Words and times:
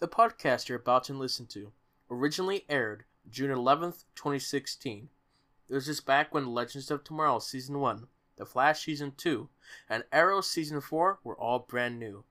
The 0.00 0.06
podcast 0.06 0.68
you're 0.68 0.78
about 0.78 1.02
to 1.04 1.12
listen 1.12 1.46
to 1.46 1.72
originally 2.08 2.64
aired 2.68 3.02
June 3.28 3.50
11th, 3.50 4.04
2016. 4.14 5.08
This 5.68 5.88
is 5.88 6.00
back 6.00 6.32
when 6.32 6.54
Legends 6.54 6.92
of 6.92 7.02
Tomorrow 7.02 7.40
Season 7.40 7.80
1, 7.80 8.06
The 8.36 8.46
Flash 8.46 8.84
Season 8.84 9.12
2, 9.16 9.48
and 9.90 10.04
Arrow 10.12 10.40
Season 10.40 10.80
4 10.80 11.18
were 11.24 11.36
all 11.36 11.66
brand 11.68 11.98
new. 11.98 12.22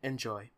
Enjoy. 0.00 0.50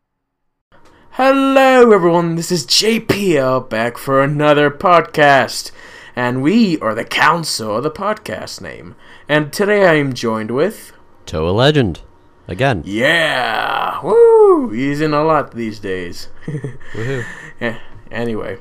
Hello, 1.13 1.91
everyone. 1.91 2.35
This 2.35 2.51
is 2.51 2.67
JPL 2.67 3.57
uh, 3.57 3.59
back 3.61 3.97
for 3.97 4.21
another 4.21 4.69
podcast. 4.69 5.71
And 6.15 6.43
we 6.43 6.77
are 6.79 6.93
the 6.93 7.05
Council, 7.05 7.77
of 7.77 7.83
the 7.83 7.89
podcast 7.89 8.61
name. 8.61 8.93
And 9.27 9.51
today 9.51 9.87
I 9.87 9.95
am 9.95 10.13
joined 10.13 10.51
with. 10.51 10.93
Toa 11.25 11.49
Legend. 11.49 12.01
Again. 12.47 12.83
Yeah! 12.85 13.99
Woo! 14.03 14.69
He's 14.71 14.99
in 15.01 15.13
a 15.13 15.23
lot 15.23 15.51
these 15.53 15.79
days. 15.79 16.27
Woohoo. 16.45 17.23
yeah, 17.59 17.79
anyway. 18.11 18.57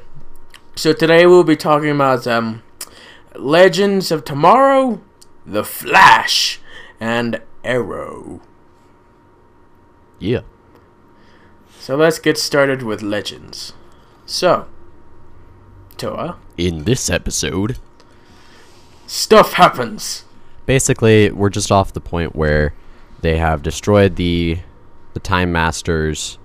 So 0.76 0.92
today 0.92 1.26
we'll 1.26 1.44
be 1.44 1.56
talking 1.56 1.90
about 1.90 2.26
um, 2.26 2.62
Legends 3.34 4.10
of 4.10 4.24
Tomorrow, 4.24 5.00
The 5.44 5.64
Flash, 5.64 6.60
and 7.00 7.40
Arrow. 7.64 8.40
Yeah. 10.18 10.40
So 11.78 11.96
let's 11.96 12.18
get 12.18 12.38
started 12.38 12.82
with 12.82 13.02
Legends. 13.02 13.72
So, 14.26 14.66
Toa, 15.96 16.36
In 16.56 16.84
this 16.84 17.10
episode, 17.10 17.78
stuff 19.06 19.54
happens. 19.54 20.24
basically, 20.66 21.30
we're 21.32 21.50
just 21.50 21.72
off 21.72 21.92
the 21.92 22.00
point 22.00 22.36
where 22.36 22.74
they 23.20 23.36
have 23.38 23.62
destroyed 23.62 24.16
the 24.16 24.58
the 25.14 25.20
Time 25.20 25.52
Masters, 25.52 26.38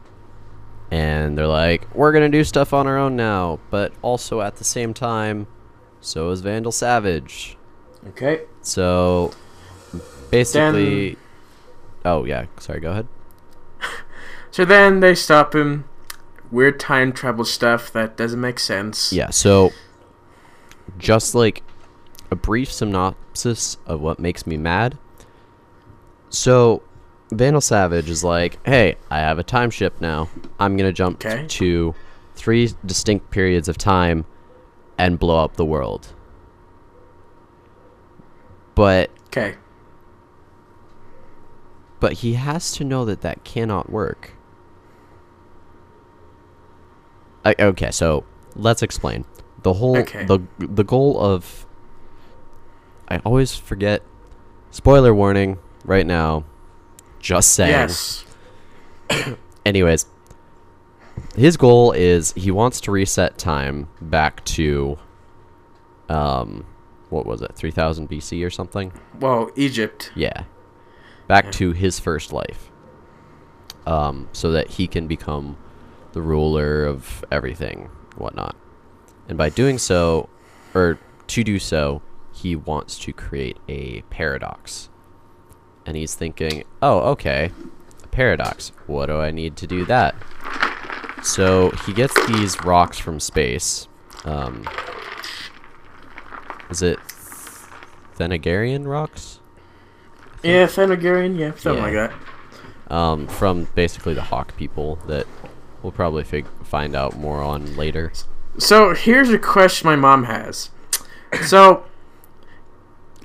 and 0.91 1.37
they're 1.37 1.47
like, 1.47 1.93
we're 1.95 2.11
gonna 2.11 2.29
do 2.29 2.43
stuff 2.43 2.73
on 2.73 2.87
our 2.87 2.97
own 2.97 3.15
now. 3.15 3.59
But 3.69 3.93
also 4.01 4.41
at 4.41 4.55
the 4.57 4.63
same 4.63 4.93
time, 4.93 5.47
so 6.01 6.29
is 6.31 6.41
Vandal 6.41 6.71
Savage. 6.71 7.57
Okay. 8.09 8.41
So 8.61 9.31
basically, 10.29 11.17
oh 12.03 12.25
yeah, 12.25 12.45
sorry, 12.59 12.79
go 12.79 12.91
ahead. 12.91 13.07
So 14.51 14.63
then 14.63 15.01
they 15.01 15.15
stop 15.15 15.53
him. 15.53 15.83
Weird 16.49 16.79
time 16.79 17.11
travel 17.11 17.43
stuff 17.43 17.91
that 17.91 18.15
doesn't 18.15 18.39
make 18.39 18.57
sense. 18.57 19.11
Yeah, 19.11 19.29
so 19.29 19.71
just 20.97 21.35
like 21.35 21.61
a 22.31 22.37
brief 22.37 22.71
synopsis 22.71 23.75
of 23.85 23.99
what 23.99 24.17
makes 24.17 24.47
me 24.47 24.55
mad. 24.55 24.97
So 26.35 26.83
Vandal 27.31 27.61
Savage 27.61 28.09
is 28.09 28.23
like, 28.23 28.59
"Hey, 28.65 28.97
I 29.09 29.19
have 29.19 29.39
a 29.39 29.43
time 29.43 29.69
ship 29.71 29.99
now. 30.01 30.29
I'm 30.59 30.75
going 30.77 30.87
to 30.89 30.93
jump 30.93 31.25
Okay. 31.25 31.45
to 31.47 31.95
three 32.35 32.73
distinct 32.85 33.31
periods 33.31 33.69
of 33.69 33.77
time 33.77 34.25
and 34.97 35.17
blow 35.17 35.43
up 35.43 35.55
the 35.55 35.65
world." 35.65 36.13
But 38.75 39.09
Okay. 39.27 39.55
but 42.01 42.13
he 42.13 42.33
has 42.33 42.73
to 42.73 42.83
know 42.83 43.05
that 43.05 43.21
that 43.21 43.43
cannot 43.45 43.89
work. 43.89 44.33
I, 47.45 47.55
okay, 47.59 47.91
so 47.91 48.25
let's 48.55 48.81
explain 48.83 49.23
the 49.63 49.73
whole 49.73 49.97
Okay. 49.99 50.25
the 50.25 50.39
the 50.59 50.83
goal 50.83 51.19
of. 51.19 51.65
I 53.07 53.19
always 53.19 53.55
forget. 53.55 54.01
Spoiler 54.71 55.13
warning 55.15 55.57
right 55.85 56.05
now. 56.05 56.43
Just 57.19 57.53
saying. 57.53 57.71
Yes. 57.71 58.25
Anyways, 59.65 60.05
his 61.35 61.57
goal 61.57 61.91
is 61.91 62.33
he 62.33 62.51
wants 62.51 62.81
to 62.81 62.91
reset 62.91 63.37
time 63.37 63.87
back 64.01 64.43
to, 64.45 64.97
um, 66.09 66.65
what 67.09 67.25
was 67.25 67.41
it, 67.41 67.55
three 67.55 67.71
thousand 67.71 68.09
BC 68.09 68.45
or 68.45 68.49
something? 68.49 68.91
Well, 69.19 69.49
Egypt. 69.55 70.11
Yeah. 70.15 70.43
Back 71.27 71.51
to 71.53 71.71
his 71.71 71.99
first 71.99 72.31
life. 72.31 72.71
Um, 73.87 74.29
so 74.33 74.51
that 74.51 74.67
he 74.67 74.87
can 74.87 75.07
become 75.07 75.57
the 76.13 76.21
ruler 76.21 76.85
of 76.85 77.23
everything, 77.31 77.89
whatnot. 78.15 78.55
And 79.27 79.37
by 79.37 79.49
doing 79.49 79.77
so, 79.77 80.29
or 80.73 80.99
to 81.27 81.43
do 81.43 81.59
so, 81.59 82.01
he 82.31 82.55
wants 82.55 82.97
to 82.99 83.13
create 83.13 83.57
a 83.67 84.01
paradox. 84.03 84.89
And 85.85 85.95
he's 85.95 86.15
thinking, 86.15 86.63
oh, 86.81 86.99
okay, 87.11 87.51
a 88.03 88.07
paradox. 88.07 88.71
What 88.87 89.05
do 89.07 89.17
I 89.17 89.31
need 89.31 89.55
to 89.57 89.67
do 89.67 89.85
that? 89.85 90.15
So 91.23 91.71
he 91.85 91.93
gets 91.93 92.13
these 92.27 92.59
rocks 92.63 92.97
from 92.97 93.19
space. 93.19 93.87
Um, 94.25 94.67
is 96.69 96.81
it 96.81 96.97
Thanagarian 98.17 98.87
rocks? 98.87 99.39
Yeah, 100.43 100.65
Thanagarian. 100.67 101.37
Yeah, 101.37 101.51
something 101.55 101.83
Yeah. 101.93 102.01
like 102.01 102.11
that. 102.11 102.93
um, 102.95 103.25
from 103.27 103.67
basically 103.73 104.13
the 104.13 104.21
Hawk 104.21 104.55
people 104.57 104.97
that 105.07 105.25
we'll 105.81 105.91
probably 105.91 106.23
fig- 106.23 106.45
find 106.63 106.95
out 106.95 107.17
more 107.17 107.41
on 107.41 107.75
later. 107.75 108.11
So 108.59 108.93
here's 108.93 109.31
a 109.31 109.39
question 109.39 109.87
my 109.87 109.95
mom 109.95 110.25
has. 110.25 110.69
So 111.43 111.83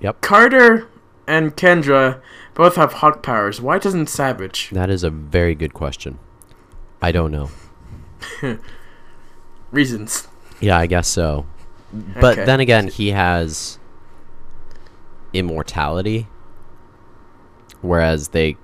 Yep. 0.01 0.23
Carter 0.23 0.89
and 1.27 1.55
Kendra 1.57 2.21
both 2.61 2.77
have 2.77 2.93
hawk 2.95 3.23
powers. 3.23 3.59
Why 3.61 3.79
doesn't 3.79 4.09
Savage? 4.11 4.69
That 4.71 4.91
is 4.91 5.03
a 5.03 5.09
very 5.11 5.55
good 5.55 5.73
question. 5.73 6.19
I 7.01 7.11
don't 7.11 7.33
know. 7.33 7.51
Reasons. 9.71 10.29
Yeah, 10.61 10.77
I 10.79 10.87
guess 10.87 11.09
so. 11.09 11.47
But 12.21 12.35
Okay. 12.35 12.45
then 12.45 12.61
again, 12.61 12.89
he 12.89 13.09
has 13.13 13.79
immortality, 15.33 16.27
whereas 17.81 18.29
they 18.29 18.57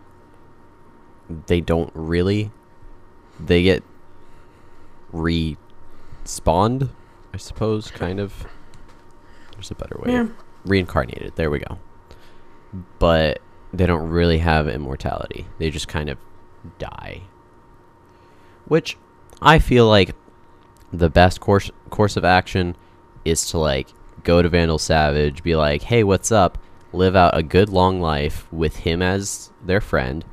they 1.47 1.61
don't 1.61 1.91
really. 1.95 2.51
They 3.41 3.63
get 3.63 3.83
respawned, 5.13 6.91
I 7.33 7.37
suppose, 7.39 7.91
kind 7.91 8.21
of. 8.21 8.47
There's 9.53 9.71
a 9.71 9.75
better 9.75 9.99
way. 10.05 10.13
Yeah. 10.13 10.27
Reincarnated. 10.65 11.35
There 11.37 11.51
we 11.51 11.61
go. 11.61 11.79
But 12.99 13.41
they 13.77 13.87
don't 13.87 14.09
really 14.09 14.39
have 14.39 14.69
immortality. 14.69 15.47
They 15.59 15.71
just 15.71 15.89
kind 15.89 16.09
of 16.09 16.19
die. 16.79 17.23
Which 18.67 18.97
I 19.41 19.59
feel 19.59 19.87
like 19.87 20.15
the 20.93 21.11
best 21.11 21.41
course 21.41 21.71
course 21.91 22.17
of 22.17 22.25
action 22.25 22.77
is 23.25 23.51
to 23.51 23.59
like 23.59 23.89
go 24.25 24.43
to 24.43 24.49
Vandal 24.49 24.79
Savage, 24.79 25.43
be 25.43 25.55
like, 25.57 25.83
"Hey, 25.83 26.03
what's 26.03 26.33
up?" 26.33 26.59
Live 26.93 27.15
out 27.15 27.37
a 27.37 27.43
good 27.43 27.69
long 27.69 28.01
life 28.01 28.51
with 28.53 28.77
him 28.77 29.03
as 29.03 29.51
their 29.65 29.81
friend, 29.81 30.25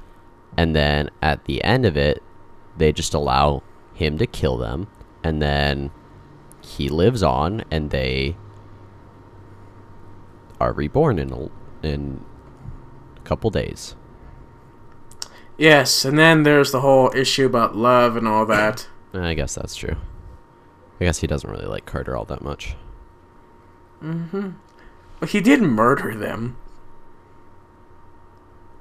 and 0.56 0.76
then 0.76 1.10
at 1.22 1.46
the 1.46 1.64
end 1.64 1.86
of 1.86 1.98
it, 1.98 2.24
they 2.78 2.94
just 2.94 3.14
allow 3.14 3.64
him 3.94 4.18
to 4.18 4.26
kill 4.26 4.58
them, 4.58 4.88
and 5.24 5.42
then 5.42 5.92
he 6.62 6.88
lives 6.90 7.22
on, 7.22 7.64
and 7.70 7.90
they 7.90 8.38
are 10.62 10.72
reborn 10.72 11.20
in 11.20 11.50
in 11.82 12.24
couple 13.24 13.50
days. 13.50 13.96
Yes, 15.58 16.04
and 16.04 16.18
then 16.18 16.44
there's 16.44 16.72
the 16.72 16.82
whole 16.82 17.12
issue 17.16 17.46
about 17.46 17.76
love 17.76 18.18
and 18.18 18.28
all 18.28 18.46
that. 18.48 18.88
I 19.14 19.34
guess 19.34 19.56
that's 19.56 19.76
true. 19.76 19.96
I 21.00 21.06
guess 21.06 21.20
he 21.20 21.28
doesn't 21.28 21.50
really 21.50 21.66
like 21.66 21.86
Carter 21.86 22.18
all 22.18 22.26
that 22.26 22.42
much. 22.42 22.76
Mm-hmm. 24.02 24.52
But 25.20 25.30
he 25.30 25.42
did 25.42 25.62
murder 25.62 26.16
them. 26.16 26.58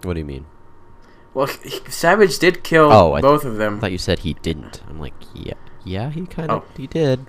What 0.02 0.14
do 0.14 0.18
you 0.20 0.24
mean? 0.24 0.46
Well, 1.34 1.46
he, 1.46 1.80
Savage 1.88 2.38
did 2.38 2.64
kill 2.64 2.92
Oh, 2.92 3.12
I 3.14 3.20
th- 3.20 3.22
both 3.22 3.44
of 3.44 3.56
them. 3.56 3.76
I 3.76 3.80
thought 3.80 3.92
you 3.92 3.98
said 3.98 4.20
he 4.20 4.34
didn't. 4.34 4.82
I'm 4.88 4.98
like, 4.98 5.14
yeah, 5.34 5.54
yeah, 5.84 6.10
he 6.10 6.26
kind 6.26 6.50
of 6.50 6.62
Oh. 6.62 6.66
he 6.76 6.86
did. 6.86 7.26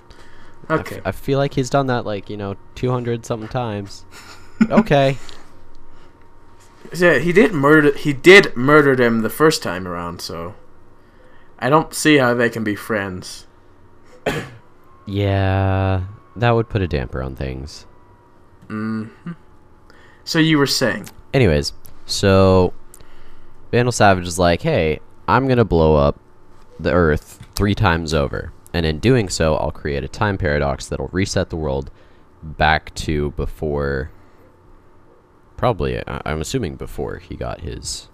Okay. 0.70 1.00
I 1.04 1.12
feel 1.12 1.38
like 1.38 1.54
he's 1.54 1.70
done 1.70 1.86
that 1.88 2.04
like 2.06 2.28
you 2.30 2.36
know 2.36 2.56
200 2.74 3.24
something 3.26 3.48
times. 3.48 4.04
okay. 4.70 5.18
Yeah, 6.94 7.18
he 7.18 7.32
did 7.32 7.52
murder. 7.52 7.96
He 7.96 8.12
did 8.12 8.56
murder 8.56 8.94
them 8.94 9.20
the 9.20 9.30
first 9.30 9.62
time 9.62 9.86
around. 9.86 10.20
So 10.20 10.54
I 11.58 11.70
don't 11.70 11.94
see 11.94 12.18
how 12.18 12.34
they 12.34 12.50
can 12.50 12.64
be 12.64 12.74
friends. 12.74 13.46
Yeah, 15.06 16.04
that 16.36 16.50
would 16.52 16.68
put 16.68 16.82
a 16.82 16.88
damper 16.88 17.22
on 17.22 17.36
things. 17.36 17.86
Hmm. 18.68 19.08
So 20.24 20.38
you 20.38 20.56
were 20.58 20.66
saying? 20.66 21.08
Anyways, 21.34 21.74
so 22.06 22.72
Vandal 23.70 23.92
Savage 23.92 24.26
is 24.26 24.38
like, 24.38 24.62
hey, 24.62 25.00
I'm 25.28 25.46
gonna 25.46 25.64
blow 25.64 25.96
up 25.96 26.18
the 26.80 26.92
Earth 26.92 27.46
three 27.54 27.74
times 27.74 28.14
over, 28.14 28.52
and 28.72 28.86
in 28.86 28.98
doing 28.98 29.28
so, 29.28 29.56
I'll 29.56 29.70
create 29.70 30.04
a 30.04 30.08
time 30.08 30.38
paradox 30.38 30.86
that'll 30.86 31.10
reset 31.12 31.50
the 31.50 31.56
world 31.56 31.90
back 32.42 32.94
to 32.94 33.32
before. 33.32 34.10
Probably, 35.56 35.98
I- 36.06 36.22
I'm 36.24 36.40
assuming 36.40 36.76
before 36.76 37.16
he 37.18 37.36
got 37.36 37.60
his 37.60 38.08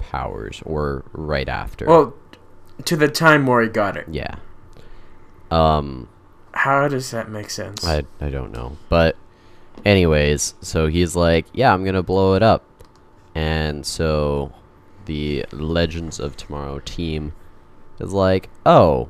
powers, 0.00 0.62
or 0.64 1.04
right 1.12 1.48
after. 1.48 1.86
Well, 1.86 2.14
to 2.84 2.96
the 2.96 3.08
time 3.08 3.46
where 3.46 3.62
he 3.62 3.68
got 3.68 3.96
it. 3.96 4.06
Yeah. 4.10 4.36
Um, 5.50 6.08
How 6.52 6.88
does 6.88 7.10
that 7.10 7.30
make 7.30 7.50
sense? 7.50 7.84
I 7.86 8.04
I 8.20 8.28
don't 8.30 8.52
know, 8.52 8.76
but 8.88 9.16
anyways, 9.84 10.54
so 10.60 10.86
he's 10.86 11.14
like, 11.14 11.46
yeah, 11.52 11.72
I'm 11.72 11.84
gonna 11.84 12.02
blow 12.02 12.34
it 12.34 12.42
up, 12.42 12.64
and 13.34 13.84
so 13.86 14.52
the 15.06 15.44
Legends 15.52 16.18
of 16.18 16.36
Tomorrow 16.36 16.80
team 16.84 17.32
is 18.00 18.12
like, 18.12 18.48
oh, 18.66 19.08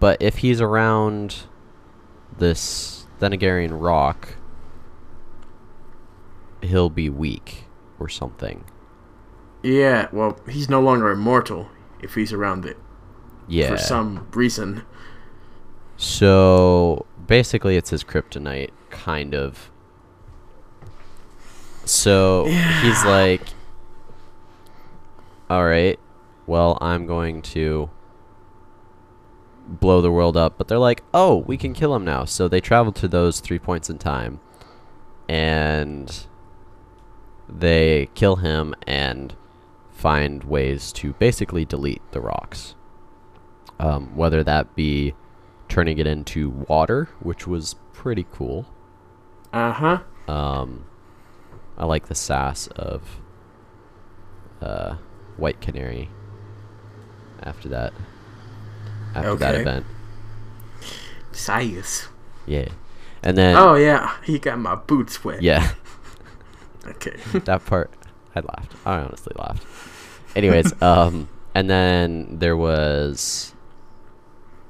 but 0.00 0.20
if 0.20 0.38
he's 0.38 0.60
around 0.60 1.44
this 2.38 3.06
Thanagarian 3.20 3.80
rock, 3.80 4.36
he'll 6.64 6.90
be 6.90 7.08
weak 7.10 7.64
or 7.98 8.08
something. 8.08 8.64
yeah, 9.62 10.08
well, 10.12 10.38
he's 10.48 10.68
no 10.68 10.80
longer 10.80 11.10
immortal 11.10 11.68
if 12.00 12.14
he's 12.14 12.32
around 12.34 12.66
it 12.66 12.76
Yeah. 13.48 13.68
for 13.70 13.76
some 13.78 14.26
reason. 14.32 14.82
So 15.96 17.06
basically, 17.26 17.76
it's 17.76 17.90
his 17.90 18.04
kryptonite, 18.04 18.70
kind 18.90 19.34
of. 19.34 19.70
So 21.84 22.44
he's 22.46 23.04
like, 23.04 23.42
"All 25.50 25.64
right, 25.64 25.98
well, 26.46 26.78
I'm 26.80 27.06
going 27.06 27.42
to 27.42 27.90
blow 29.68 30.00
the 30.00 30.10
world 30.10 30.36
up." 30.36 30.56
But 30.58 30.68
they're 30.68 30.78
like, 30.78 31.02
"Oh, 31.12 31.36
we 31.46 31.56
can 31.56 31.72
kill 31.74 31.94
him 31.94 32.04
now." 32.04 32.24
So 32.24 32.48
they 32.48 32.60
travel 32.60 32.92
to 32.92 33.08
those 33.08 33.40
three 33.40 33.58
points 33.58 33.88
in 33.90 33.98
time, 33.98 34.40
and 35.28 36.26
they 37.56 38.08
kill 38.14 38.36
him 38.36 38.74
and 38.86 39.34
find 39.92 40.42
ways 40.44 40.92
to 40.92 41.12
basically 41.14 41.64
delete 41.64 42.02
the 42.10 42.20
rocks. 42.20 42.74
Um, 43.78 44.14
whether 44.16 44.42
that 44.44 44.74
be 44.76 45.14
turning 45.68 45.98
it 45.98 46.06
into 46.06 46.50
water, 46.50 47.08
which 47.20 47.46
was 47.46 47.76
pretty 47.92 48.26
cool. 48.32 48.66
Uh 49.52 49.72
huh. 49.72 49.98
Um, 50.32 50.84
I 51.78 51.84
like 51.86 52.06
the 52.06 52.14
sass 52.14 52.66
of 52.68 53.20
uh, 54.60 54.96
White 55.36 55.60
Canary. 55.60 56.10
After 57.42 57.68
that, 57.70 57.92
after 59.14 59.34
that 59.36 59.54
event, 59.56 59.86
Sias. 61.32 62.06
yeah, 62.46 62.68
and 63.22 63.36
then 63.36 63.54
Oh 63.56 63.74
yeah, 63.74 64.14
he 64.24 64.38
got 64.38 64.58
my 64.58 64.76
boots 64.76 65.22
wet. 65.24 65.42
yeah, 65.42 65.72
Okay. 66.86 67.16
that 67.40 67.64
part 67.66 67.90
I 68.34 68.40
laughed. 68.40 68.74
I 68.84 68.98
honestly 69.00 69.32
laughed. 69.36 69.64
Anyways, 70.36 70.80
um, 70.82 71.28
and 71.54 71.68
then 71.70 72.38
there 72.38 72.56
was 72.56 73.54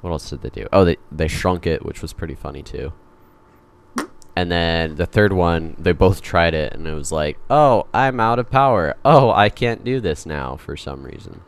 what 0.00 0.10
else 0.10 0.28
did 0.28 0.42
they 0.42 0.50
do? 0.50 0.66
Oh, 0.72 0.84
they 0.84 0.96
they 1.10 1.28
shrunk 1.28 1.66
it, 1.66 1.84
which 1.84 2.02
was 2.02 2.12
pretty 2.12 2.34
funny 2.34 2.62
too. 2.62 2.92
And 4.36 4.50
then 4.50 4.96
the 4.96 5.06
third 5.06 5.32
one, 5.32 5.76
they 5.78 5.92
both 5.92 6.20
tried 6.20 6.54
it, 6.54 6.72
and 6.72 6.86
it 6.86 6.92
was 6.92 7.12
like, 7.12 7.38
"Oh, 7.48 7.86
I'm 7.94 8.18
out 8.18 8.38
of 8.38 8.50
power. 8.50 8.96
Oh, 9.04 9.30
I 9.30 9.48
can't 9.48 9.84
do 9.84 10.00
this 10.00 10.26
now 10.26 10.56
for 10.56 10.76
some 10.76 11.04
reason." 11.04 11.40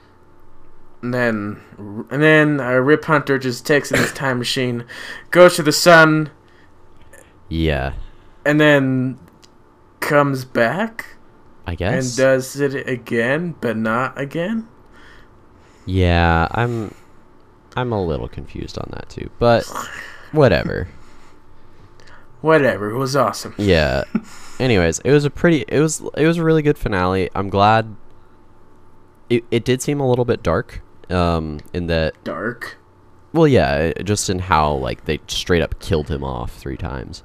And 1.03 1.13
then, 1.13 1.61
and 2.11 2.23
then 2.23 2.61
uh, 2.61 2.73
Rip 2.75 3.05
Hunter 3.05 3.39
just 3.39 3.67
takes 3.67 3.91
in 3.91 3.99
his 3.99 4.13
time 4.13 4.39
machine, 4.39 4.85
goes 5.31 5.57
to 5.57 5.63
the 5.63 5.73
sun, 5.73 6.31
Yeah, 7.49 7.93
and 8.45 8.61
then 8.61 9.19
comes 10.01 10.45
back 10.45 11.17
I 11.67 11.75
guess. 11.75 11.93
and 12.09 12.17
does 12.17 12.61
it 12.61 12.89
again, 12.89 13.55
but 13.61 13.77
not 13.77 14.19
again. 14.21 14.69
yeah, 15.85 16.49
I'm 16.53 16.95
I'm 17.77 17.93
a 17.93 18.05
little 18.05 18.29
confused 18.29 18.79
on 18.79 18.89
that 18.93 19.09
too, 19.09 19.31
but 19.39 19.65
whatever. 20.33 20.89
Whatever. 22.41 22.91
It 22.91 22.97
was 22.99 23.17
awesome. 23.17 23.55
Yeah. 23.59 24.05
Anyways, 24.61 25.01
it 25.01 25.11
was 25.13 25.25
a 25.25 25.31
pretty 25.31 25.65
it 25.69 25.81
was 25.81 26.03
it 26.17 26.27
was 26.27 26.37
a 26.39 26.45
really 26.45 26.63
good 26.63 26.79
finale. 26.79 27.29
I'm 27.35 27.49
glad 27.49 27.97
it 29.29 29.45
it 29.51 29.65
did 29.65 29.83
seem 29.83 30.01
a 30.01 30.09
little 30.09 30.25
bit 30.25 30.43
dark 30.43 30.83
um 31.11 31.61
in 31.73 31.87
that 31.89 32.15
Dark. 32.25 32.79
well 33.33 33.47
yeah, 33.49 33.93
just 34.05 34.31
in 34.31 34.39
how 34.41 34.73
like 34.75 35.05
they 35.07 35.21
straight 35.29 35.63
up 35.63 35.79
killed 35.81 36.09
him 36.09 36.23
off 36.25 36.53
3 36.57 36.77
times. 36.77 37.23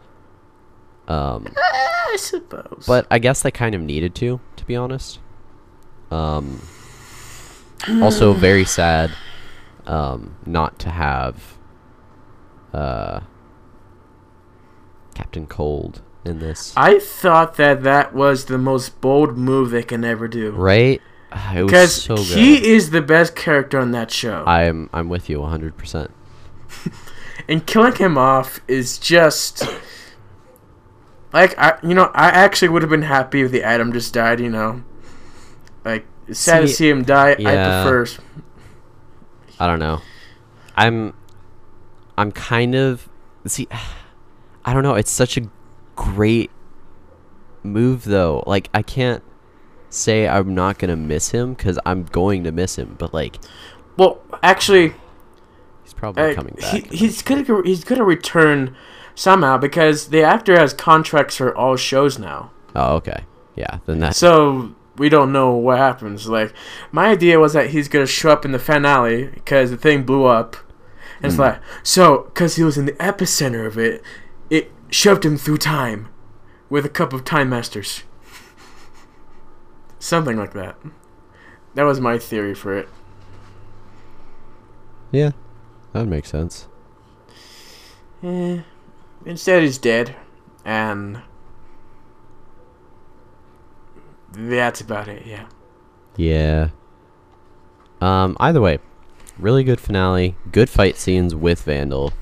Um 1.07 1.48
I 1.57 2.15
suppose. 2.18 2.86
but 2.88 3.07
I 3.09 3.19
guess 3.19 3.42
they 3.42 3.51
kind 3.51 3.75
of 3.75 3.81
needed 3.81 4.15
to 4.15 4.39
to 4.56 4.65
be 4.65 4.75
honest. 4.75 5.19
Um 6.09 6.62
also 8.01 8.33
very 8.48 8.65
sad 8.65 9.12
um 9.88 10.36
not 10.45 10.77
to 10.80 10.89
have 10.89 11.57
uh 12.74 13.21
Captain 15.15 15.45
Cold 15.48 16.01
in 16.24 16.39
this. 16.39 16.74
I 16.77 17.00
thought 17.00 17.56
that 17.56 17.83
that 17.83 18.13
was 18.13 18.45
the 18.45 18.57
most 18.57 19.01
bold 19.01 19.38
move 19.38 19.71
they 19.71 19.83
can 19.83 20.04
ever 20.04 20.27
do. 20.27 20.51
Right? 20.51 21.01
Because 21.54 21.94
so 22.04 22.18
he 22.18 22.74
is 22.74 22.89
the 22.89 23.01
best 23.01 23.36
character 23.36 23.80
on 23.80 23.92
that 23.92 24.12
show. 24.12 24.44
I'm 24.45 24.89
I'm 24.92 25.07
with 25.07 25.30
you 25.30 25.39
100%. 25.39 26.09
and 27.47 27.65
killing 27.65 27.95
him 27.95 28.18
off 28.18 28.59
is 28.68 28.97
just 28.97 29.63
like 31.33 31.57
I 31.57 31.78
you 31.83 31.94
know 31.94 32.12
I 32.13 32.30
actually 32.30 32.69
would 32.69 32.81
have 32.81 32.89
been 32.89 33.01
happy 33.04 33.42
if 33.42 33.51
the 33.51 33.63
Atom 33.63 33.94
just 33.94 34.13
died 34.13 34.39
you 34.39 34.50
know 34.50 34.83
like 35.83 36.06
it's 36.28 36.39
sad 36.39 36.62
to 36.62 36.68
See, 36.68 36.74
see 36.74 36.89
him 36.89 37.04
die 37.04 37.36
yeah. 37.39 37.50
I 37.50 37.83
prefer 37.83 38.24
I 39.60 39.68
don't 39.68 39.80
know. 39.80 40.01
I'm 40.75 41.13
I'm 42.18 42.31
kind 42.31 42.74
of 42.74 43.07
see 43.45 43.68
I 44.66 44.74
don't 44.74 44.83
know, 44.83 44.95
it's 44.95 45.12
such 45.12 45.38
a 45.38 45.42
great 45.95 46.51
move 47.63 48.04
though. 48.04 48.44
Like 48.48 48.69
I 48.74 48.81
can't 48.81 49.24
say 49.89 50.28
I'm 50.28 50.56
not 50.56 50.80
going 50.80 50.89
to 50.89 50.95
miss 50.95 51.30
him 51.30 51.56
cuz 51.56 51.78
I'm 51.86 52.04
going 52.04 52.44
to 52.45 52.51
miss 52.51 52.78
him, 52.78 52.95
but 52.98 53.13
like 53.13 53.38
well 53.98 54.22
actually 54.42 54.95
probably 56.01 56.31
uh, 56.31 56.33
coming 56.33 56.56
he, 56.59 56.81
back. 56.81 56.92
he's 56.92 57.21
gonna 57.21 57.45
he's 57.63 57.83
gonna 57.83 58.03
return 58.03 58.75
somehow 59.13 59.56
because 59.57 60.07
the 60.09 60.24
actor 60.24 60.57
has 60.59 60.74
contracts 60.74 61.38
for 61.38 61.56
all 61.56 61.75
shows 61.77 62.18
now 62.18 62.50
oh, 62.75 62.95
okay. 62.95 63.24
Yeah, 63.56 63.77
then 63.86 64.00
that's 64.00 64.18
so 64.18 64.74
we 64.98 65.09
don't 65.09 65.31
know 65.31 65.51
what 65.51 65.77
happens 65.77 66.27
like 66.27 66.53
my 66.92 67.07
idea 67.09 67.39
was 67.39 67.53
that 67.53 67.69
he's 67.69 67.88
gonna 67.88 68.07
show 68.07 68.31
up 68.31 68.44
in 68.45 68.51
the 68.51 68.59
finale 68.59 69.27
because 69.27 69.69
the 69.69 69.77
thing 69.77 70.03
blew 70.03 70.25
up 70.25 70.56
and 71.18 71.25
it's 71.27 71.36
Hmm. 71.36 71.42
like 71.42 71.62
so 71.83 72.24
because 72.33 72.56
he 72.56 72.64
was 72.64 72.78
in 72.80 72.85
the 72.87 72.94
epicenter 72.94 73.68
of 73.68 73.78
it 73.78 74.02
it 74.49 74.71
shoved 74.90 75.23
him 75.23 75.37
through 75.37 75.57
time 75.59 76.07
with 76.69 76.83
a 76.85 76.90
cup 76.90 77.14
of 77.14 77.23
time 77.23 77.49
masters 77.49 78.04
something 79.99 80.35
like 80.37 80.54
that 80.54 80.76
that 81.76 81.83
was 81.83 81.99
my 81.99 82.18
theory 82.18 82.56
for 82.56 82.76
it 82.76 82.90
Yeah. 85.11 85.31
That 85.94 86.06
makes 86.07 86.30
sense. 86.30 86.68
Eh, 88.24 88.62
instead 89.26 89.64
he's 89.64 89.78
dead 89.78 90.16
and 90.64 91.21
that's 94.31 94.80
about 94.80 95.07
it 95.07 95.26
yeah 95.26 95.45
Yeah. 96.18 96.69
Um, 98.00 98.36
either 98.40 98.62
way, 98.62 98.80
really 99.38 99.64
good 99.64 99.80
finale. 99.80 100.36
Good 100.52 100.69
fight 100.69 100.98
scenes 100.98 101.36
with 101.36 101.62
Vandal. 101.64 102.14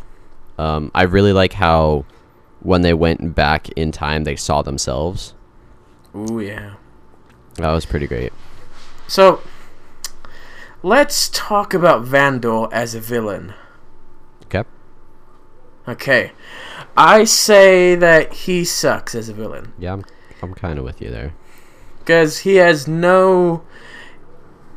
Um, 0.58 0.92
I 0.94 1.04
really 1.04 1.32
like 1.32 1.54
how 1.54 2.06
when 2.62 2.82
they 2.82 2.94
went 2.94 3.34
back 3.34 3.70
in 3.78 3.92
time, 3.94 4.26
they 4.26 4.36
saw 4.36 4.62
themselves. 4.62 5.34
Ooh 6.16 6.40
yeah 6.42 6.74
That 7.56 7.72
was 7.72 7.86
pretty 7.86 8.08
great. 8.08 8.34
so 9.08 9.42
let's 10.82 11.30
talk 11.30 11.74
about 11.74 12.04
vandal 12.04 12.68
as 12.72 12.96
a 12.96 13.00
villain. 13.00 13.54
Okay. 15.90 16.32
I 16.96 17.24
say 17.24 17.96
that 17.96 18.34
he 18.34 18.64
sucks 18.64 19.16
as 19.16 19.30
a 19.30 19.34
villain. 19.34 19.74
Yeah, 19.80 19.94
I'm, 19.94 20.06
I'm 20.42 20.54
kind 20.54 20.80
of 20.80 20.86
with 20.86 21.02
you 21.02 21.10
there. 21.10 21.34
Because 22.00 22.40
he 22.40 22.56
has 22.56 22.88
no. 22.88 23.64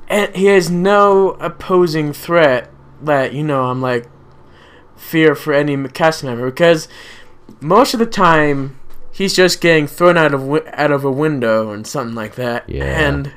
He 0.08 0.46
has 0.46 0.70
no 0.70 1.30
opposing 1.40 2.12
threat 2.12 2.70
that, 3.00 3.32
you 3.32 3.42
know, 3.42 3.64
I'm 3.64 3.80
like. 3.80 4.08
Fear 4.96 5.34
for 5.34 5.52
any 5.52 5.88
cast 5.88 6.22
member. 6.22 6.50
Because 6.50 6.86
most 7.60 7.92
of 7.92 7.98
the 7.98 8.06
time, 8.06 8.78
he's 9.10 9.34
just 9.34 9.60
getting 9.60 9.88
thrown 9.88 10.16
out 10.16 10.32
of 10.32 10.40
wi- 10.42 10.70
out 10.72 10.92
of 10.92 11.04
a 11.04 11.10
window 11.10 11.72
and 11.72 11.86
something 11.86 12.14
like 12.14 12.36
that. 12.36 12.68
Yeah. 12.68 12.84
And. 12.84 13.32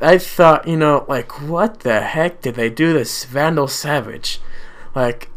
I 0.00 0.18
thought, 0.18 0.68
you 0.68 0.76
know, 0.76 1.06
like, 1.08 1.40
what 1.40 1.80
the 1.80 2.00
heck 2.00 2.42
did 2.42 2.56
they 2.56 2.68
do 2.68 2.92
this 2.92 3.24
Vandal 3.24 3.68
Savage? 3.68 4.38
Like, 4.94 5.30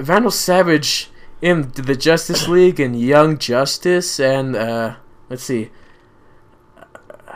Vandal 0.00 0.30
Savage 0.30 1.10
in 1.42 1.70
the 1.74 1.94
Justice 1.96 2.48
League 2.48 2.80
and 2.80 2.98
Young 3.00 3.38
Justice 3.38 4.18
and 4.20 4.54
uh 4.56 4.94
let's 5.28 5.42
see 5.44 5.70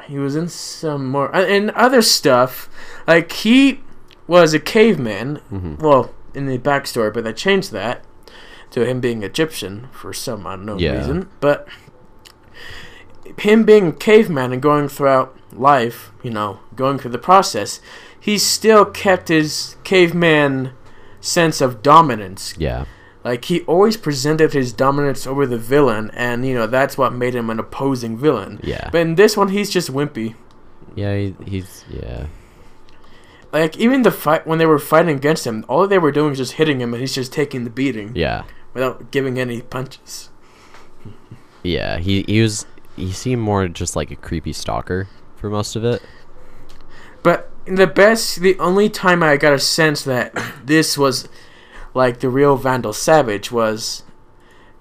he 0.07 0.19
was 0.19 0.37
in 0.37 0.49
some 0.49 1.09
more 1.09 1.35
uh, 1.35 1.45
and 1.45 1.71
other 1.71 2.03
stuff 2.03 2.69
like 3.07 3.33
he 3.33 3.81
was 4.27 4.53
a 4.55 4.59
caveman. 4.61 5.41
Mhm. 5.53 5.79
Well, 5.79 6.11
in 6.35 6.47
the 6.47 6.59
backstory, 6.59 7.13
but 7.15 7.25
they 7.25 7.33
changed 7.33 7.73
that 7.73 8.05
to 8.73 8.85
him 8.85 9.01
being 9.01 9.23
Egyptian 9.23 9.89
for 9.93 10.13
some 10.13 10.47
unknown 10.47 10.79
Yeah. 10.81 10.99
reason. 10.99 11.29
But 11.41 11.67
him 13.39 13.65
being 13.65 13.89
a 13.89 13.93
caveman 13.93 14.53
and 14.53 14.61
going 14.61 14.89
throughout 14.89 15.35
life, 15.53 16.11
you 16.23 16.31
know, 16.31 16.59
going 16.77 16.99
through 16.99 17.13
the 17.13 17.19
process, 17.19 17.81
he 18.19 18.37
still 18.39 18.85
kept 18.85 19.29
his 19.29 19.77
caveman 19.85 20.73
sense 21.25 21.61
of 21.61 21.83
dominance. 21.83 22.55
Yeah. 22.59 22.85
Like 23.25 23.47
he 23.47 23.63
always 23.63 23.97
presented 23.97 24.53
his 24.53 24.73
dominance 24.73 25.27
over 25.27 25.47
the 25.47 25.57
villain, 25.57 26.11
and 26.15 26.47
you 26.47 26.55
know 26.55 26.67
that's 26.67 26.99
what 26.99 27.13
made 27.15 27.35
him 27.35 27.49
an 27.51 27.59
opposing 27.59 28.19
villain. 28.19 28.61
Yeah. 28.63 28.91
But 28.93 29.01
in 29.01 29.15
this 29.15 29.37
one, 29.37 29.49
he's 29.49 29.71
just 29.71 29.91
wimpy. 29.91 30.35
Yeah. 30.95 31.17
He, 31.17 31.35
he's 31.47 31.85
yeah. 31.89 32.27
Like 33.53 33.77
even 33.79 34.03
the 34.03 34.11
fight 34.11 34.47
when 34.47 34.59
they 34.59 34.67
were 34.67 34.79
fighting 34.79 35.17
against 35.17 35.47
him, 35.47 35.65
all 35.69 35.87
they 35.89 35.99
were 35.99 36.13
doing 36.13 36.31
was 36.31 36.39
just 36.39 36.53
hitting 36.55 36.81
him, 36.81 36.93
and 36.93 37.01
he's 37.01 37.15
just 37.15 37.33
taking 37.33 37.65
the 37.65 37.71
beating 37.71 38.13
Yeah. 38.15 38.43
without 38.75 39.11
giving 39.11 39.39
any 39.39 39.63
punches. 39.63 40.31
Yeah. 41.63 41.99
He 41.99 42.25
he 42.29 42.43
was 42.43 42.67
he 42.97 43.11
seemed 43.13 43.41
more 43.43 43.67
just 43.69 43.97
like 43.97 44.11
a 44.11 44.17
creepy 44.17 44.53
stalker 44.53 45.09
for 45.37 45.49
most 45.49 45.77
of 45.77 45.85
it. 45.85 46.03
But 47.23 47.51
the 47.67 47.87
best, 47.87 48.41
the 48.41 48.59
only 48.59 48.89
time 48.89 49.23
I 49.23 49.37
got 49.37 49.53
a 49.53 49.59
sense 49.59 50.03
that 50.05 50.33
this 50.65 50.97
was 50.99 51.29
like 51.95 52.21
the 52.21 52.29
real 52.29 52.57
Vandal 52.57 52.93
Savage 52.93 53.51
was 53.53 54.03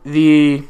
the 0.04 0.64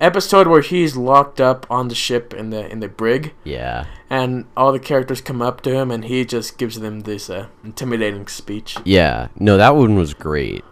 episode 0.00 0.46
where 0.46 0.62
he's 0.62 0.96
locked 0.96 1.40
up 1.40 1.66
on 1.70 1.88
the 1.88 1.94
ship 1.94 2.32
in 2.32 2.50
the 2.50 2.70
in 2.70 2.80
the 2.80 2.88
brig, 2.88 3.34
Yeah. 3.44 3.86
and 4.08 4.46
all 4.56 4.72
the 4.72 4.78
characters 4.78 5.20
come 5.20 5.42
up 5.42 5.60
to 5.62 5.74
him, 5.74 5.90
and 5.90 6.04
he 6.04 6.24
just 6.24 6.56
gives 6.58 6.80
them 6.80 7.00
this 7.00 7.28
uh, 7.28 7.48
intimidating 7.64 8.26
speech. 8.28 8.76
Yeah. 8.84 9.28
No, 9.38 9.56
that 9.56 9.74
one 9.76 9.96
was 9.96 10.14
great. 10.14 10.64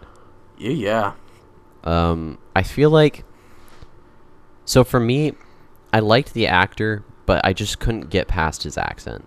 Yeah, 0.57 0.71
yeah. 0.71 1.11
Um, 1.83 2.37
I 2.55 2.63
feel 2.63 2.89
like. 2.89 3.23
So 4.65 4.83
for 4.83 4.99
me, 4.99 5.33
I 5.91 5.99
liked 5.99 6.33
the 6.33 6.45
actor, 6.47 7.03
but 7.25 7.43
I 7.43 7.53
just 7.53 7.79
couldn't 7.79 8.09
get 8.09 8.27
past 8.27 8.63
his 8.63 8.77
accent. 8.77 9.25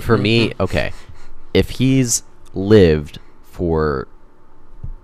For 0.00 0.18
me, 0.18 0.52
okay, 0.58 0.92
if 1.52 1.70
he's 1.70 2.24
lived 2.52 3.20
for 3.42 4.08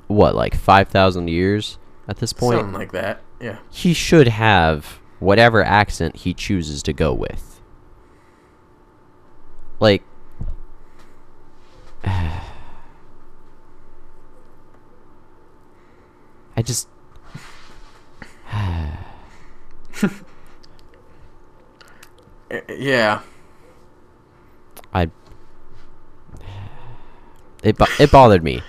what, 0.09 0.35
like 0.35 0.55
five 0.55 0.89
thousand 0.89 1.29
years 1.29 1.79
at 2.09 2.17
this 2.19 2.33
point, 2.33 2.59
something 2.59 2.75
like 2.75 2.93
that. 2.93 3.23
Yeah. 3.41 3.59
he 3.71 3.95
should 3.95 4.29
have 4.29 4.99
whatever 5.19 5.63
accent 5.65 6.17
he 6.17 6.35
chooses 6.35 6.83
to 6.85 6.93
go 6.93 7.13
with. 7.15 7.61
Like. 9.79 10.03
I 12.05 12.43
just. 16.63 16.89
Yeah. 22.69 23.21
I. 24.93 25.09
It, 27.63 27.77
bo- 27.77 27.87
it 27.99 28.11
bothered 28.11 28.43
me. 28.43 28.63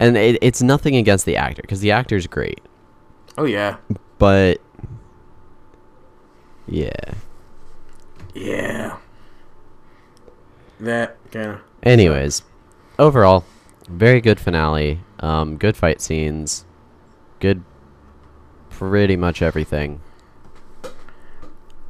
And 0.00 0.16
it, 0.16 0.38
it's 0.42 0.62
nothing 0.62 0.96
against 0.96 1.24
the 1.26 1.36
actor, 1.36 1.62
because 1.62 1.80
the 1.80 1.92
actor's 1.92 2.26
great. 2.26 2.60
Oh 3.38 3.44
yeah. 3.44 3.76
But. 4.18 4.60
Yeah. 6.66 7.14
Yeah. 8.34 8.96
That 10.80 11.16
kind 11.30 11.50
of. 11.52 11.60
Anyways, 11.82 12.42
overall, 12.98 13.44
very 13.88 14.20
good 14.20 14.40
finale. 14.40 15.00
Um, 15.20 15.56
good 15.56 15.76
fight 15.76 16.00
scenes. 16.00 16.64
Good. 17.40 17.62
Pretty 18.70 19.16
much 19.16 19.42
everything. 19.42 20.00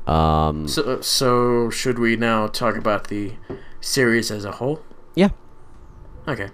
Um, 0.06 0.68
So, 0.68 1.00
so 1.00 1.70
should 1.70 1.98
we 1.98 2.16
now 2.16 2.48
talk 2.48 2.76
about 2.76 3.08
the 3.08 3.34
series 3.80 4.30
as 4.30 4.44
a 4.44 4.52
whole? 4.52 4.82
Yeah. 5.14 5.30
Okay. 6.28 6.48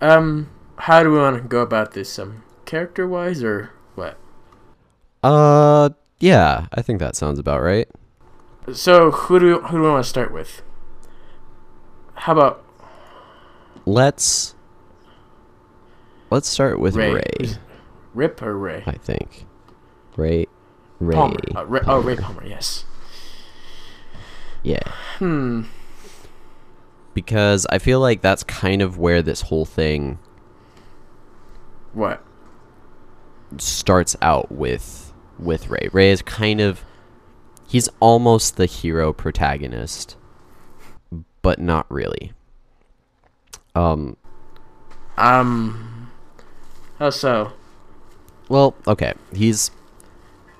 Um, 0.00 0.50
how 0.76 1.02
do 1.02 1.10
we 1.10 1.18
want 1.18 1.42
to 1.42 1.48
go 1.48 1.60
about 1.60 1.92
this? 1.92 2.18
Um, 2.18 2.42
character 2.64 3.06
wise 3.06 3.42
or 3.42 3.70
what? 3.94 4.18
uh, 5.22 5.90
yeah, 6.18 6.66
I 6.72 6.82
think 6.82 6.98
that 7.00 7.16
sounds 7.16 7.38
about 7.38 7.62
right. 7.62 7.88
So 8.72 9.10
who 9.10 9.38
do 9.38 9.60
who 9.60 9.78
do 9.78 9.82
we 9.82 9.88
want 9.88 10.04
to 10.04 10.08
start 10.08 10.32
with? 10.32 10.62
How 12.14 12.32
about 12.32 12.64
Let's. 13.86 14.54
Let's 16.30 16.48
start 16.48 16.78
with 16.78 16.94
Ray? 16.94 17.14
Ray. 17.14 17.56
Rip 18.14 18.40
or 18.42 18.56
Ray? 18.56 18.84
I 18.86 18.92
think. 18.92 19.46
Ray. 20.16 20.46
Ray. 21.00 21.14
Palmer. 21.16 21.40
Uh, 21.56 21.66
Ray. 21.66 21.80
Oh, 21.86 22.00
Ray 22.00 22.16
Palmer. 22.16 22.46
Yes. 22.46 22.84
Yeah. 24.62 24.82
Hmm. 25.18 25.62
Because 27.14 27.66
I 27.70 27.78
feel 27.78 28.00
like 28.00 28.20
that's 28.22 28.44
kind 28.44 28.82
of 28.82 28.98
where 28.98 29.20
this 29.22 29.42
whole 29.42 29.64
thing 29.64 30.18
What? 31.92 32.22
starts 33.58 34.16
out 34.22 34.50
with 34.52 35.12
with 35.38 35.68
Ray. 35.68 35.88
Ray 35.92 36.10
is 36.10 36.22
kind 36.22 36.60
of 36.60 36.84
he's 37.66 37.88
almost 37.98 38.56
the 38.56 38.66
hero 38.66 39.12
protagonist, 39.12 40.16
but 41.42 41.58
not 41.58 41.86
really. 41.90 42.32
Um 43.74 44.16
Um. 45.16 46.10
How 46.98 47.10
so? 47.10 47.52
well, 48.48 48.74
okay. 48.86 49.14
He's 49.34 49.70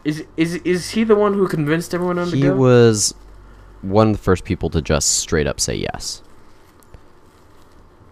Is 0.04 0.24
is 0.36 0.54
is 0.56 0.90
he 0.90 1.04
the 1.04 1.14
one 1.16 1.34
who 1.34 1.46
convinced 1.48 1.94
everyone 1.94 2.18
on 2.18 2.30
the 2.30 2.36
he 2.36 2.42
go? 2.42 2.54
was 2.56 3.14
one 3.82 4.08
of 4.10 4.16
the 4.16 4.22
first 4.22 4.44
people 4.44 4.70
to 4.70 4.82
just 4.82 5.18
straight 5.18 5.46
up 5.46 5.60
say 5.60 5.74
yes. 5.74 6.22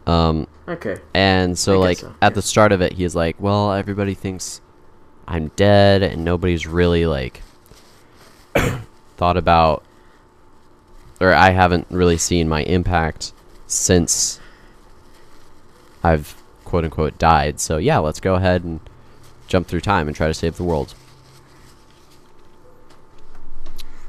Um 0.09 0.47
okay. 0.67 0.97
And 1.12 1.57
so, 1.59 1.79
like, 1.79 1.99
so, 1.99 2.15
at 2.23 2.35
the 2.35 2.41
start 2.41 2.73
of 2.73 2.81
it, 2.81 2.95
he's 2.95 3.15
like, 3.15 3.38
well, 3.38 3.73
everybody 3.73 4.15
thinks 4.15 4.62
I'm 5.29 5.49
dead, 5.55 6.03
and 6.03 6.25
nobody's 6.25 6.67
really, 6.67 7.05
like, 7.05 7.43
thought 9.19 9.37
about, 9.37 9.85
or 11.21 11.35
I 11.35 11.50
haven't 11.50 11.87
really 11.91 12.17
seen 12.17 12.49
my 12.49 12.62
impact 12.62 13.35
since 13.67 14.41
I've, 16.03 16.35
quote 16.65 16.85
unquote, 16.85 17.19
died. 17.19 17.61
So, 17.61 17.77
yeah, 17.77 17.99
let's 17.99 18.21
go 18.21 18.37
ahead 18.37 18.65
and 18.65 18.81
jump 19.47 19.69
through 19.69 19.83
time 19.83 20.09
and 20.09 20.17
try 20.17 20.27
to 20.27 20.35
save 20.35 20.57
the 20.57 20.65
world. 20.65 20.95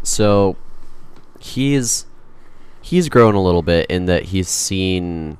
So, 0.01 0.55
he's. 1.39 2.05
He's 2.81 3.09
grown 3.09 3.35
a 3.35 3.43
little 3.43 3.61
bit 3.61 3.87
in 3.87 4.05
that 4.05 4.23
he's 4.23 4.47
seen 4.47 5.37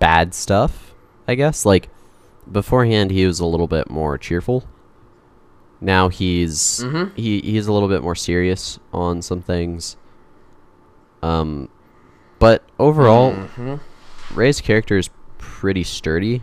bad 0.00 0.34
stuff, 0.34 0.92
I 1.28 1.36
guess. 1.36 1.64
Like 1.64 1.88
beforehand 2.50 3.12
he 3.12 3.24
was 3.26 3.38
a 3.38 3.46
little 3.46 3.68
bit 3.68 3.88
more 3.88 4.18
cheerful. 4.18 4.64
Now 5.80 6.08
he's 6.08 6.80
Mhm. 6.84 7.16
he 7.16 7.40
he's 7.42 7.68
a 7.68 7.72
little 7.72 7.88
bit 7.88 8.02
more 8.02 8.16
serious 8.16 8.80
on 8.92 9.22
some 9.22 9.40
things. 9.42 9.96
Um 11.22 11.68
but 12.40 12.64
overall 12.78 13.32
Mhm. 13.32 13.78
Ray's 14.34 14.60
character 14.60 14.96
is 14.98 15.10
pretty 15.38 15.84
sturdy. 15.84 16.42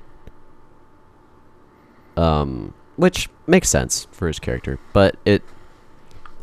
Um 2.15 2.73
which 2.95 3.29
makes 3.45 3.69
sense 3.69 4.07
for 4.11 4.27
his 4.27 4.39
character, 4.39 4.79
but 4.93 5.17
it 5.25 5.43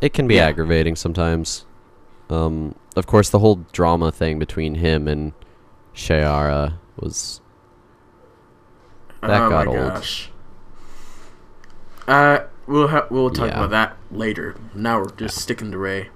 it 0.01 0.13
can 0.13 0.27
be 0.27 0.35
Yeah. 0.35 0.45
aggravating 0.47 0.95
sometimes. 0.95 1.65
Um 2.29 2.75
of 2.95 3.07
course 3.07 3.29
the 3.29 3.39
whole 3.39 3.65
drama 3.71 4.11
thing 4.11 4.39
between 4.39 4.75
him 4.75 5.07
and 5.07 5.33
Shayera 5.93 6.73
was 6.97 7.41
That 9.21 9.41
oh 9.41 9.49
got 9.49 9.65
my 9.65 9.71
old. 9.71 9.77
gosh. 9.93 10.29
Uh, 12.07 12.39
we'll 12.67 12.87
ha- 12.89 13.07
we'll 13.09 13.29
talk 13.31 13.49
Yeah. 13.49 13.57
about 13.57 13.69
that 13.71 13.97
later. 14.11 14.55
Now 14.73 14.99
we're 15.01 15.09
just 15.11 15.37
sticking 15.39 15.71
to 15.71 15.77
Ray. 15.77 16.09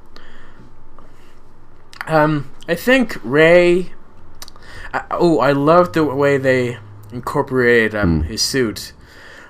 Um, 2.08 2.52
I 2.68 2.76
think 2.76 3.18
Ray. 3.24 3.94
I, 4.94 5.04
oh, 5.12 5.40
I 5.40 5.52
love 5.52 5.94
the 5.94 6.04
way 6.04 6.38
they 6.38 6.78
incorporated 7.12 7.94
um 7.96 8.24
Mm. 8.24 8.26
his 8.26 8.42
suit. 8.42 8.94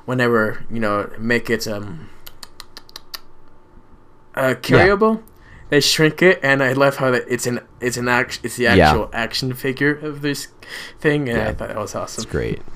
Whenever 0.06 0.66
you 0.72 0.80
know, 0.80 1.10
make 1.20 1.50
it 1.50 1.68
um. 1.68 2.10
Uh, 4.36 4.56
carryable. 4.62 5.22
They 5.70 5.80
shrink 5.80 6.22
it, 6.24 6.40
and 6.42 6.64
I 6.64 6.74
love 6.74 6.96
how 6.98 7.12
that 7.12 7.26
it's 7.28 7.46
an 7.46 7.60
it's 7.80 7.98
an 7.98 8.08
act 8.08 8.40
it's 8.44 8.56
the 8.58 8.64
Yeah. 8.64 8.90
actual 8.90 9.10
action 9.14 9.54
figure 9.54 9.94
of 9.96 10.22
this 10.22 10.48
thing, 11.00 11.30
and 11.30 11.40
I 11.40 11.54
thought 11.54 11.68
that 11.70 11.78
was 11.78 11.94
awesome. 11.96 12.24
it's 12.24 12.32
great. 12.32 12.62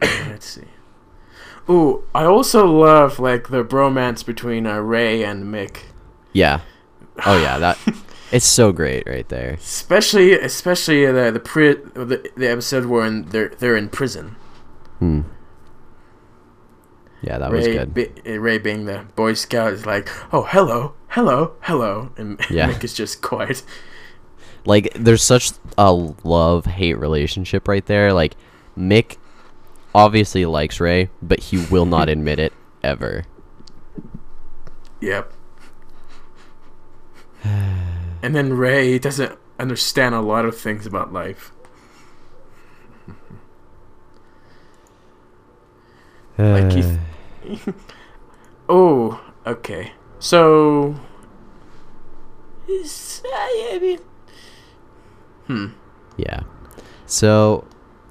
Let's 0.00 0.46
see. 0.46 0.62
Ooh, 1.68 2.04
I 2.14 2.24
also 2.24 2.66
love 2.66 3.18
like 3.18 3.48
the 3.48 3.64
bromance 3.64 4.24
between 4.24 4.66
uh, 4.66 4.78
Ray 4.78 5.24
and 5.24 5.44
Mick. 5.52 5.78
Yeah. 6.32 6.60
Oh 7.24 7.40
yeah, 7.40 7.58
that 7.58 7.78
it's 8.32 8.44
so 8.46 8.72
great 8.72 9.06
right 9.06 9.28
there. 9.28 9.54
Especially, 9.54 10.32
especially 10.38 11.06
the 11.06 11.30
the 11.32 11.40
pri- 11.40 11.74
the, 11.94 12.30
the 12.36 12.48
episode 12.50 12.86
where 12.86 13.06
in, 13.06 13.28
they're 13.30 13.48
they're 13.58 13.76
in 13.76 13.88
prison. 13.88 14.36
Hmm. 14.98 15.22
Yeah, 17.24 17.38
that 17.38 17.50
was 17.50 17.66
good. 17.66 17.94
Bi- 17.94 18.10
eh, 18.26 18.36
Ray 18.36 18.58
being 18.58 18.84
the 18.84 19.06
Boy 19.16 19.32
Scout 19.34 19.72
is 19.72 19.86
like, 19.86 20.08
oh 20.32 20.42
hello, 20.42 20.94
hello, 21.08 21.52
hello, 21.62 22.10
and 22.16 22.38
Yeah. 22.50 22.70
Mick 22.70 22.84
is 22.84 22.92
just 22.94 23.22
quiet. 23.22 23.62
like 24.66 24.92
there's 24.94 25.22
such 25.22 25.52
a 25.78 25.92
love 25.92 26.66
hate 26.66 26.98
relationship 26.98 27.66
right 27.68 27.84
there 27.86 28.12
like 28.14 28.34
mick 28.78 29.18
obviously 29.94 30.46
likes 30.46 30.80
ray 30.80 31.10
but 31.20 31.38
he 31.38 31.58
will 31.70 31.84
not 31.84 32.08
admit 32.14 32.38
it 32.38 32.50
ever 32.82 33.24
Yep. 35.02 35.30
and 37.44 38.34
then 38.34 38.54
Ray 38.54 38.98
doesn't 38.98 39.38
understand 39.58 40.14
a 40.14 40.22
lot 40.22 40.46
of 40.46 40.56
things 40.58 40.86
about 40.86 41.12
life. 41.12 41.52
Like 46.38 46.72
he- 46.72 46.98
Oh, 48.68 49.20
okay. 49.46 49.92
So, 50.18 50.94
I 52.66 53.78
mean, 53.80 53.98
hmm. 55.46 55.66
yeah 56.16 56.40
so 57.06 57.66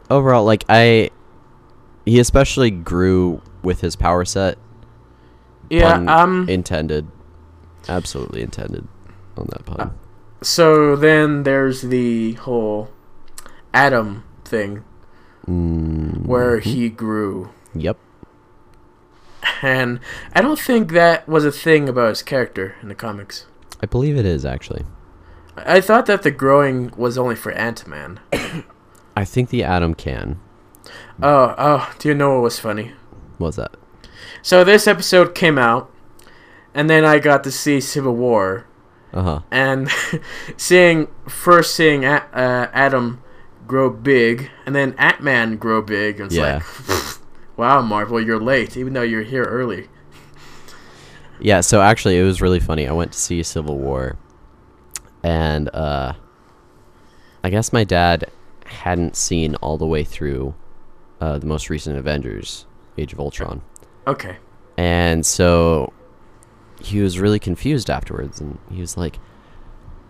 overall 0.09 0.43
like 0.45 0.63
i 0.69 1.09
he 2.05 2.19
especially 2.19 2.69
grew 2.69 3.41
with 3.63 3.81
his 3.81 3.95
power 3.95 4.23
set 4.25 4.57
Yeah. 5.69 5.93
Pun 5.93 6.09
Um. 6.09 6.49
intended 6.49 7.07
absolutely 7.89 8.41
intended 8.43 8.87
on 9.37 9.47
that 9.49 9.65
pun 9.65 9.79
Uh, 9.79 9.89
so 10.43 10.95
then 10.95 11.43
there's 11.43 11.81
the 11.81 12.33
whole 12.33 12.89
Atom 13.73 14.23
thing 14.45 14.83
mm, 15.47 16.25
where 16.27 16.59
he 16.59 16.89
grew, 16.89 17.49
yep 17.73 17.97
and 19.61 19.99
I 20.33 20.41
don't 20.41 20.59
think 20.59 20.91
that 20.91 21.27
was 21.27 21.45
a 21.45 21.51
thing 21.51 21.87
about 21.89 22.09
his 22.09 22.23
character 22.23 22.75
in 22.81 22.87
the 22.89 22.95
comics. 22.95 23.45
i 23.81 23.85
believe 23.85 24.17
it 24.17 24.25
is 24.25 24.45
actually 24.45 24.83
I 25.57 25.77
I 25.77 25.81
thought 25.81 26.05
that 26.07 26.23
the 26.23 26.31
growing 26.31 26.91
was 26.97 27.17
only 27.17 27.35
for 27.35 27.51
Ant 27.51 27.85
Man. 27.87 28.19
i 29.15 29.23
think 29.25 29.49
the 29.49 29.63
atom 29.63 29.93
can 29.95 30.39
Oh, 31.21 31.53
oh, 31.57 31.93
do 31.99 32.09
you 32.09 32.15
know 32.15 32.33
what 32.33 32.41
was 32.43 32.59
funny? 32.59 32.91
what 33.37 33.47
was 33.47 33.55
that 33.57 33.75
So 34.41 34.63
this 34.63 34.87
episode 34.87 35.33
came 35.35 35.57
out, 35.57 35.89
and 36.73 36.89
then 36.89 37.05
I 37.05 37.19
got 37.19 37.43
to 37.45 37.51
see 37.51 37.79
Civil 37.79 38.15
War, 38.15 38.65
uh-huh 39.13 39.41
and 39.51 39.89
seeing 40.57 41.07
first 41.29 41.75
seeing 41.75 42.03
uh, 42.05 42.69
Atom 42.73 43.21
grow 43.67 43.89
big, 43.89 44.49
and 44.65 44.75
then 44.75 44.93
Ant 44.97 45.21
Man 45.21 45.55
grow 45.57 45.81
big, 45.81 46.19
and 46.19 46.25
it's 46.27 46.35
Yeah. 46.35 46.55
like, 46.55 46.63
wow, 47.57 47.81
Marvel, 47.81 48.21
you're 48.21 48.39
late, 48.39 48.77
even 48.77 48.93
though 48.93 49.01
you're 49.01 49.23
here 49.23 49.43
early. 49.43 49.87
Yeah, 51.39 51.61
so 51.61 51.81
actually 51.81 52.17
it 52.17 52.23
was 52.23 52.41
really 52.41 52.59
funny. 52.59 52.87
I 52.87 52.93
went 52.93 53.11
to 53.13 53.19
see 53.19 53.43
Civil 53.43 53.77
War 53.77 54.17
and 55.23 55.73
uh 55.73 56.13
I 57.43 57.49
guess 57.49 57.73
my 57.73 57.83
dad 57.83 58.29
hadn't 58.65 59.15
seen 59.15 59.55
all 59.55 59.77
the 59.77 59.85
way 59.85 60.03
through 60.03 60.53
uh 61.21 61.39
the 61.39 61.45
most 61.45 61.69
recent 61.69 61.97
Avengers, 61.97 62.65
Age 62.97 63.13
of 63.13 63.19
Ultron. 63.19 63.61
Okay. 64.07 64.37
And 64.77 65.25
so 65.25 65.91
he 66.81 67.01
was 67.01 67.19
really 67.19 67.39
confused 67.39 67.89
afterwards 67.89 68.39
and 68.39 68.59
he 68.71 68.79
was 68.79 68.97
like 68.97 69.19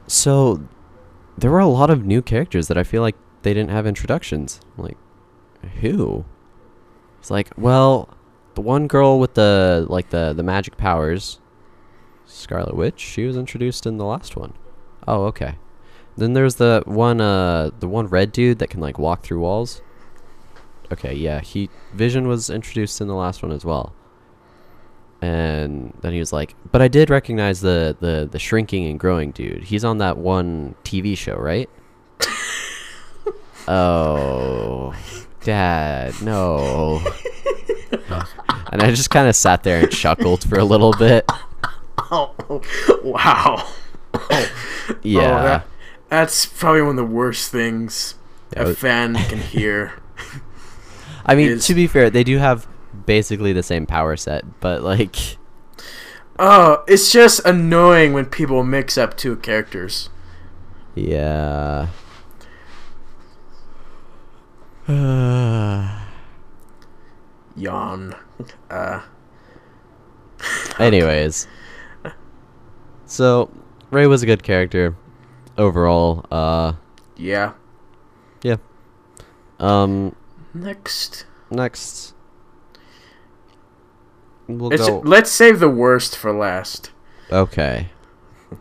so 0.07 0.61
there 1.37 1.49
were 1.51 1.59
a 1.59 1.67
lot 1.67 1.89
of 1.89 2.05
new 2.05 2.21
characters 2.21 2.67
that 2.67 2.77
I 2.77 2.83
feel 2.83 3.01
like 3.01 3.15
they 3.41 3.53
didn't 3.53 3.71
have 3.71 3.87
introductions. 3.87 4.59
I'm 4.77 4.83
like 4.83 4.97
who? 5.81 6.25
He's 7.23 7.31
like, 7.31 7.51
"Well, 7.57 8.09
the 8.55 8.59
one 8.61 8.87
girl 8.87 9.17
with 9.17 9.35
the 9.35 9.85
like 9.87 10.09
the 10.09 10.33
the 10.35 10.43
magic 10.43 10.75
powers, 10.75 11.39
Scarlet 12.25 12.75
Witch, 12.75 12.99
she 12.99 13.23
was 13.23 13.37
introduced 13.37 13.85
in 13.85 13.97
the 13.97 14.03
last 14.03 14.35
one." 14.35 14.53
Oh, 15.07 15.23
okay. 15.27 15.55
Then 16.17 16.33
there's 16.33 16.55
the 16.55 16.83
one 16.85 17.21
uh 17.21 17.69
the 17.79 17.87
one 17.87 18.07
red 18.07 18.33
dude 18.33 18.59
that 18.59 18.69
can 18.69 18.81
like 18.81 18.99
walk 18.99 19.23
through 19.23 19.39
walls. 19.39 19.81
Okay, 20.91 21.13
yeah, 21.13 21.39
he 21.39 21.69
Vision 21.93 22.27
was 22.27 22.49
introduced 22.49 22.99
in 22.99 23.07
the 23.07 23.15
last 23.15 23.41
one 23.41 23.53
as 23.53 23.63
well. 23.63 23.93
And 25.21 25.97
then 26.01 26.11
he 26.11 26.19
was 26.19 26.33
like, 26.33 26.55
"But 26.73 26.81
I 26.81 26.89
did 26.89 27.09
recognize 27.09 27.61
the 27.61 27.95
the 28.01 28.27
the 28.29 28.37
shrinking 28.37 28.85
and 28.87 28.99
growing 28.99 29.31
dude. 29.31 29.63
He's 29.63 29.85
on 29.85 29.99
that 29.99 30.17
one 30.17 30.75
TV 30.83 31.17
show, 31.17 31.37
right?" 31.37 31.69
oh, 33.69 34.93
Dad, 35.43 36.13
no. 36.21 37.01
and 38.71 38.81
I 38.81 38.89
just 38.91 39.09
kind 39.09 39.27
of 39.27 39.35
sat 39.35 39.63
there 39.63 39.81
and 39.81 39.91
chuckled 39.91 40.47
for 40.47 40.57
a 40.57 40.63
little 40.63 40.93
bit. 40.93 41.25
Oh, 42.11 42.33
wow. 43.03 43.67
Yeah. 45.01 45.21
Oh, 45.39 45.43
that, 45.43 45.65
that's 46.09 46.45
probably 46.45 46.81
one 46.81 46.91
of 46.91 46.95
the 46.97 47.05
worst 47.05 47.51
things 47.51 48.15
That 48.51 48.61
a 48.65 48.67
was- 48.69 48.77
fan 48.77 49.15
can 49.15 49.39
hear. 49.39 49.93
I 51.25 51.35
mean, 51.35 51.49
is- 51.53 51.65
to 51.67 51.73
be 51.73 51.87
fair, 51.87 52.09
they 52.09 52.23
do 52.23 52.37
have 52.37 52.67
basically 53.05 53.51
the 53.53 53.63
same 53.63 53.85
power 53.85 54.15
set, 54.15 54.59
but 54.59 54.83
like, 54.83 55.15
Oh, 56.39 56.83
it's 56.87 57.11
just 57.11 57.43
annoying 57.45 58.13
when 58.13 58.25
people 58.25 58.63
mix 58.63 58.97
up 58.97 59.17
two 59.17 59.35
characters. 59.37 60.09
yeah. 60.95 61.87
Yawn. 67.55 68.15
Uh, 68.69 69.01
Anyways, 70.79 71.47
so 73.05 73.49
Ray 73.91 74.07
was 74.07 74.23
a 74.23 74.25
good 74.25 74.43
character 74.43 74.95
overall. 75.57 76.25
Uh, 76.31 76.73
yeah. 77.15 77.53
yeah. 78.41 78.57
Um, 79.59 80.15
Next. 80.53 81.25
next, 81.49 82.13
we'll 84.47 84.73
It's, 84.73 84.85
go. 84.87 84.99
let's 85.05 85.31
save 85.31 85.59
the 85.59 85.69
worst 85.69 86.17
for 86.17 86.33
last. 86.33 86.91
Okay, 87.31 87.89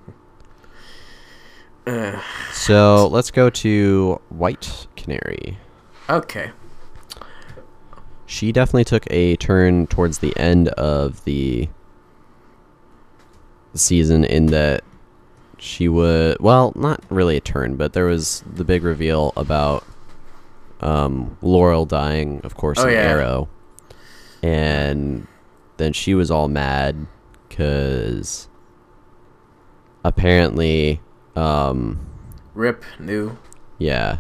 Uh, 1.85 2.21
so 2.53 3.09
let's 3.09 3.33
go 3.33 3.51
to 3.51 4.21
White 4.29 4.87
Canary. 4.95 5.59
Okay. 6.09 6.51
She 8.27 8.51
definitely 8.53 8.85
took 8.85 9.05
a 9.11 9.37
turn 9.37 9.87
towards 9.87 10.19
the 10.19 10.37
end 10.39 10.69
of 10.69 11.23
the 11.25 11.69
season 13.75 14.25
in 14.25 14.47
that 14.47 14.83
she 15.59 15.89
would 15.89 16.39
well, 16.41 16.73
not 16.75 17.03
really 17.11 17.37
a 17.37 17.41
turn, 17.41 17.77
but 17.77 17.93
there 17.93 18.07
was 18.07 18.43
the 18.51 18.65
big 18.65 18.83
reveal 18.85 19.33
about 19.37 19.85
um, 20.81 21.37
Laurel 21.43 21.85
dying, 21.87 22.41
of 22.43 22.57
course, 22.57 22.79
Oh, 22.79 22.89
in 22.89 22.95
yeah. 22.95 23.01
Arrow, 23.01 23.49
and 24.43 25.27
then 25.77 25.93
she 25.93 26.15
was 26.15 26.31
all 26.31 26.49
mad 26.49 27.07
because 27.49 28.49
apparently, 30.05 31.01
um, 31.37 32.05
Rip 32.55 32.83
knew. 32.99 33.37
yeah, 33.79 34.19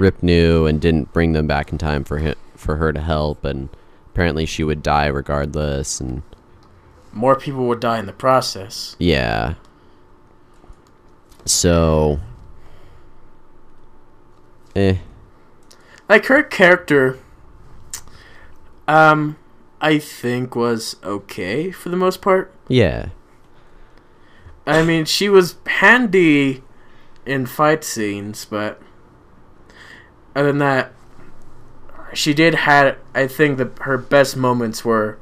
Rip 0.00 0.22
knew 0.22 0.66
and 0.66 0.80
didn't 0.80 1.12
bring 1.12 1.32
them 1.32 1.46
back 1.46 1.70
in 1.70 1.78
time 1.78 2.04
for 2.04 2.18
hi- 2.20 2.34
for 2.56 2.76
her 2.76 2.92
to 2.92 3.00
help, 3.00 3.44
and 3.44 3.68
apparently 4.12 4.46
she 4.46 4.64
would 4.64 4.82
die 4.82 5.06
regardless, 5.06 6.00
and 6.00 6.22
More 7.12 7.36
people 7.36 7.66
would 7.68 7.80
die 7.80 7.98
in 7.98 8.06
the 8.06 8.12
process. 8.12 8.96
yeah. 8.98 9.54
So, 11.44 12.20
eh, 14.76 14.96
Like 16.08 16.26
her 16.26 16.42
character, 16.42 17.18
um, 18.86 19.36
I 19.80 19.98
think 19.98 20.54
was 20.54 20.96
okay 21.02 21.70
for 21.70 21.88
the 21.88 21.96
most 21.96 22.20
part. 22.22 22.52
yeah, 22.68 23.06
I 24.66 24.82
mean, 24.84 25.04
she 25.06 25.28
was 25.28 25.56
handy 25.66 26.62
in 27.26 27.46
fight 27.46 27.82
scenes, 27.84 28.44
but 28.44 28.80
other 30.34 30.48
than 30.48 30.58
that, 30.58 30.92
she 32.14 32.34
did 32.34 32.54
had. 32.54 32.96
I 33.14 33.26
think 33.26 33.58
that 33.58 33.78
her 33.80 33.98
best 33.98 34.36
moments 34.36 34.84
were 34.84 35.18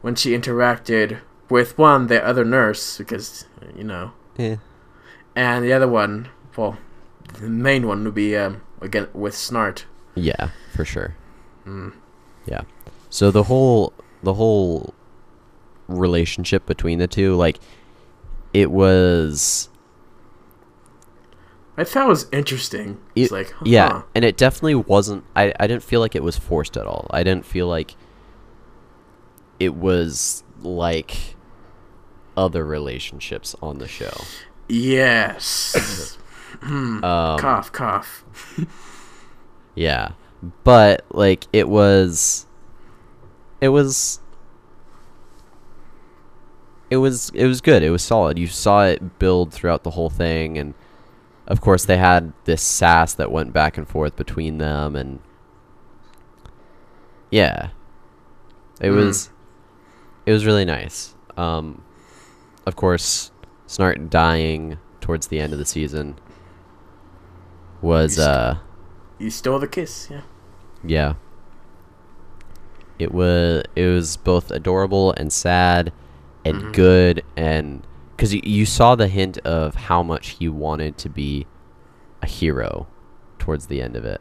when 0.00 0.14
she 0.14 0.32
interacted 0.36 1.18
with 1.48 1.76
one 1.78 2.06
the 2.06 2.24
other 2.24 2.44
nurse 2.44 2.98
because 2.98 3.46
you 3.76 3.84
know, 3.84 4.12
eh. 4.38 4.56
and 5.34 5.64
the 5.64 5.72
other 5.72 5.88
one. 5.88 6.28
Well, 6.56 6.76
the 7.34 7.48
main 7.48 7.86
one 7.86 8.04
would 8.04 8.14
be 8.14 8.36
um 8.36 8.62
again 8.80 9.08
with 9.14 9.34
Snart. 9.34 9.84
yeah, 10.14 10.50
for 10.74 10.84
sure. 10.84 11.14
Mm. 11.66 11.92
Yeah. 12.46 12.62
So 13.10 13.30
the 13.30 13.44
whole 13.44 13.92
the 14.22 14.34
whole 14.34 14.94
relationship 15.88 16.66
between 16.66 16.98
the 16.98 17.06
two, 17.06 17.34
like 17.36 17.58
it 18.52 18.70
was 18.70 19.68
I 21.76 21.84
thought 21.84 22.04
it 22.06 22.08
was 22.08 22.26
interesting. 22.32 22.98
It- 23.14 23.22
It's 23.22 23.32
like, 23.32 23.54
yeah, 23.64 24.02
and 24.14 24.24
it 24.24 24.36
definitely 24.36 24.74
wasn't. 24.74 25.24
I 25.34 25.52
I 25.58 25.66
didn't 25.66 25.82
feel 25.82 26.00
like 26.00 26.14
it 26.14 26.22
was 26.22 26.36
forced 26.36 26.76
at 26.76 26.86
all. 26.86 27.06
I 27.10 27.22
didn't 27.22 27.46
feel 27.46 27.66
like 27.68 27.94
it 29.58 29.74
was 29.74 30.44
like 30.60 31.36
other 32.36 32.64
relationships 32.64 33.54
on 33.62 33.78
the 33.78 33.88
show. 33.88 34.12
Yes. 34.68 36.18
Um, 36.62 37.00
cough, 37.00 37.72
cough. 37.72 38.24
Yeah, 39.74 40.10
but 40.64 41.04
like 41.10 41.46
it 41.52 41.66
was, 41.68 42.46
it 43.60 43.70
was, 43.70 44.20
it 46.90 46.98
was 46.98 47.30
it 47.34 47.46
was 47.46 47.60
good. 47.62 47.82
It 47.82 47.90
was 47.90 48.02
solid. 48.02 48.38
You 48.38 48.46
saw 48.48 48.84
it 48.84 49.18
build 49.18 49.52
throughout 49.52 49.82
the 49.82 49.90
whole 49.92 50.10
thing, 50.10 50.58
and 50.58 50.74
of 51.46 51.60
course 51.60 51.84
they 51.84 51.96
had 51.98 52.32
this 52.44 52.62
sass 52.62 53.14
that 53.14 53.30
went 53.32 53.52
back 53.52 53.76
and 53.76 53.88
forth 53.88 54.16
between 54.16 54.58
them, 54.58 54.96
and 54.96 55.18
yeah, 57.30 57.68
it 58.80 58.88
Mm. 58.90 58.96
was 58.96 59.30
it 60.26 60.32
was 60.32 60.46
really 60.46 60.64
nice. 60.64 61.14
Um, 61.36 61.82
of 62.66 62.76
course, 62.76 63.30
Snart 63.66 64.08
dying 64.10 64.78
towards 65.00 65.28
the 65.28 65.40
end 65.40 65.52
of 65.52 65.58
the 65.58 65.64
season 65.64 66.16
was 67.80 68.18
You 68.18 68.22
uh. 68.24 68.58
You 69.18 69.30
stole 69.30 69.58
the 69.58 69.68
kiss, 69.68 70.08
yeah. 70.10 70.22
Yeah. 70.84 71.14
It 72.98 73.12
was 73.12 73.64
it 73.74 73.86
was 73.86 74.16
both 74.16 74.50
adorable 74.50 75.12
and 75.16 75.32
sad 75.32 75.92
and 76.44 76.56
Mhm. 76.62 76.72
good 76.72 77.22
and 77.36 77.86
you, 78.30 78.40
you 78.44 78.66
saw 78.66 78.94
the 78.94 79.08
hint 79.08 79.38
of 79.38 79.74
how 79.74 80.02
much 80.02 80.30
he 80.30 80.48
wanted 80.48 80.98
to 80.98 81.08
be 81.08 81.46
a 82.22 82.26
hero 82.26 82.86
towards 83.38 83.66
the 83.66 83.82
end 83.82 83.96
of 83.96 84.04
it. 84.04 84.20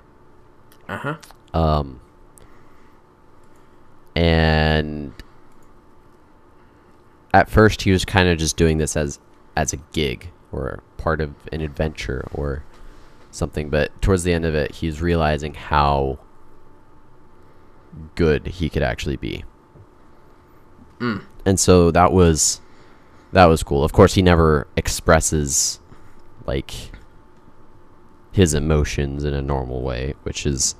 Uh 0.89 0.97
huh. 0.97 1.17
Um 1.53 1.99
and 4.15 5.13
at 7.33 7.49
first 7.49 7.81
he 7.83 7.91
was 7.91 8.03
kind 8.03 8.27
of 8.27 8.37
just 8.37 8.57
doing 8.57 8.77
this 8.77 8.97
as 8.97 9.19
as 9.55 9.73
a 9.73 9.77
gig 9.93 10.29
or 10.51 10.81
part 10.97 11.21
of 11.21 11.33
an 11.51 11.61
adventure 11.61 12.27
or 12.33 12.63
something 13.31 13.69
but 13.69 13.89
towards 14.01 14.23
the 14.23 14.33
end 14.33 14.43
of 14.45 14.53
it 14.53 14.75
he's 14.75 15.01
realizing 15.01 15.53
how 15.53 16.19
good 18.15 18.47
he 18.47 18.69
could 18.69 18.83
actually 18.83 19.15
be 19.17 19.43
Mm. 20.99 21.23
and 21.45 21.59
so 21.59 21.89
that 21.91 22.11
was 22.11 22.61
that 23.31 23.45
was 23.45 23.63
cool 23.63 23.83
of 23.83 23.93
course 23.93 24.13
he 24.15 24.21
never 24.21 24.67
expresses 24.75 25.79
like 26.45 26.73
his 28.31 28.53
emotions 28.53 29.23
in 29.23 29.33
a 29.33 29.41
normal 29.41 29.81
way 29.81 30.13
which 30.23 30.45
is 30.45 30.75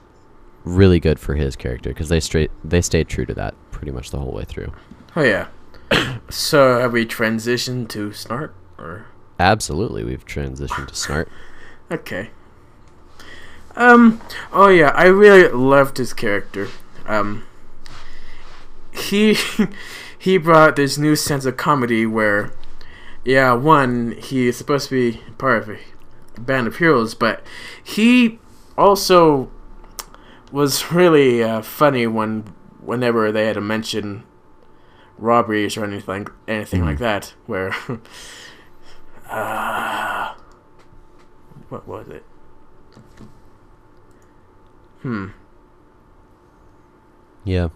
really 0.63 0.99
good 0.99 1.19
for 1.19 1.35
his 1.35 1.55
character 1.55 1.89
because 1.89 2.09
they 2.09 2.19
straight 2.19 2.51
they 2.63 2.81
stayed 2.81 3.07
true 3.07 3.25
to 3.25 3.33
that 3.33 3.53
pretty 3.71 3.91
much 3.91 4.11
the 4.11 4.19
whole 4.19 4.31
way 4.31 4.43
through 4.43 4.71
Oh 5.15 5.23
yeah. 5.23 5.47
so 6.29 6.79
have 6.79 6.93
we 6.93 7.05
transitioned 7.05 7.89
to 7.89 8.09
Snart 8.11 8.51
or 8.77 9.07
absolutely 9.39 10.03
we've 10.03 10.25
transitioned 10.25 10.87
to 10.87 10.93
snart 10.93 11.27
okay? 11.91 12.29
Um. 13.75 14.21
Oh 14.51 14.67
yeah, 14.67 14.89
I 14.89 15.05
really 15.05 15.47
loved 15.47 15.97
his 15.97 16.13
character. 16.13 16.67
Um. 17.05 17.45
He 18.91 19.37
he 20.21 20.38
brought 20.38 20.75
this 20.75 20.99
new 20.99 21.15
sense 21.15 21.45
of 21.45 21.57
comedy 21.57 22.05
where, 22.05 22.51
yeah, 23.25 23.53
one 23.53 24.12
he 24.12 24.49
is 24.49 24.55
supposed 24.55 24.89
to 24.89 25.13
be 25.13 25.19
part 25.39 25.63
of 25.63 25.69
a 25.69 25.79
band 26.39 26.67
of 26.67 26.77
heroes, 26.77 27.15
but 27.15 27.43
he 27.84 28.38
also 28.77 29.49
was 30.51 30.91
really 30.91 31.43
uh, 31.43 31.63
funny 31.63 32.05
when 32.05 32.53
whenever 32.81 33.31
they 33.31 33.47
had 33.47 33.55
to 33.55 33.62
mention 33.62 34.23
robberies 35.17 35.75
or 35.75 35.86
anything 35.86 36.27
anything 36.47 36.86
like 36.86 36.97
that 36.99 37.34
where 37.47 37.75
uh, 39.29 40.36
what 41.69 41.88
was 41.88 42.07
it? 42.10 42.23
Hmm. 45.01 45.29
Yeah. 47.43 47.69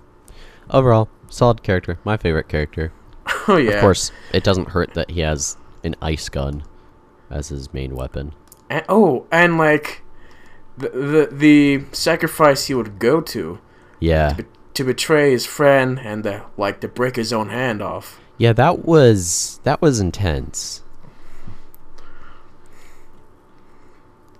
Overall 0.69 1.09
solid 1.35 1.63
character. 1.63 1.99
My 2.03 2.17
favorite 2.17 2.47
character. 2.47 2.91
Oh 3.47 3.57
yeah. 3.57 3.73
of 3.73 3.81
course 3.81 4.11
it 4.33 4.43
doesn't 4.43 4.69
hurt 4.69 4.95
that 4.95 5.11
he 5.11 5.19
has 5.19 5.57
an 5.83 5.95
ice 6.01 6.29
gun 6.29 6.63
as 7.29 7.49
his 7.49 7.71
main 7.73 7.95
weapon. 7.95 8.33
And, 8.71 8.83
oh 8.89 9.27
and 9.31 9.57
like 9.57 10.03
the, 10.77 10.89
the 10.89 11.29
the 11.31 11.85
sacrifice 11.91 12.65
he 12.65 12.73
would 12.73 12.97
go 12.97 13.21
to 13.21 13.59
yeah. 13.99 14.37
to 14.73 14.83
betray 14.83 15.31
his 15.31 15.45
friend 15.45 15.99
and 15.99 16.23
to, 16.23 16.45
like 16.57 16.81
to 16.81 16.87
break 16.87 17.15
his 17.15 17.31
own 17.31 17.49
hand 17.49 17.81
off. 17.83 18.19
Yeah 18.37 18.53
that 18.53 18.85
was 18.85 19.59
that 19.63 19.81
was 19.81 19.99
intense. 19.99 20.81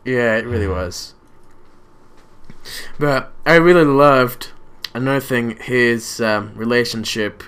Yeah, 0.04 0.38
it 0.38 0.46
really 0.46 0.68
mm. 0.68 0.76
was. 0.76 1.16
But 3.00 3.34
I 3.46 3.56
really 3.56 3.86
loved 3.86 4.52
another 4.96 5.20
thing 5.20 5.58
his 5.58 6.20
um, 6.22 6.54
relationship 6.56 7.44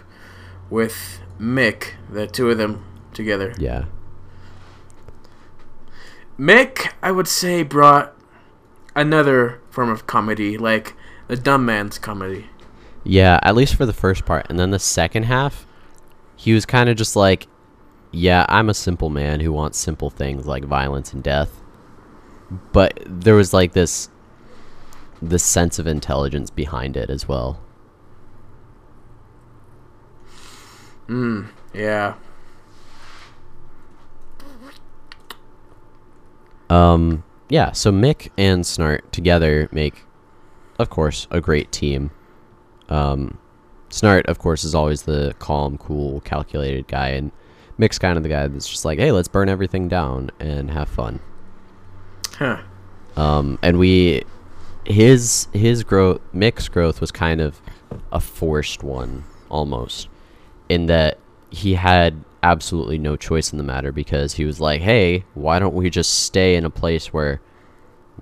with 0.70 1.20
Mick, 1.40 1.94
the 2.12 2.28
two 2.28 2.52
of 2.52 2.58
them 2.58 2.86
together. 3.14 3.56
yeah 3.58 3.86
Mick, 6.38 6.94
I 7.02 7.12
would 7.12 7.28
say, 7.28 7.64
brought 7.64 8.14
another 8.96 9.60
form 9.72 9.90
of 9.90 10.06
comedy, 10.06 10.58
like 10.58 10.94
the 11.28 11.36
dumb 11.36 11.66
man's 11.66 11.98
comedy. 11.98 12.48
Yeah, 13.04 13.40
at 13.42 13.56
least 13.56 13.76
for 13.76 13.86
the 13.86 13.94
first 13.94 14.26
part. 14.26 14.46
And 14.50 14.60
then 14.60 14.70
the 14.70 14.80
second 14.80 15.24
half, 15.24 15.66
he 16.36 16.54
was 16.54 16.66
kind 16.66 16.90
of 16.90 16.96
just 16.98 17.16
like, 17.16 17.48
yeah, 18.12 18.46
I'm 18.50 18.70
a 18.70 18.74
simple 18.74 19.10
man 19.10 19.40
who 19.40 19.52
wants 19.52 19.80
simple 19.80 20.10
things 20.10 20.46
like 20.46 20.64
violence 20.64 21.12
and 21.12 21.24
death. 21.24 21.62
But 22.72 23.00
there 23.06 23.36
was 23.36 23.52
like 23.52 23.74
this 23.74 24.10
this 25.22 25.44
sense 25.44 25.80
of 25.80 25.88
intelligence 25.88 26.50
behind 26.50 26.96
it 26.98 27.10
as 27.10 27.28
well. 27.28 27.60
Mm, 31.08 31.48
yeah. 31.74 32.16
Um 36.70 37.24
yeah, 37.50 37.72
so 37.72 37.92
Mick 37.92 38.30
and 38.38 38.64
Snart 38.66 39.10
together 39.12 39.70
make 39.72 40.04
of 40.80 40.90
course 40.90 41.28
a 41.32 41.40
great 41.40 41.72
team. 41.72 42.12
Um 42.90 43.38
Snart 43.90 44.26
of 44.26 44.40
course 44.40 44.64
is 44.66 44.76
always 44.76 45.04
the 45.04 45.34
calm, 45.40 45.78
cool, 45.78 46.20
calculated 46.22 46.88
guy 46.88 47.10
and 47.10 47.32
Mick's 47.80 48.00
kind 48.00 48.18
of 48.18 48.24
the 48.24 48.30
guy 48.30 48.48
that's 48.48 48.68
just 48.68 48.86
like, 48.86 48.98
"Hey, 48.98 49.12
let's 49.12 49.28
burn 49.28 49.50
everything 49.50 49.88
down 49.88 50.32
and 50.40 50.72
have 50.72 50.90
fun." 50.90 51.20
Huh. 52.38 52.58
um, 53.16 53.58
and 53.62 53.80
we 53.80 54.24
his 54.88 55.48
his 55.54 55.84
growth 55.84 56.22
Mick's 56.34 56.68
growth 56.68 57.02
was 57.02 57.12
kind 57.12 57.42
of 57.42 57.62
a 58.12 58.20
forced 58.20 58.84
one 58.84 59.24
almost 59.50 60.08
in 60.70 60.88
that 60.88 61.20
he 61.50 61.76
had 61.76 62.24
absolutely 62.44 62.98
no 62.98 63.16
choice 63.16 63.52
in 63.52 63.58
the 63.58 63.64
matter 63.64 63.92
because 63.92 64.34
he 64.34 64.46
was 64.46 64.60
like 64.60 64.82
hey 64.82 65.24
why 65.34 65.60
don't 65.60 65.74
we 65.74 65.90
just 65.90 66.24
stay 66.24 66.56
in 66.56 66.64
a 66.66 66.70
place 66.70 67.08
where 67.14 67.42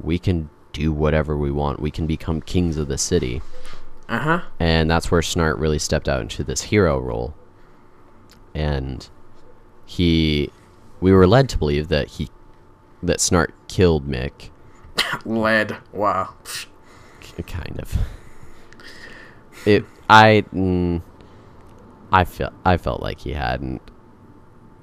we 0.01 0.17
can 0.19 0.49
do 0.73 0.91
whatever 0.91 1.37
we 1.37 1.51
want 1.51 1.79
we 1.79 1.91
can 1.91 2.07
become 2.07 2.41
kings 2.41 2.77
of 2.77 2.87
the 2.87 2.97
city 2.97 3.41
Uh 4.09 4.19
huh. 4.19 4.41
and 4.59 4.89
that's 4.89 5.09
where 5.11 5.21
Snart 5.21 5.59
really 5.59 5.79
stepped 5.79 6.09
out 6.09 6.21
into 6.21 6.43
this 6.43 6.63
hero 6.63 6.99
role. 6.99 7.33
And 8.53 9.07
he, 9.85 10.49
we 11.01 11.11
were 11.11 11.27
led 11.27 11.49
to 11.49 11.57
believe 11.57 11.87
that 11.89 12.07
he, 12.07 12.29
that 13.03 13.17
Snart 13.19 13.51
killed 13.67 14.07
Mick, 14.07 14.49
Lead. 15.25 15.77
Wow. 15.91 16.33
kind 17.47 17.79
of. 17.79 17.97
It, 19.65 19.83
I, 20.09 20.43
mm, 20.53 21.01
I 22.11 22.23
felt, 22.25 22.53
I 22.63 22.77
felt 22.77 23.01
like 23.01 23.21
he 23.21 23.33
hadn't. 23.33 23.81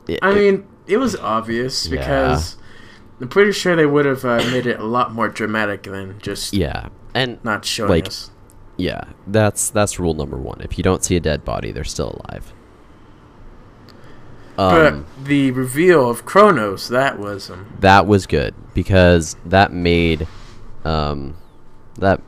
It, 0.08 0.18
I 0.22 0.30
it- 0.30 0.34
mean, 0.34 0.66
it 0.86 0.96
was 0.96 1.14
obvious 1.16 1.86
Yeah. 1.86 1.98
because 2.00 2.56
I'm 3.20 3.28
pretty 3.28 3.52
sure 3.52 3.76
they 3.76 3.86
would 3.86 4.04
have 4.04 4.24
uh, 4.24 4.38
made 4.50 4.66
it 4.66 4.80
a 4.80 4.84
lot 4.84 5.12
more 5.12 5.28
dramatic 5.28 5.84
than 5.84 6.18
just 6.20 6.52
yeah, 6.52 6.88
and 7.14 7.42
not 7.44 7.64
showing 7.64 7.90
like, 7.90 8.08
us. 8.08 8.30
yeah, 8.76 9.04
that's 9.28 9.70
that's 9.70 10.00
rule 10.00 10.14
number 10.14 10.36
one. 10.36 10.60
If 10.60 10.76
you 10.76 10.82
don't 10.82 11.04
see 11.04 11.14
a 11.14 11.20
dead 11.20 11.44
body, 11.44 11.70
they're 11.70 11.84
still 11.84 12.20
alive. 12.28 12.52
But 14.56 14.92
Um, 14.92 15.06
the 15.22 15.50
reveal 15.50 16.08
of 16.10 16.24
Chronos, 16.24 16.88
that 16.88 17.18
was 17.18 17.50
um, 17.50 17.66
that 17.80 18.06
was 18.06 18.26
good 18.26 18.54
because 18.74 19.36
that 19.46 19.72
made 19.72 20.26
um 20.84 21.34
that 21.98 22.20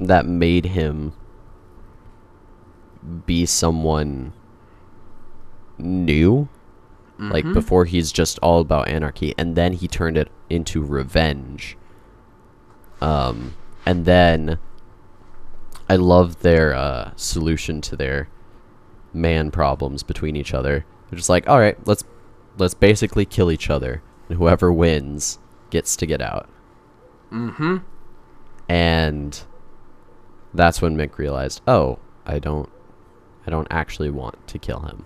that 0.00 0.26
made 0.26 0.66
him 0.66 1.12
be 3.26 3.46
someone 3.46 4.32
new 5.78 6.48
Like 7.20 7.44
Mhm. 7.44 7.54
before 7.54 7.84
he's 7.84 8.12
just 8.12 8.38
all 8.40 8.60
about 8.60 8.86
anarchy 8.88 9.34
and 9.36 9.56
then 9.56 9.72
he 9.72 9.88
turned 9.88 10.16
it 10.16 10.28
into 10.48 10.84
revenge. 10.84 11.76
Um 13.00 13.54
and 13.84 14.04
then 14.04 14.58
I 15.88 15.96
love 15.96 16.40
their 16.42 16.74
uh, 16.74 17.10
solution 17.16 17.80
to 17.80 17.96
their 17.96 18.28
man 19.14 19.50
problems 19.50 20.02
between 20.04 20.36
each 20.36 20.52
other. 20.54 20.84
They're 21.10 21.16
just 21.16 21.28
like, 21.28 21.48
all 21.48 21.58
right, 21.58 21.76
let's 21.86 22.04
let's 22.58 22.74
basically 22.74 23.24
kill 23.24 23.50
each 23.50 23.70
other, 23.70 24.02
and 24.28 24.38
whoever 24.38 24.72
wins 24.72 25.38
gets 25.70 25.96
to 25.96 26.06
get 26.06 26.20
out. 26.20 26.48
Mm-hmm. 27.32 27.78
And 28.68 29.42
that's 30.52 30.82
when 30.82 30.96
Mick 30.96 31.16
realized, 31.18 31.62
oh, 31.66 31.98
I 32.26 32.38
don't, 32.38 32.68
I 33.46 33.50
don't 33.50 33.68
actually 33.70 34.10
want 34.10 34.46
to 34.48 34.58
kill 34.58 34.80
him, 34.80 35.04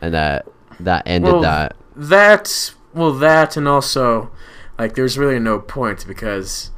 and 0.00 0.14
that 0.14 0.46
that 0.80 1.02
ended 1.06 1.32
Well, 1.32 1.42
that. 1.42 1.76
That 1.94 2.74
well, 2.94 3.12
that 3.12 3.56
and 3.56 3.68
also, 3.68 4.30
like, 4.78 4.94
there's 4.94 5.18
really 5.18 5.38
no 5.38 5.58
point 5.58 6.06
because 6.06 6.70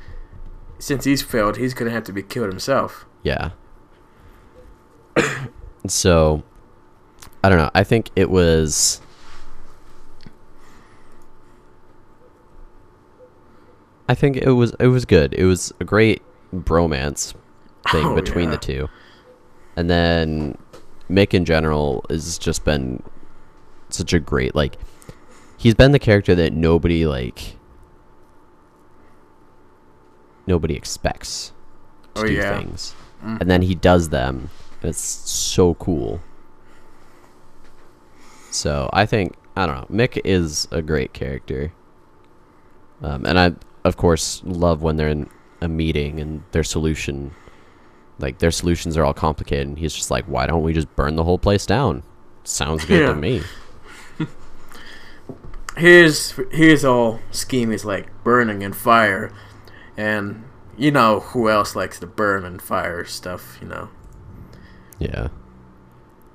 since 0.79 1.05
he's 1.05 1.23
failed, 1.23 1.57
he's 1.59 1.75
gonna 1.75 1.91
have 1.91 2.05
to 2.05 2.13
be 2.13 2.23
killed 2.23 2.49
himself. 2.49 3.07
Yeah. 3.23 3.51
so, 5.87 6.43
I 7.43 7.49
don't 7.49 7.59
know. 7.59 7.71
I 7.75 7.85
think 7.85 8.11
it 8.17 8.31
was. 8.31 9.01
I 14.09 14.15
think 14.15 14.37
it 14.37 14.51
was 14.51 14.75
it 14.81 14.89
was 14.89 15.05
good. 15.05 15.35
It 15.35 15.45
was 15.45 15.73
a 15.81 15.85
great 15.85 16.23
bromance 16.55 17.33
thing 17.91 18.07
Oh, 18.07 18.15
between 18.15 18.47
yeah. 18.47 18.57
the 18.57 18.57
two, 18.59 18.89
and 19.77 19.89
then 19.89 20.59
Mick 21.09 21.33
in 21.33 21.45
general 21.45 22.05
has 22.11 22.37
just 22.39 22.65
been 22.65 23.03
such 23.89 24.13
a 24.13 24.19
great 24.21 24.55
like. 24.55 24.77
He's 25.57 25.75
been 25.75 25.93
the 25.93 25.99
character 25.99 26.35
that 26.35 26.53
nobody 26.55 27.07
like. 27.07 27.57
Nobody 30.47 30.75
expects 30.75 31.53
to 32.15 32.23
Oh, 32.23 32.27
do 32.27 32.33
yeah. 32.33 32.59
things 32.59 32.95
Mhm. 33.23 33.41
and 33.43 33.51
then 33.51 33.63
he 33.63 33.75
does 33.75 34.09
them. 34.09 34.49
and 34.83 34.89
It's 34.91 35.01
so 35.01 35.75
cool. 35.75 36.21
So 38.51 38.91
I 38.93 39.07
think 39.07 39.35
I 39.57 39.67
don't 39.67 39.91
know. 39.91 39.97
Mick 39.97 40.21
is 40.25 40.67
a 40.71 40.83
great 40.83 41.13
character, 41.13 41.73
um, 43.03 43.25
and 43.27 43.39
I 43.39 43.53
of 43.85 43.97
course 43.97 44.43
love 44.45 44.83
when 44.83 44.97
they're 44.97 45.09
in 45.09 45.29
a 45.61 45.69
meeting 45.69 46.21
and 46.21 46.43
their 46.53 46.65
solution, 46.65 47.33
like 48.19 48.39
their 48.39 48.51
solutions 48.51 48.97
are 48.97 49.05
all 49.05 49.15
complicated, 49.15 49.67
and 49.69 49.79
he's 49.79 49.95
just 49.95 50.11
like, 50.11 50.25
"Why 50.27 50.47
don't 50.47 50.63
we 50.63 50.73
just 50.73 50.95
burn 50.97 51.17
the 51.17 51.25
whole 51.25 51.39
place 51.39 51.67
down?" 51.67 52.03
Sounds 52.45 52.85
good 52.85 53.01
Yeah. 53.03 53.07
to 53.09 53.15
me. 53.15 53.43
His 55.77 56.35
his 56.51 56.83
whole 56.83 57.21
scheme 57.31 57.71
is 57.71 57.85
like 57.85 58.09
burning 58.25 58.63
and 58.65 58.75
fire, 58.77 59.33
and 59.97 60.45
you 60.77 60.91
know 60.91 61.21
who 61.21 61.49
else 61.49 61.77
likes 61.77 62.01
to 62.01 62.07
burn 62.07 62.45
and 62.45 62.61
fire 62.61 63.05
stuff, 63.05 63.57
you 63.63 63.69
know. 63.69 63.89
Yeah. 64.99 65.29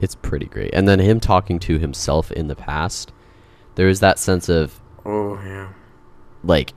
It's 0.06 0.14
pretty 0.14 0.46
great. 0.46 0.70
And 0.72 0.88
then 0.88 1.00
him 1.00 1.20
talking 1.20 1.58
to 1.62 1.80
himself 1.80 2.32
in 2.32 2.48
the 2.48 2.56
past, 2.56 3.12
there 3.74 3.90
is 3.90 4.02
that 4.02 4.20
sense 4.20 4.50
of 4.50 4.80
Oh 5.04 5.34
yeah. 5.44 5.70
like 6.44 6.74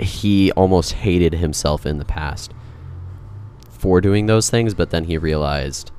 he 0.00 0.50
almost 0.52 0.94
hated 0.94 1.34
himself 1.34 1.86
in 1.86 1.98
the 1.98 2.04
past 2.04 2.52
for 3.70 4.00
doing 4.00 4.26
those 4.26 4.50
things, 4.50 4.74
but 4.74 4.90
then 4.90 5.04
he 5.04 5.16
realized 5.16 5.92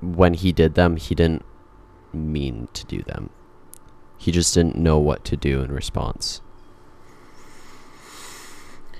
when 0.00 0.32
he 0.32 0.52
did 0.52 0.74
them, 0.74 0.96
he 0.96 1.14
didn't 1.14 1.44
mean 2.14 2.68
to 2.72 2.86
do 2.86 3.02
them. 3.02 3.28
He 4.16 4.32
just 4.32 4.54
didn't 4.54 4.76
know 4.76 4.98
what 4.98 5.22
to 5.26 5.36
do 5.36 5.60
in 5.60 5.70
response. 5.70 6.40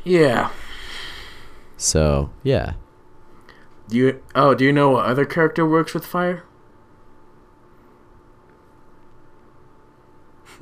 Yeah. 0.05 0.51
So, 1.79 2.31
yeah. 2.43 2.75
Do 3.93 3.99
you 3.99 4.23
oh 4.35 4.55
do 4.55 4.65
you 4.65 4.73
know 4.73 4.89
what 4.93 5.05
other 5.05 5.27
character 5.27 5.69
works 5.69 5.93
with 5.93 6.07
fire? 6.07 6.45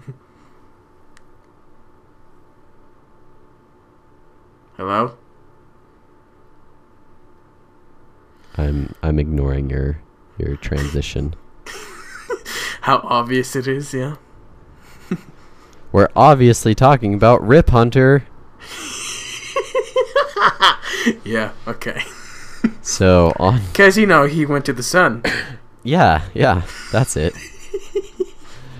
Hello? 4.77 5.17
I'm 8.59 8.97
I'm 9.01 9.21
ignoring 9.21 9.71
your 9.71 10.03
your 10.37 10.57
transition. 10.57 11.37
How 12.81 12.97
obvious 13.05 13.55
it 13.55 13.69
is, 13.69 13.95
yeah. 13.95 14.17
We're 15.93 16.09
obviously 16.17 16.75
talking 16.75 17.15
about 17.15 17.47
Rip 17.47 17.71
Hunter. 17.71 18.27
Yeah, 21.25 21.53
okay. 21.69 22.03
So 22.83 23.33
on 23.39 23.61
Cause 23.75 23.97
you 23.99 24.07
know 24.07 24.25
he 24.27 24.47
went 24.47 24.65
to 24.67 24.73
the 24.73 24.83
sun. 24.83 25.23
Yeah, 25.83 26.25
yeah, 26.35 26.63
that's 26.93 27.17
it. 27.17 27.35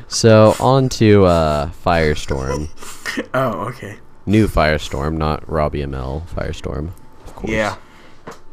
so 0.07 0.55
on 0.61 0.91
to 0.91 1.25
uh, 1.25 1.71
Firestorm. 1.71 2.69
Oh, 3.33 3.69
okay. 3.69 3.97
New 4.27 4.47
Firestorm, 4.47 5.17
not 5.17 5.49
Robbie 5.51 5.81
Amell 5.81 6.27
Firestorm. 6.29 6.91
Of 7.27 7.35
course. 7.37 7.51
Yeah. 7.51 7.77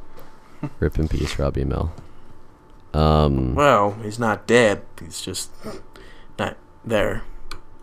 Rip 0.80 0.98
in 0.98 1.10
peace, 1.10 1.38
Robbie 1.38 1.66
Amell. 1.66 1.92
Um, 2.94 3.54
Well, 3.54 3.98
he's 4.02 4.18
not 4.18 4.48
dead. 4.48 4.82
He's 5.02 5.20
just 5.20 5.52
not 6.40 6.56
there. 6.86 7.24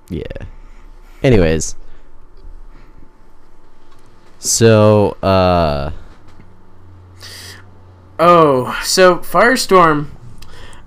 yeah. 0.09 0.46
Anyways. 1.22 1.77
So, 4.38 5.11
uh, 5.22 5.90
Oh, 8.18 8.79
so 8.85 9.18
Firestorm, 9.18 10.09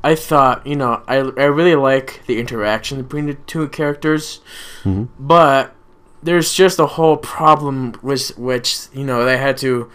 I 0.03 0.15
thought, 0.15 0.65
you 0.65 0.75
know, 0.75 1.03
I, 1.07 1.17
I 1.17 1.45
really 1.45 1.75
like 1.75 2.23
the 2.25 2.39
interaction 2.39 3.01
between 3.01 3.25
the 3.25 3.33
two 3.33 3.67
characters, 3.67 4.39
mhm. 4.83 5.09
but 5.19 5.75
there's 6.23 6.53
just 6.53 6.79
a 6.79 6.85
whole 6.85 7.17
problem 7.17 7.95
with 8.01 8.37
which, 8.37 8.87
you 8.93 9.03
know, 9.03 9.25
they 9.25 9.37
had 9.37 9.57
to 9.57 9.91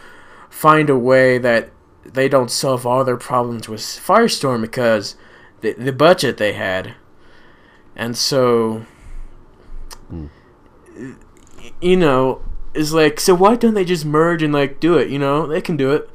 find 0.51 0.91
a 0.91 0.99
way 0.99 1.39
that 1.39 1.71
they 2.05 2.29
don't 2.29 2.51
solve 2.51 2.87
all 2.87 3.05
their 3.05 3.17
problems 3.17 3.69
with 3.69 3.81
Firestorm 3.81 4.61
because 4.61 5.17
the, 5.63 5.73
the 5.73 5.93
budget 5.93 6.37
they 6.37 6.53
had. 6.53 6.95
And 7.97 8.17
so, 8.17 8.85
Hmm. 10.09 10.27
you 11.81 11.97
know, 11.97 12.43
is 12.75 12.93
like, 12.93 13.19
so 13.21 13.35
why 13.35 13.57
don't 13.57 13.75
they 13.75 13.85
just 13.85 14.05
merge 14.05 14.43
and, 14.43 14.53
like, 14.53 14.79
do 14.81 14.97
it, 14.99 15.09
you 15.09 15.19
know? 15.19 15.47
They 15.47 15.61
can 15.63 15.77
do 15.77 15.93
it. 15.93 16.11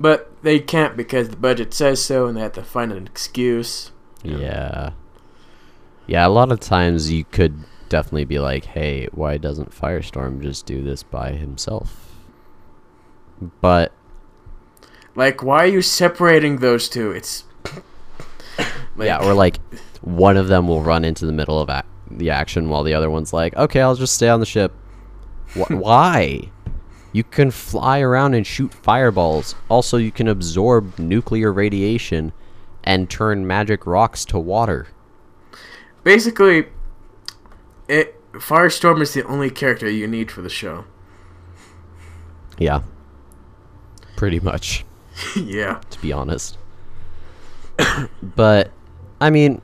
But 0.00 0.32
they 0.42 0.58
can't 0.58 0.96
because 0.96 1.28
the 1.28 1.36
budget 1.36 1.74
says 1.74 2.02
so, 2.02 2.26
and 2.26 2.36
they 2.36 2.40
have 2.40 2.54
to 2.54 2.62
find 2.62 2.90
an 2.90 3.06
excuse. 3.06 3.92
yeah. 4.22 4.92
Yeah, 6.06 6.26
a 6.26 6.28
lot 6.28 6.50
of 6.50 6.58
times 6.58 7.12
you 7.12 7.24
could 7.24 7.62
definitely 7.88 8.24
be 8.24 8.40
like, 8.40 8.64
hey, 8.64 9.06
why 9.12 9.36
doesn't 9.38 9.70
Firestorm 9.70 10.42
just 10.42 10.66
do 10.66 10.82
this 10.82 11.04
by 11.04 11.32
himself? 11.32 12.16
But 13.60 13.92
Like, 15.14 15.42
why 15.44 15.58
are 15.64 15.66
you 15.66 15.82
separating 15.82 16.56
those 16.56 16.88
two? 16.88 17.12
It's 17.12 17.44
like, 18.96 19.06
yeah, 19.06 19.24
or 19.24 19.34
like 19.34 19.58
one 20.00 20.36
of 20.36 20.48
them 20.48 20.66
will 20.66 20.82
run 20.82 21.04
into 21.04 21.26
the 21.26 21.32
middle 21.32 21.60
of 21.60 21.70
ac- 21.70 21.86
the 22.10 22.30
action 22.30 22.68
while 22.68 22.82
the 22.82 22.94
other 22.94 23.08
one's 23.10 23.32
like, 23.32 23.54
"Okay, 23.56 23.80
I'll 23.80 23.94
just 23.94 24.14
stay 24.14 24.28
on 24.28 24.40
the 24.40 24.46
ship." 24.46 24.72
Wh- 25.54 25.70
why? 25.70 26.50
You 27.12 27.24
can 27.24 27.50
fly 27.50 28.00
around 28.00 28.34
and 28.34 28.46
shoot 28.46 28.72
fireballs. 28.72 29.54
Also, 29.68 29.96
you 29.96 30.12
can 30.12 30.28
absorb 30.28 30.98
nuclear 30.98 31.52
radiation 31.52 32.32
and 32.84 33.10
turn 33.10 33.46
magic 33.46 33.86
rocks 33.86 34.24
to 34.26 34.38
water. 34.38 34.88
basically, 36.04 36.66
it 37.88 38.16
Firestorm 38.32 39.02
is 39.02 39.12
the 39.12 39.24
only 39.24 39.50
character 39.50 39.90
you 39.90 40.06
need 40.06 40.30
for 40.30 40.40
the 40.40 40.48
show. 40.48 40.84
Yeah. 42.58 42.82
Pretty 44.16 44.38
much, 44.38 44.84
yeah, 45.36 45.80
to 45.90 46.00
be 46.00 46.12
honest. 46.12 46.58
but 48.22 48.70
I 49.20 49.30
mean, 49.30 49.62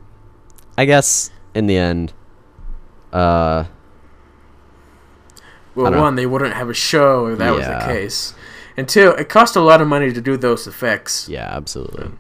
I 0.78 0.86
guess 0.86 1.30
in 1.54 1.66
the 1.66 1.76
end 1.76 2.12
uh 3.12 3.64
well, 5.76 6.00
one 6.00 6.14
they 6.16 6.26
wouldn't 6.26 6.54
have 6.54 6.68
a 6.68 6.74
show 6.74 7.26
if 7.26 7.38
that 7.38 7.52
was 7.54 7.66
the 7.66 7.78
case, 7.86 8.34
and 8.76 8.88
two, 8.88 9.10
it 9.10 9.28
cost 9.28 9.56
a 9.56 9.60
lot 9.60 9.80
of 9.80 9.88
money 9.88 10.12
to 10.12 10.20
do 10.20 10.36
those 10.36 10.66
effects. 10.66 11.28
yeah, 11.28 11.46
absolutely. 11.50 12.10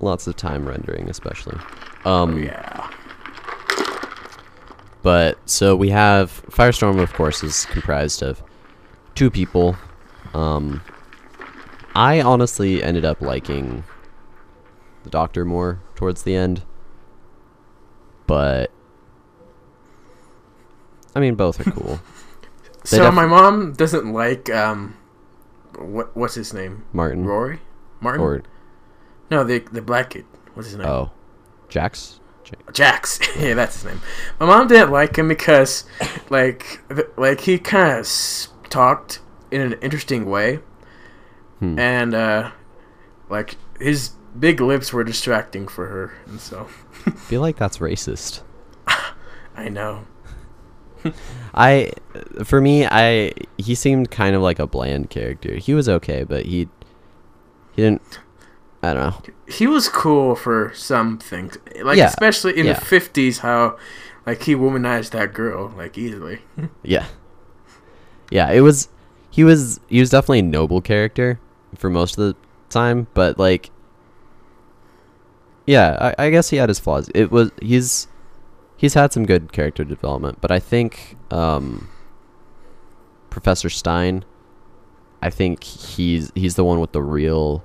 Lots 0.00 0.26
of 0.26 0.36
time 0.36 0.66
rendering 0.66 1.08
especially. 1.10 1.58
Oh, 2.04 2.22
Um 2.22 2.42
yeah, 2.42 2.88
But 5.02 5.38
so 5.48 5.74
we 5.76 5.90
have 5.90 6.42
Firestorm, 6.50 7.00
of 7.00 7.12
course, 7.12 7.42
is 7.42 7.66
comprised 7.66 8.22
of 8.22 8.42
two 9.14 9.30
people. 9.30 9.76
Um, 10.34 10.82
I 11.94 12.20
honestly 12.20 12.82
ended 12.82 13.04
up 13.04 13.20
liking 13.20 13.84
the 15.04 15.10
Doctor 15.10 15.44
more 15.44 15.80
towards 15.96 16.22
the 16.22 16.34
end. 16.34 16.62
but 18.26 18.70
I 21.14 21.20
mean, 21.20 21.34
both 21.34 21.60
are 21.66 21.70
cool. 21.70 22.00
So 22.82 23.04
def- 23.04 23.12
my 23.14 23.26
mom 23.26 23.74
doesn't 23.74 24.10
like 24.10 24.48
um, 24.48 24.96
what 25.78 26.16
what's 26.16 26.34
his 26.34 26.54
name? 26.54 26.84
Martin 26.94 27.26
Rory, 27.26 27.60
Martin? 28.00 28.22
or 28.22 28.42
no, 29.30 29.44
the 29.44 29.58
the 29.70 29.82
black 29.82 30.10
kid. 30.10 30.24
What's 30.54 30.70
his 30.70 30.78
name? 30.78 30.86
oh, 30.86 31.10
Jax. 31.68 32.20
Jax. 32.72 33.20
yeah, 33.38 33.52
that's 33.52 33.74
his 33.76 33.84
name. 33.84 34.00
My 34.40 34.46
mom 34.46 34.66
didn't 34.66 34.90
like 34.90 35.16
him 35.18 35.28
because, 35.28 35.84
like, 36.30 36.80
th- 36.88 37.06
like 37.18 37.40
he 37.42 37.58
kind 37.58 37.92
of 37.92 37.98
s- 38.06 38.48
talked 38.70 39.20
in 39.50 39.60
an 39.60 39.74
interesting 39.82 40.24
way, 40.24 40.60
Hmm. 41.58 41.78
and 41.78 42.14
uh, 42.14 42.50
like 43.28 43.56
his 43.78 44.12
big 44.38 44.58
lips 44.62 44.90
were 44.90 45.04
distracting 45.04 45.68
for 45.68 45.86
her, 45.86 46.14
and 46.26 46.40
so 46.40 46.66
I 47.06 47.10
feel 47.10 47.42
like 47.42 47.56
that's 47.58 47.76
racist. 47.76 48.40
I 49.54 49.68
know. 49.68 50.06
I, 51.54 51.90
for 52.44 52.60
me, 52.60 52.86
I 52.86 53.32
he 53.58 53.74
seemed 53.74 54.10
kind 54.10 54.34
of 54.36 54.42
like 54.42 54.58
a 54.58 54.66
bland 54.66 55.10
character. 55.10 55.56
He 55.56 55.74
was 55.74 55.88
okay, 55.88 56.24
but 56.24 56.46
he 56.46 56.68
he 57.74 57.82
didn't. 57.82 58.02
I 58.82 58.94
don't 58.94 59.10
know. 59.28 59.34
He 59.52 59.66
was 59.66 59.88
cool 59.88 60.34
for 60.34 60.72
some 60.74 61.18
things, 61.18 61.58
like 61.82 61.98
Yeah, 61.98 62.06
especially 62.06 62.58
in 62.58 62.66
yeah. 62.66 62.74
the 62.74 62.80
fifties, 62.80 63.38
how 63.38 63.76
like 64.26 64.42
he 64.42 64.54
womanized 64.54 65.10
that 65.10 65.34
girl 65.34 65.72
like 65.76 65.98
easily. 65.98 66.40
Yeah. 66.82 67.06
Yeah, 68.30 68.50
it 68.50 68.60
was 68.60 68.88
he 69.30 69.44
was 69.44 69.80
he 69.88 70.00
was 70.00 70.10
definitely 70.10 70.38
a 70.40 70.42
noble 70.42 70.80
character 70.80 71.40
for 71.76 71.90
most 71.90 72.16
of 72.18 72.24
the 72.24 72.36
time, 72.68 73.06
but 73.14 73.38
like 73.38 73.70
Yeah, 75.66 76.12
I, 76.18 76.26
I 76.26 76.30
guess 76.30 76.50
he 76.50 76.56
had 76.56 76.68
his 76.68 76.78
flaws. 76.78 77.10
It 77.14 77.30
was 77.30 77.50
he's 77.60 78.08
he's 78.80 78.94
had 78.94 79.12
some 79.12 79.26
good 79.26 79.52
character 79.52 79.84
development, 79.84 80.38
but 80.40 80.50
I 80.50 80.58
think 80.58 81.16
um 81.30 81.88
Professor 83.28 83.68
Stein 83.68 84.24
I 85.22 85.28
think 85.30 85.62
he's 85.64 86.32
he's 86.34 86.54
the 86.54 86.64
one 86.64 86.80
with 86.80 86.92
the 86.92 87.02
real 87.02 87.62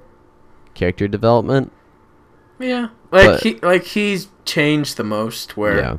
character 0.74 1.08
development. 1.08 1.72
Yeah, 2.60 2.90
like 3.12 3.26
But- 3.28 3.44
he 3.44 3.56
like 3.62 3.84
he's 3.86 4.28
changed 4.44 4.98
the 4.98 5.04
most, 5.06 5.56
where 5.56 5.78
Yeah. 5.78 5.98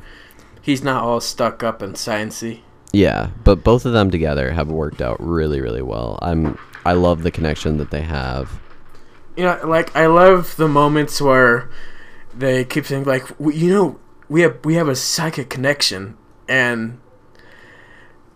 he's 0.61 0.83
not 0.85 1.03
all 1.03 1.21
stuck 1.21 1.63
up 1.63 1.81
and 1.81 1.95
sciencey. 1.95 2.61
Yeah, 2.93 3.31
but 3.43 3.65
both 3.65 3.85
of 3.87 3.93
them 3.95 4.11
together 4.11 4.53
have 4.53 4.69
worked 4.69 5.01
out 5.01 5.17
really 5.19 5.61
really 5.63 5.83
well. 5.83 6.19
I'm 6.21 6.59
I 6.85 6.93
love 6.93 7.23
the 7.23 7.31
connection 7.31 7.79
that 7.79 7.91
they 7.91 8.03
have. 8.03 8.61
you 9.37 9.45
know, 9.45 9.59
like 9.65 9.95
I 9.97 10.07
love 10.07 10.57
the 10.57 10.69
moments 10.69 11.21
where 11.21 11.69
they 12.35 12.65
keep 12.65 12.87
saying 12.87 13.05
like, 13.05 13.27
"W- 13.39 13.59
you 13.59 13.73
know, 13.75 13.99
we 14.29 14.43
have 14.43 14.59
we 14.65 14.75
have 14.75 14.89
a 14.89 14.97
psychic 14.97 15.49
connection, 15.51 16.17
and 16.49 17.01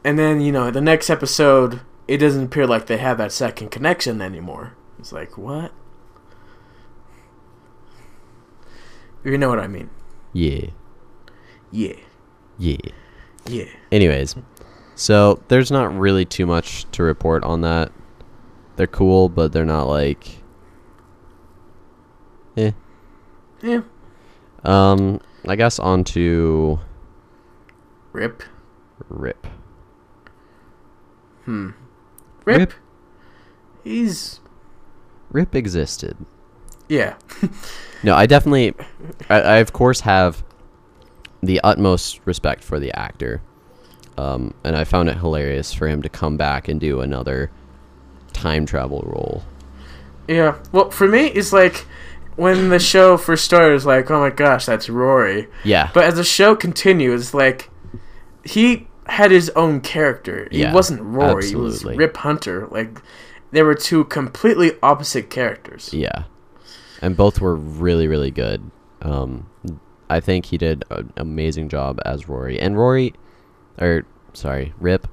and 0.05 0.19
then 0.19 0.41
you 0.41 0.53
know 0.53 0.71
the 0.71 0.81
next 0.81 1.11
episode, 1.11 1.81
it 2.09 2.19
doesn't 2.19 2.45
appear 2.45 2.67
like 2.67 2.87
they 2.87 2.97
have 2.99 3.19
that 3.19 3.33
second 3.33 3.71
connection 3.71 4.21
anymore. 4.23 4.75
It's 4.99 5.13
like 5.13 5.37
what? 5.39 5.73
You 9.25 9.37
know 9.37 9.49
what 9.49 9.59
I 9.61 9.67
mean? 9.67 9.91
Yeah. 10.33 10.67
Yeah, 11.73 11.95
Yeah. 12.59 12.77
yeah. 13.47 13.67
Anyways, 13.93 14.35
so 14.97 15.41
there's 15.49 15.71
not 15.71 15.95
really 15.97 16.25
too 16.25 16.47
much 16.47 16.85
to 16.93 17.03
report 17.03 17.45
on 17.45 17.61
that. 17.61 17.93
They're 18.77 18.87
cool, 18.89 19.29
but 19.29 19.53
they're 19.53 19.65
not 19.65 19.87
like 19.87 20.43
eh. 22.57 22.73
Yeah. 23.63 23.83
Um 24.65 25.21
I 25.49 25.57
guess 25.57 25.79
on 25.79 26.05
to 26.05 26.79
Rip. 28.13 28.43
Rip. 29.09 29.47
Hmm. 31.45 31.71
Rip. 32.45 32.59
Rip. 32.59 32.73
He's 33.85 34.41
Rip 35.31 35.55
existed. 35.55 36.17
yeah. 36.89 37.15
No, 38.03 38.15
I 38.15 38.25
definitely 38.25 38.73
I, 39.29 39.41
I 39.43 39.57
of 39.57 39.75
course 39.75 40.01
have 40.01 40.43
the 41.43 41.61
utmost 41.63 42.19
respect 42.25 42.65
for 42.65 42.81
the 42.81 42.91
actor. 42.99 43.43
Um 44.17 44.55
and 44.65 44.75
I 44.75 44.85
found 44.85 45.11
it 45.11 45.19
hilarious 45.19 45.75
for 45.75 45.87
him 45.87 46.01
to 46.01 46.09
come 46.09 46.39
back 46.39 46.67
and 46.67 46.81
do 46.81 47.03
another 47.03 47.51
time 48.33 48.65
travel 48.65 49.03
role. 49.07 49.43
Yeah. 50.29 50.57
Well, 50.73 50.91
for 50.91 51.07
me, 51.09 51.27
it's 51.27 51.53
like 51.53 51.87
when 52.41 52.71
the 52.71 52.79
show 52.79 53.17
first 53.17 53.45
started, 53.45 53.75
was 53.75 53.85
like, 53.87 54.11
oh 54.11 54.21
my 54.21 54.31
gosh, 54.31 54.67
that's 54.67 54.89
Rory. 54.89 55.47
Yeah. 55.65 55.91
But 55.93 56.05
as 56.05 56.15
the 56.15 56.25
show 56.25 56.57
continues, 56.57 57.35
like 57.35 57.69
he 58.45 58.89
had 59.07 59.31
his 59.31 59.51
own 59.51 59.81
character. 59.81 60.49
He 60.51 60.61
Yeah, 60.63 60.73
wasn't 60.73 61.03
Rory. 61.03 61.45
Absolutely. 61.45 61.79
He 61.81 61.87
was. 61.87 61.97
Rip 61.99 62.17
Hunter. 62.17 62.67
Like 62.71 63.01
they 63.51 63.63
were 63.63 63.75
two 63.75 64.05
completely 64.05 64.73
opposite 64.83 65.29
characters. 65.31 65.93
Yeah, 65.93 66.25
and 67.03 67.17
both 67.17 67.41
were 67.41 67.55
really, 67.57 68.09
really 68.09 68.31
good. 68.31 68.71
Um, 69.03 69.49
I 70.09 70.21
think 70.21 70.47
he 70.47 70.59
did 70.59 70.85
an 70.91 71.13
amazing 71.17 71.69
job 71.69 72.01
as 72.05 72.29
Rory. 72.29 72.59
And 72.59 72.77
Rory, 72.77 73.15
or 73.79 74.05
sorry, 74.33 74.73
Rip. 74.79 75.07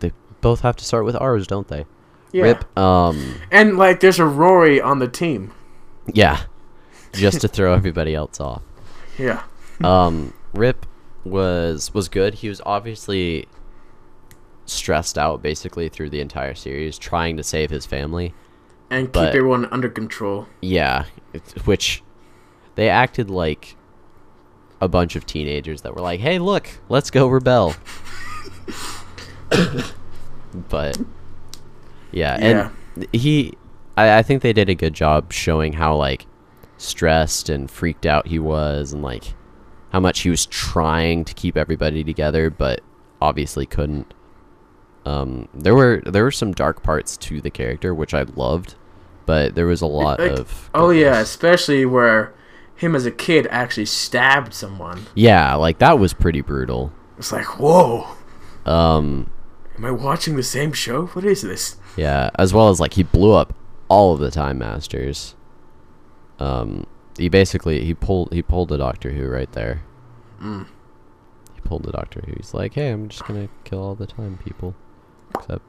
They 0.00 0.12
both 0.40 0.60
have 0.60 0.76
to 0.76 0.84
start 0.84 1.04
with 1.04 1.16
R's, 1.16 1.46
don't 1.46 1.68
they? 1.68 1.86
Yeah. 2.32 2.42
Rip. 2.42 2.78
Um, 2.78 3.36
And 3.50 3.78
like, 3.78 4.00
there's 4.00 4.18
a 4.18 4.26
Rory 4.26 4.80
on 4.80 4.98
the 4.98 5.08
team. 5.08 5.52
Yeah, 6.12 6.42
just 7.12 7.40
to 7.42 7.48
throw 7.48 7.72
everybody 7.74 8.14
else 8.14 8.40
off. 8.40 8.62
Yeah. 9.18 9.42
Um, 9.82 10.32
Rip 10.52 10.86
was 11.24 11.92
was 11.94 12.08
good. 12.08 12.34
He 12.34 12.48
was 12.48 12.60
obviously 12.64 13.46
stressed 14.64 15.16
out 15.18 15.42
basically 15.42 15.88
through 15.88 16.10
the 16.10 16.20
entire 16.20 16.54
series, 16.54 16.98
trying 16.98 17.36
to 17.36 17.42
save 17.42 17.70
his 17.70 17.86
family. 17.86 18.34
And 18.90 19.06
keep 19.06 19.12
But- 19.14 19.34
everyone 19.34 19.66
under 19.66 19.88
control. 19.88 20.46
Yeah, 20.60 21.04
which 21.64 22.02
they 22.76 22.88
acted 22.88 23.30
like 23.30 23.76
a 24.80 24.88
bunch 24.88 25.16
of 25.16 25.24
teenagers 25.26 25.82
that 25.82 25.94
were 25.94 26.02
like, 26.02 26.20
"Hey, 26.20 26.38
look, 26.38 26.68
let's 26.88 27.10
go 27.10 27.26
rebel." 27.26 27.74
but 30.68 30.98
yeah, 32.12 32.38
Yeah. 32.38 32.70
and 32.96 33.06
he, 33.12 33.54
I, 33.96 34.18
I 34.18 34.22
think 34.22 34.42
they 34.42 34.52
did 34.52 34.68
a 34.68 34.74
good 34.74 34.94
job 34.94 35.32
showing 35.32 35.74
how 35.74 35.96
like 35.96 36.26
stressed 36.78 37.48
and 37.48 37.70
freaked 37.70 38.06
out 38.06 38.26
he 38.28 38.38
was, 38.38 38.92
and 38.92 39.02
like 39.02 39.34
how 39.92 40.00
much 40.00 40.20
he 40.20 40.30
was 40.30 40.46
trying 40.46 41.24
to 41.24 41.34
keep 41.34 41.56
everybody 41.56 42.04
together, 42.04 42.50
but 42.50 42.80
obviously 43.20 43.66
couldn't. 43.66 44.12
Um, 45.04 45.48
there 45.54 45.74
were 45.74 46.02
there 46.04 46.24
were 46.24 46.32
some 46.32 46.52
dark 46.52 46.82
parts 46.82 47.16
to 47.18 47.40
the 47.40 47.50
character 47.50 47.94
which 47.94 48.12
I 48.12 48.22
loved, 48.22 48.74
but 49.24 49.54
there 49.54 49.66
was 49.66 49.80
a 49.80 49.86
lot 49.86 50.18
Like, 50.18 50.32
of 50.32 50.68
oh 50.74 50.90
yeah, 50.90 51.18
especially 51.20 51.86
where 51.86 52.34
him 52.74 52.94
as 52.94 53.06
a 53.06 53.10
kid 53.10 53.46
actually 53.50 53.86
stabbed 53.86 54.52
someone. 54.52 55.06
yeah, 55.14 55.54
like 55.54 55.78
that 55.78 55.98
was 55.98 56.12
pretty 56.12 56.40
brutal. 56.40 56.92
It's 57.18 57.32
like, 57.32 57.58
whoa, 57.58 58.08
Um, 58.66 59.30
am 59.78 59.84
I 59.86 59.90
watching 59.92 60.36
the 60.36 60.42
same 60.42 60.72
show? 60.72 61.06
What 61.06 61.24
is 61.24 61.40
this? 61.42 61.76
yeah, 61.96 62.28
as 62.38 62.52
well 62.52 62.68
as 62.68 62.80
like 62.80 62.94
he 62.94 63.02
blew 63.04 63.32
up 63.32 63.54
all 63.88 64.12
of 64.12 64.20
the 64.20 64.30
Time 64.30 64.58
Masters. 64.58 65.34
Um, 66.38 66.86
he 67.18 67.28
basically 67.28 67.84
he 67.84 67.94
pulled 67.94 68.32
he 68.32 68.42
pulled 68.42 68.70
a 68.72 68.76
Doctor 68.78 69.10
Who 69.10 69.26
right 69.26 69.50
there. 69.52 69.82
Mm. 70.40 70.66
He 71.54 71.60
pulled 71.62 71.84
the 71.84 71.92
Doctor 71.92 72.22
Who. 72.26 72.32
He's 72.36 72.52
like, 72.54 72.74
hey, 72.74 72.90
I'm 72.90 73.08
just 73.08 73.24
gonna 73.26 73.48
kill 73.64 73.82
all 73.82 73.94
the 73.94 74.06
time 74.06 74.38
people, 74.44 74.74
except 75.34 75.62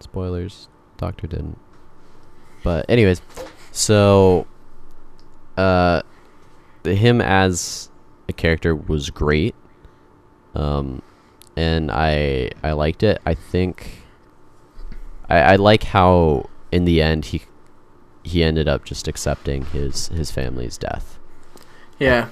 spoilers, 0.00 0.68
Doctor 0.96 1.26
didn't. 1.26 1.58
But 2.64 2.86
anyways, 2.88 3.22
so 3.72 4.46
uh, 5.56 6.02
the- 6.82 6.94
him 6.94 7.20
as 7.20 7.90
a 8.28 8.32
character 8.32 8.74
was 8.74 9.10
great. 9.10 9.54
Um, 10.54 11.02
and 11.56 11.90
I 11.92 12.50
I 12.62 12.72
liked 12.72 13.02
it. 13.04 13.20
I 13.24 13.34
think 13.34 14.02
I 15.28 15.38
I 15.40 15.56
like 15.56 15.84
how 15.84 16.48
in 16.72 16.84
the 16.84 17.00
end 17.00 17.26
he 17.26 17.42
he 18.22 18.42
ended 18.44 18.68
up 18.68 18.84
just 18.84 19.08
accepting 19.08 19.64
his 19.66 20.08
his 20.08 20.30
family's 20.30 20.76
death. 20.78 21.18
Yeah. 21.98 22.28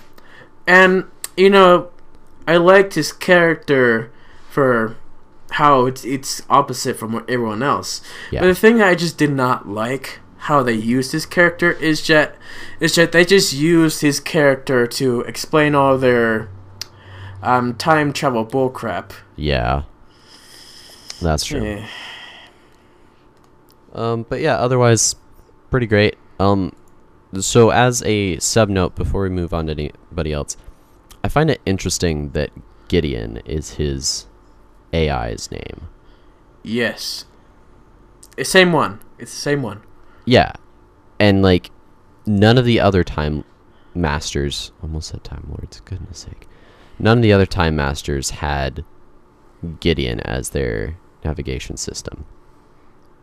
And, 0.66 1.04
you 1.36 1.50
know, 1.50 1.90
I 2.46 2.56
liked 2.56 2.94
his 2.94 3.12
character 3.12 4.10
for 4.50 4.96
how 5.52 5.86
it's 5.86 6.04
it's 6.04 6.42
opposite 6.50 6.96
from 6.96 7.12
what 7.12 7.28
everyone 7.28 7.62
else. 7.62 8.02
Yeah. 8.30 8.40
But 8.40 8.48
the 8.48 8.54
thing 8.54 8.82
I 8.82 8.94
just 8.94 9.16
did 9.18 9.30
not 9.30 9.68
like 9.68 10.20
how 10.42 10.62
they 10.62 10.72
used 10.74 11.12
his 11.12 11.26
character 11.26 11.72
is 11.72 12.06
that 12.06 12.36
is 12.80 12.94
that 12.94 13.12
they 13.12 13.24
just 13.24 13.52
used 13.52 14.02
his 14.02 14.20
character 14.20 14.86
to 14.86 15.22
explain 15.22 15.74
all 15.74 15.98
their 15.98 16.48
um, 17.42 17.74
time 17.74 18.12
travel 18.12 18.44
bullcrap. 18.44 19.12
Yeah. 19.36 19.82
That's 21.20 21.44
true. 21.44 21.64
Yeah. 21.64 21.86
Um, 23.92 24.26
but 24.28 24.40
yeah, 24.40 24.56
otherwise, 24.56 25.16
pretty 25.70 25.86
great. 25.86 26.16
Um, 26.38 26.72
so 27.40 27.70
as 27.70 28.02
a 28.04 28.38
sub 28.38 28.68
note 28.68 28.94
before 28.94 29.22
we 29.22 29.28
move 29.28 29.52
on 29.52 29.66
to 29.66 29.72
anybody 29.72 30.32
else, 30.32 30.56
I 31.22 31.28
find 31.28 31.50
it 31.50 31.60
interesting 31.66 32.30
that 32.30 32.50
Gideon 32.88 33.38
is 33.44 33.74
his 33.74 34.26
AI's 34.94 35.50
name. 35.50 35.88
Yes. 36.62 37.26
It's 38.18 38.28
the 38.36 38.44
same 38.44 38.72
one. 38.72 39.00
It's 39.18 39.32
the 39.32 39.40
same 39.40 39.62
one. 39.62 39.82
Yeah. 40.24 40.52
And 41.18 41.42
like 41.42 41.70
none 42.26 42.58
of 42.58 42.64
the 42.64 42.80
other 42.80 43.04
time 43.04 43.44
masters 43.94 44.72
almost 44.82 45.08
said 45.08 45.24
time 45.24 45.46
lords, 45.48 45.80
goodness 45.80 46.20
sake. 46.20 46.46
None 46.98 47.18
of 47.18 47.22
the 47.22 47.32
other 47.32 47.46
time 47.46 47.76
masters 47.76 48.30
had 48.30 48.84
Gideon 49.80 50.20
as 50.20 50.50
their 50.50 50.98
navigation 51.24 51.76
system. 51.76 52.24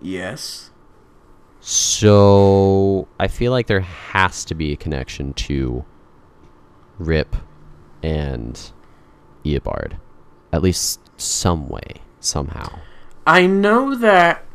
Yes. 0.01 0.71
So 1.67 3.07
I 3.19 3.27
feel 3.27 3.51
like 3.51 3.65
there 3.65 3.79
has 3.79 4.45
to 4.45 4.53
be 4.53 4.71
a 4.71 4.75
connection 4.75 5.33
to 5.33 5.83
Rip 6.99 7.35
and 8.03 8.71
Eobard. 9.43 9.93
At 10.53 10.61
least 10.61 10.99
some 11.19 11.67
way, 11.67 12.01
somehow. 12.19 12.79
I 13.25 13.47
know 13.47 13.95
that 13.95 14.45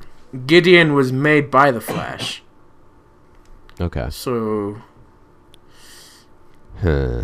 Gideon 0.47 0.95
was 0.95 1.11
made 1.11 1.51
by 1.51 1.73
the 1.73 1.81
Flash. 1.81 2.45
Okay. 3.81 4.07
So 4.11 4.81
Huh. 6.81 7.23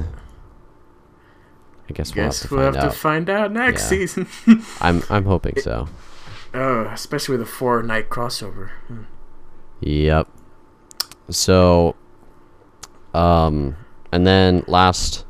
I 1.89 1.93
guess 1.93 2.13
we'll 2.13 2.25
have 2.25 2.35
to 2.35 2.49
we'll 2.51 2.61
find 2.65 2.75
have 2.75 2.85
out. 2.85 2.91
to 2.93 2.99
find 2.99 3.31
out 3.31 3.53
next 3.53 3.83
Yeah. 3.85 3.89
season. 3.89 4.27
I'm 4.81 5.05
I'm 5.09 5.27
hoping 5.27 5.61
so. 5.61 5.87
oh, 6.53 6.87
especially 6.93 7.39
with 7.39 7.47
a 7.47 7.51
four 7.51 7.85
night 7.85 8.09
crossover. 8.11 8.71
Hmm. 8.89 9.03
Yep. 9.81 10.29
So, 11.31 11.95
um, 13.15 13.77
and 14.13 14.27
then 14.27 14.65
last 14.67 15.25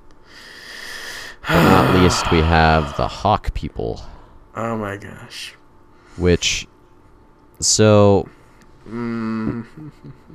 but 1.48 1.62
not 1.62 1.94
least, 2.02 2.30
we 2.32 2.40
have 2.40 2.96
the 2.96 3.06
Hawk 3.08 3.54
people, 3.54 4.02
Oh 4.54 4.76
my 4.76 4.96
gosh. 4.96 5.54
which, 6.16 6.66
so 7.60 8.28
Mm. 8.88 9.64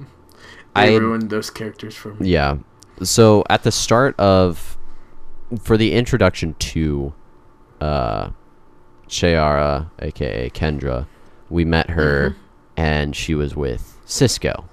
I 0.75 0.95
ruined 0.95 1.29
those 1.29 1.49
characters 1.49 1.95
for 1.95 2.13
me. 2.15 2.29
yeah, 2.29 2.57
so 3.01 3.43
at 3.49 3.63
the 3.63 3.71
start 3.71 4.17
of 4.19 4.77
for 5.61 5.77
the 5.77 5.93
introduction 5.93 6.53
to 6.55 7.13
uh 7.79 8.29
Shayera, 9.07 9.89
aka 9.99 10.49
Kendra, 10.49 11.07
we 11.49 11.63
met 11.65 11.91
her 11.91 12.35
and 12.77 13.15
she 13.15 13.35
was 13.35 13.55
with 13.55 13.90
Cisco. 14.11 14.65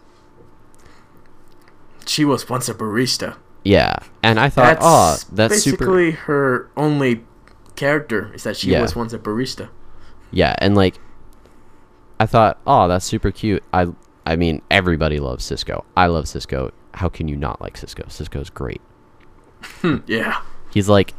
She 2.06 2.24
was 2.24 2.48
once 2.48 2.68
a 2.68 2.74
barista. 2.74 3.36
Yeah, 3.64 3.96
and 4.22 4.40
I 4.40 4.48
thought, 4.48 4.80
That's 4.80 4.84
oh, 4.84 5.16
that's 5.34 5.62
super. 5.62 5.76
basically 5.84 6.10
her 6.12 6.70
only 6.76 7.24
character 7.76 8.32
is 8.34 8.42
that 8.42 8.56
she 8.56 8.70
Yeah. 8.72 8.82
was 8.82 8.96
once 8.96 9.12
a 9.12 9.18
barista. 9.18 9.68
Yeah, 10.32 10.54
and 10.58 10.74
like 10.74 10.98
I 12.18 12.26
thought, 12.26 12.58
oh, 12.66 12.88
that's 12.88 13.04
super 13.04 13.30
cute. 13.30 13.62
I 13.72 13.88
I 14.26 14.34
mean, 14.36 14.60
everybody 14.70 15.20
loves 15.20 15.44
Cisco. 15.44 15.84
I 15.96 16.06
love 16.06 16.26
Cisco. 16.28 16.72
How 16.94 17.08
can 17.08 17.28
you 17.28 17.36
not 17.36 17.60
like 17.60 17.76
Cisco? 17.76 18.04
Cisco's 18.08 18.50
great. 18.50 18.80
Hmm, 19.82 19.98
yeah. 20.06 20.40
He's 20.72 20.88
like 20.88 21.14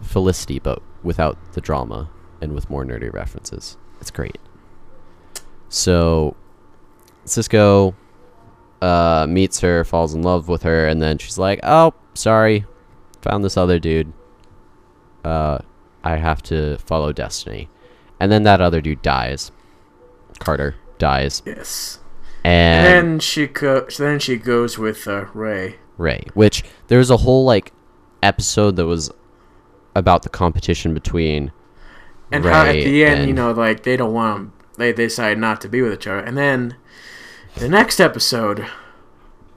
Felicity, 0.00 0.58
but 0.60 0.80
without 1.02 1.36
the 1.54 1.60
drama 1.60 2.08
and 2.40 2.52
with 2.54 2.70
more 2.70 2.84
nerdy 2.84 3.12
references. 3.12 3.76
It's 4.00 4.10
great. 4.10 4.38
So 5.68 6.36
Cisco 7.26 7.94
uh, 8.82 9.26
meets 9.28 9.60
her, 9.60 9.84
falls 9.84 10.14
in 10.14 10.22
love 10.22 10.48
with 10.48 10.62
her, 10.62 10.86
and 10.88 11.00
then 11.02 11.18
she's 11.18 11.38
like, 11.38 11.60
"Oh, 11.62 11.94
sorry, 12.14 12.64
found 13.22 13.44
this 13.44 13.56
other 13.56 13.78
dude. 13.78 14.12
Uh, 15.24 15.58
I 16.04 16.16
have 16.16 16.42
to 16.44 16.78
follow 16.78 17.12
destiny." 17.12 17.68
And 18.20 18.30
then 18.32 18.44
that 18.44 18.60
other 18.60 18.80
dude 18.80 19.02
dies. 19.02 19.50
Carter 20.38 20.74
dies, 20.98 21.42
Yes. 21.46 21.98
and, 22.44 22.86
And 22.86 23.08
then 23.10 23.18
she 23.20 23.46
go- 23.46 23.86
then 23.98 24.18
she 24.18 24.36
goes 24.36 24.78
with 24.78 25.06
uh, 25.08 25.26
Ray. 25.34 25.76
Ray, 25.98 26.24
which 26.34 26.62
there's 26.88 27.10
a 27.10 27.18
whole 27.18 27.44
like 27.44 27.72
episode 28.22 28.76
that 28.76 28.86
was 28.86 29.10
about 29.94 30.22
the 30.22 30.28
competition 30.28 30.92
between 30.94 31.52
And 32.30 32.44
how 32.44 32.64
at 32.66 32.72
the 32.72 33.04
end, 33.04 33.28
you 33.28 33.34
know, 33.34 33.52
like 33.52 33.82
they 33.84 33.96
don't 33.96 34.12
want 34.12 34.52
they 34.76 34.92
they 34.92 35.04
decide 35.06 35.38
not 35.38 35.60
to 35.62 35.68
be 35.70 35.80
with 35.80 35.94
each 35.94 36.06
other. 36.06 36.18
And 36.20 36.36
then 36.36 36.76
the 37.56 37.68
next 37.68 38.00
episode, 38.00 38.66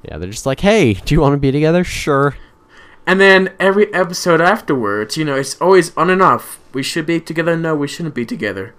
Yeah, 0.03 0.17
they're 0.17 0.29
just 0.29 0.45
like, 0.45 0.61
hey, 0.61 0.93
do 0.93 1.13
you 1.13 1.21
want 1.21 1.33
to 1.33 1.37
be 1.37 1.51
together? 1.51 1.83
Sure. 1.83 2.35
and 3.05 3.19
then 3.19 3.53
every 3.59 3.93
episode 3.93 4.39
afterwards, 4.41 5.17
you 5.17 5.25
know, 5.25 5.35
it's 5.35 5.59
always 5.61 5.95
on 5.97 6.09
and 6.09 6.21
off. 6.21 6.59
We 6.73 6.83
should 6.83 7.05
be 7.05 7.19
together. 7.19 7.57
No, 7.57 7.75
we 7.75 7.87
shouldn't 7.87 8.15
be 8.15 8.25
together. 8.25 8.73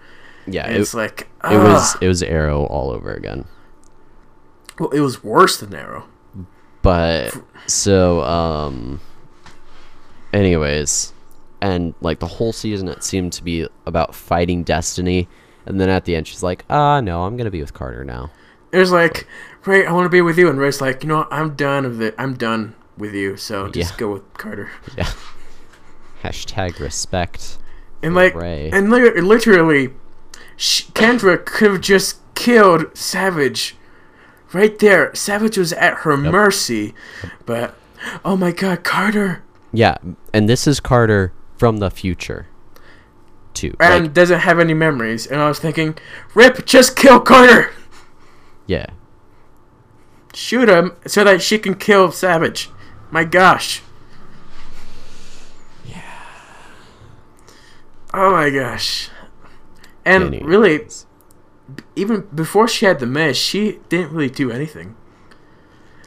Yeah, 0.46 0.68
it, 0.68 0.80
it's 0.80 0.94
like 0.94 1.28
it 1.44 1.58
was 1.58 1.96
it 2.00 2.08
was 2.08 2.22
Arrow 2.22 2.64
all 2.64 2.90
over 2.90 3.12
again. 3.12 3.44
well, 4.78 4.90
it 4.90 5.00
was 5.00 5.22
worse 5.22 5.58
than 5.58 5.74
Arrow. 5.74 6.04
But 6.82 7.36
so 7.66 8.22
um 8.22 9.00
anyways, 10.32 11.12
and 11.60 11.94
like 12.00 12.20
the 12.20 12.26
whole 12.26 12.52
season 12.52 12.88
it 12.88 13.04
seemed 13.04 13.32
to 13.34 13.44
be 13.44 13.66
about 13.86 14.14
fighting 14.14 14.62
destiny 14.62 15.28
and 15.66 15.80
then 15.80 15.88
at 15.90 16.04
the 16.06 16.16
end 16.16 16.26
she's 16.26 16.42
like, 16.42 16.64
"Ah, 16.70 17.00
no, 17.00 17.24
I'm 17.24 17.36
going 17.36 17.44
to 17.44 17.50
be 17.50 17.60
with 17.60 17.74
Carter 17.74 18.04
now." 18.04 18.30
It 18.72 18.78
was 18.78 18.92
like, 18.92 19.26
Ray, 19.66 19.84
I 19.86 19.92
want 19.92 20.04
to 20.06 20.08
be 20.10 20.20
with 20.22 20.38
you, 20.38 20.48
and 20.48 20.58
Ray's 20.58 20.80
like, 20.80 21.02
you 21.02 21.08
know, 21.08 21.18
what? 21.18 21.28
I'm 21.32 21.54
done 21.54 21.84
of 21.84 22.00
it. 22.00 22.14
I'm 22.18 22.34
done 22.34 22.74
with 22.96 23.14
you. 23.14 23.36
So 23.36 23.68
just 23.68 23.92
Yeah. 23.92 23.96
go 23.98 24.12
with 24.12 24.32
Carter. 24.34 24.70
Yeah. 24.96 25.10
Hashtag 26.22 26.78
respect. 26.78 27.58
And 28.02 28.14
like, 28.14 28.34
Ray. 28.34 28.70
and 28.72 28.90
li- 28.90 29.20
literally, 29.20 29.90
sh- 30.56 30.84
Kendra 30.92 31.42
could 31.44 31.70
have 31.72 31.80
just 31.80 32.18
killed 32.34 32.96
Savage, 32.96 33.76
right 34.52 34.78
there. 34.78 35.14
Savage 35.14 35.58
was 35.58 35.72
at 35.74 35.98
her 35.98 36.16
mercy, 36.16 36.94
but 37.46 37.74
oh 38.24 38.36
my 38.36 38.52
God, 38.52 38.84
Carter, 38.84 39.42
Yeah, 39.72 39.96
and 40.32 40.48
this 40.48 40.66
is 40.66 40.80
Carter 40.80 41.32
from 41.58 41.78
the 41.78 41.90
future. 41.90 42.46
Too. 43.52 43.74
and 43.80 44.04
Like, 44.04 44.14
doesn't 44.14 44.40
have 44.40 44.58
any 44.60 44.74
memories. 44.74 45.26
And 45.26 45.40
I 45.40 45.48
was 45.48 45.58
thinking, 45.58 45.98
Rip, 46.34 46.64
just 46.66 46.96
kill 46.96 47.20
Carter, 47.20 47.70
yeah. 48.70 48.86
shoot 50.32 50.68
him 50.68 50.92
so 51.06 51.24
that 51.24 51.42
she 51.42 51.58
can 51.58 51.74
kill 51.74 52.12
Savage. 52.12 52.70
My 53.10 53.24
gosh. 53.24 53.82
Yeah. 55.84 56.02
Oh 58.14 58.30
my 58.30 58.50
gosh. 58.50 59.10
And 60.04 60.24
Anyways. 60.24 60.44
really, 60.46 60.86
even 61.96 62.28
before 62.34 62.68
she 62.68 62.86
had 62.86 63.00
the 63.00 63.06
mesh, 63.06 63.38
she 63.38 63.80
didn't 63.88 64.12
really 64.12 64.30
do 64.30 64.50
anything. 64.50 64.96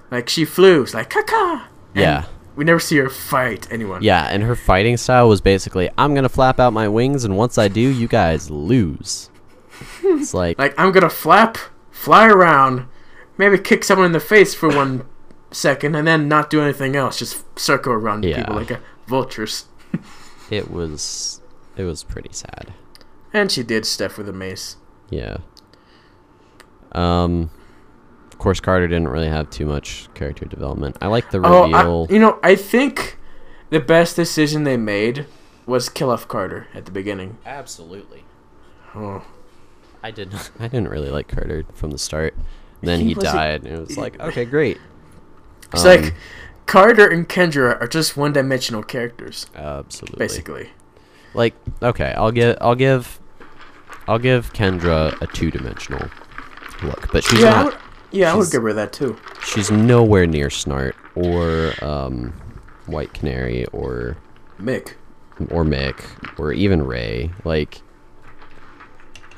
Like 0.09 0.30
she 0.30 0.45
flew, 0.45 0.84
it's 0.84 0.93
like 0.93 1.09
caca. 1.09 1.66
Yeah. 1.93 2.26
We 2.55 2.64
never 2.64 2.80
see 2.80 2.97
her 2.97 3.09
fight 3.09 3.68
anyone. 3.72 4.03
Yeah, 4.03 4.26
and 4.30 4.43
her 4.43 4.55
fighting 4.55 4.95
style 4.97 5.28
was 5.28 5.41
basically, 5.41 5.89
I'm 5.97 6.14
gonna 6.14 6.30
flap 6.30 6.59
out 6.59 6.72
my 6.72 6.88
wings, 6.88 7.26
and 7.26 7.36
once 7.36 7.57
I 7.57 7.68
do, 7.68 7.82
you 7.82 8.07
guys 8.07 8.49
lose. 8.51 9.30
It's 10.03 10.34
like, 10.34 10.57
Like 10.64 10.76
I'm 10.78 10.91
gonna 10.91 11.09
flap, 11.09 11.57
fly 12.04 12.28
around, 12.28 12.86
maybe 13.38 13.58
kick 13.58 13.84
someone 13.84 14.08
in 14.08 14.12
the 14.12 14.20
face 14.20 14.54
for 14.54 14.68
one 14.68 15.06
second, 15.51 15.95
and 15.95 16.06
then 16.08 16.28
not 16.28 16.49
do 16.49 16.62
anything 16.62 16.95
else. 16.95 17.18
Just 17.20 17.58
circle 17.58 17.93
around 17.93 18.26
Yeah. 18.26 18.38
people 18.38 18.56
like 18.56 18.72
a 18.72 18.80
vultures. 19.08 19.66
it 20.49 20.70
was, 20.70 21.41
it 21.78 21.84
was 21.84 22.04
pretty 22.04 22.32
sad. 22.34 22.74
And 23.32 23.51
she 23.51 23.64
did 23.64 23.86
stuff 23.86 24.18
with 24.18 24.28
a 24.28 24.34
mace. 24.34 24.76
Yeah. 25.10 25.38
Um, 26.91 27.49
of 28.32 28.38
course, 28.38 28.60
Carter 28.60 28.88
didn't 28.88 29.08
really 29.08 29.28
have 29.30 29.49
too 29.49 29.66
much 29.66 30.10
character 30.14 30.45
development. 30.45 30.97
I 31.01 31.08
like 31.08 31.32
the 31.32 31.39
Oh, 31.43 31.64
reveal. 31.64 32.08
I, 32.10 32.14
you 32.14 32.20
know, 32.20 32.39
I 32.43 32.56
think 32.56 33.18
the 33.70 33.80
best 33.80 34.16
decision 34.16 34.64
they 34.66 34.78
made 34.78 35.26
was 35.66 35.89
kill 35.89 36.12
off 36.12 36.28
Carter 36.28 36.68
at 36.74 36.86
the 36.86 36.91
beginning. 36.91 37.38
Absolutely. 37.45 38.26
Oh. 38.93 39.24
I 40.04 40.12
did. 40.12 40.32
not 40.32 40.51
I 40.60 40.68
didn't 40.68 40.89
really 40.89 41.10
like 41.10 41.28
Carter 41.28 41.64
from 41.74 41.91
the 41.91 41.97
start. 41.97 42.36
And 42.82 42.89
then 42.89 42.99
He 42.99 43.08
he, 43.10 43.14
died, 43.14 43.64
and 43.66 43.78
it 43.78 43.80
was 43.88 43.97
like, 43.97 44.20
okay, 44.20 44.43
great. 44.45 44.78
It's 45.72 45.86
Um, 45.86 45.89
like 46.01 46.14
Carter 46.66 47.08
and 47.08 47.28
Kendra 47.28 47.80
are 47.82 47.88
just 47.88 48.18
one-dimensional 48.18 48.84
characters, 48.84 49.47
absolutely. 49.56 50.18
basically. 50.20 50.70
Like, 51.34 51.56
okay, 51.82 52.14
I'll 52.18 52.32
give, 52.32 52.58
I'll 52.60 52.76
give, 52.76 53.20
I'll 54.08 54.20
give 54.20 54.51
Kendra 54.54 55.20
a 55.22 55.28
two-dimensional 55.28 56.10
look, 56.84 57.10
but 57.14 57.24
she's 57.24 57.39
yeah, 57.39 57.47
I 57.54 57.64
not. 57.64 57.66
would, 57.66 57.78
yeah, 58.12 58.34
I 58.34 58.36
would 58.36 58.51
give 58.51 58.64
her 58.64 58.74
that 58.74 58.91
too. 58.93 59.18
She's 59.45 59.72
nowhere 59.72 60.28
near 60.28 60.49
Snart 60.49 60.93
or 61.16 61.74
um, 61.84 62.34
White 62.86 63.14
Canary 63.14 63.66
or 63.68 64.18
Mick. 64.60 64.93
or 65.49 65.64
Mick 65.64 66.04
or 66.38 66.51
even 66.54 66.82
Ray. 66.84 67.32
Like 67.45 67.82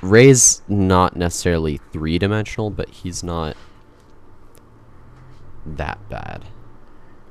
Ray's 0.02 0.62
not 0.68 1.16
necessarily 1.16 1.80
three 1.92 2.18
dimensional, 2.20 2.70
but 2.70 2.90
he's 2.90 3.24
not 3.24 3.56
that 5.66 5.98
bad. 6.10 6.46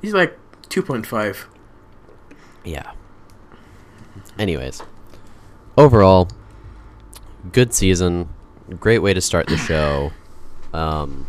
He's 0.01 0.13
like 0.13 0.37
2.5. 0.69 1.45
Yeah. 2.63 2.91
Anyways, 4.37 4.81
overall, 5.77 6.27
good 7.51 7.73
season. 7.73 8.29
Great 8.79 8.99
way 8.99 9.13
to 9.13 9.21
start 9.21 9.47
the 9.47 9.57
show. 9.57 10.11
Um, 10.73 11.27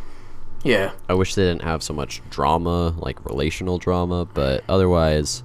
Yeah. 0.64 0.92
I 1.08 1.14
wish 1.14 1.34
they 1.34 1.42
didn't 1.44 1.62
have 1.62 1.82
so 1.82 1.94
much 1.94 2.20
drama, 2.30 2.94
like 2.98 3.24
relational 3.24 3.78
drama, 3.78 4.24
but 4.24 4.64
otherwise, 4.68 5.44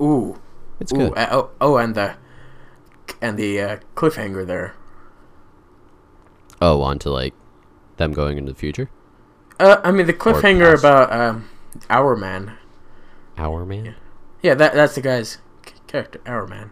Ooh. 0.00 0.38
it's 0.78 0.92
Ooh. 0.92 0.96
good. 0.98 1.18
uh, 1.18 1.28
oh, 1.32 1.50
oh, 1.60 1.76
and 1.78 1.94
the 1.94 2.14
and 3.20 3.36
the 3.36 3.60
uh, 3.60 3.76
cliffhanger 3.96 4.46
there. 4.46 4.74
Oh, 6.62 6.80
on 6.82 7.00
to 7.00 7.10
like 7.10 7.34
them 7.96 8.12
going 8.12 8.38
into 8.38 8.52
the 8.52 8.58
future. 8.58 8.88
Uh, 9.58 9.80
I 9.82 9.90
mean 9.90 10.06
the 10.06 10.12
cliffhanger 10.12 10.78
about 10.78 11.12
um, 11.12 11.48
Hourman. 11.90 12.56
Our 13.36 13.66
man. 13.66 13.96
Yeah, 14.42 14.54
that 14.54 14.72
that's 14.72 14.94
the 14.94 15.00
guy's 15.00 15.38
character, 15.88 16.20
Hourman. 16.24 16.70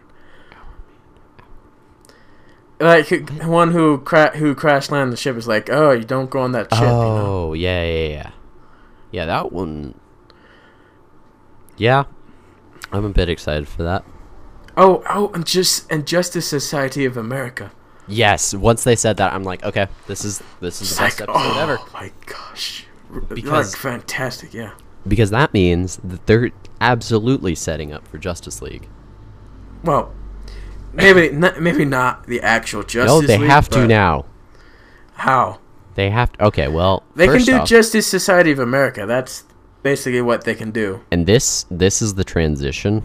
Like 2.79 3.07
who- 3.09 3.25
one 3.49 3.71
who 3.71 3.99
cra- 3.99 4.37
who 4.37 4.55
crash 4.55 4.89
landed 4.89 5.11
the 5.13 5.17
ship 5.17 5.35
is 5.35 5.47
like, 5.47 5.69
oh, 5.69 5.91
you 5.91 6.03
don't 6.05 6.29
go 6.29 6.39
on 6.39 6.53
that 6.53 6.73
ship. 6.73 6.81
you 6.81 6.87
know? 6.87 7.49
Oh, 7.49 7.53
yeah, 7.53 7.83
yeah, 7.83 8.07
yeah. 8.07 8.31
Yeah, 9.11 9.25
that 9.25 9.51
one. 9.51 9.93
Yeah, 11.77 12.05
I'm 12.93 13.03
a 13.05 13.09
bit 13.09 13.27
excited 13.29 13.67
for 13.67 13.83
that. 13.83 14.05
Oh, 14.77 15.03
oh, 15.09 15.31
and 15.33 15.45
just 15.45 15.91
and 15.91 16.07
Justice 16.07 16.47
Society 16.47 17.03
of 17.05 17.17
America. 17.17 17.71
Yes, 18.11 18.53
once 18.53 18.83
they 18.83 18.95
said 18.95 19.17
that, 19.17 19.33
I'm 19.33 19.43
like, 19.43 19.63
okay, 19.63 19.87
this 20.07 20.23
is 20.25 20.41
this 20.59 20.81
is 20.81 20.89
It's 20.91 20.97
the 20.99 21.03
best 21.05 21.19
like, 21.21 21.29
episode 21.29 21.53
oh 21.55 21.59
ever 21.61 21.79
my 21.93 22.11
gosh, 22.25 22.85
Because- 23.29 23.73
like 23.73 23.81
fantastic, 23.81 24.53
yeah. 24.53 24.71
because 25.07 25.29
that 25.31 25.53
means 25.53 25.99
that 26.03 26.25
they're 26.27 26.51
absolutely 26.79 27.55
setting 27.55 27.91
up 27.93 28.07
for 28.07 28.17
Justice 28.17 28.61
League. 28.61 28.87
Well, 29.83 30.13
maybe 30.93 31.29
not, 31.35 31.61
maybe 31.61 31.85
not 31.85 32.27
the 32.27 32.41
actual 32.41 32.83
Justice. 32.83 33.07
no, 33.07 33.21
they 33.21 33.37
League, 33.37 33.49
have 33.49 33.69
to 33.69 33.87
now. 33.87 34.25
How 35.13 35.59
They 35.95 36.09
have 36.09 36.31
to. 36.33 36.45
Okay, 36.45 36.67
well, 36.67 37.03
they 37.15 37.27
can 37.27 37.41
do 37.43 37.55
off- 37.57 37.67
Justice 37.67 38.07
Society 38.07 38.51
of 38.51 38.59
America. 38.59 39.05
That's 39.05 39.43
basically 39.83 40.21
what 40.21 40.43
they 40.43 40.55
can 40.55 40.71
do. 40.71 41.01
and 41.11 41.25
this 41.25 41.65
this 41.71 42.01
is 42.01 42.13
the 42.15 42.23
transition 42.23 43.03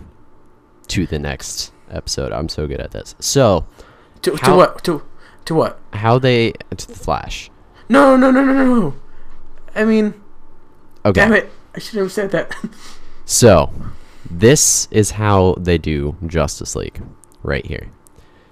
to 0.89 1.07
the 1.07 1.19
next 1.19 1.73
episode. 1.91 2.33
I'm 2.33 2.49
so 2.49 2.67
good 2.67 2.81
at 2.81 2.91
this. 2.93 3.15
So, 3.21 3.65
To, 4.23 4.37
to 4.37 4.55
what? 4.55 4.85
To 4.85 5.03
to 5.45 5.55
what? 5.55 5.79
how 5.93 6.19
they 6.19 6.53
to 6.77 6.87
the 6.89 6.95
Flash? 6.95 7.51
No, 7.89 8.17
no, 8.17 8.31
no, 8.31 8.45
no, 8.45 8.53
no, 8.53 8.65
no. 8.65 8.95
I 9.75 9.85
mean, 9.85 10.15
Okay, 11.05 11.21
damn 11.21 11.33
it! 11.33 11.51
I 11.75 11.79
should 11.79 11.99
have 11.99 12.13
said 12.13 12.31
that. 12.33 12.55
So, 13.29 13.73
this 14.31 14.87
is 14.93 15.11
how 15.11 15.57
they 15.59 15.79
do 15.79 16.15
Justice 16.25 16.77
League 16.77 17.03
right 17.43 17.67
here. 17.67 17.91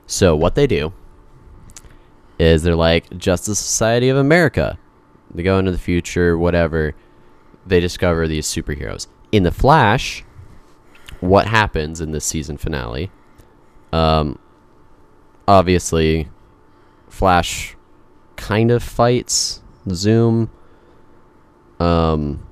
So, 0.04 0.34
what 0.34 0.56
they 0.56 0.66
do 0.66 0.92
is 2.40 2.64
they're 2.64 2.74
like 2.74 3.16
Justice 3.16 3.60
Society 3.60 4.08
of 4.08 4.16
America. 4.16 4.76
They 5.32 5.44
go 5.44 5.60
into 5.60 5.70
the 5.70 5.78
future, 5.78 6.36
whatever. 6.36 6.96
They 7.64 7.78
discover 7.78 8.26
these 8.26 8.48
superheroes. 8.48 9.06
In 9.30 9.44
the 9.44 9.52
Flash, 9.52 10.24
what 11.20 11.46
happens 11.46 12.00
in 12.00 12.10
this 12.10 12.24
season 12.24 12.56
finale? 12.56 13.12
Um, 13.92 14.40
obviously, 15.48 16.28
Flash 17.08 17.76
kind 18.36 18.70
of 18.70 18.82
fights 18.82 19.62
Zoom. 19.90 20.50
Um, 21.80 22.46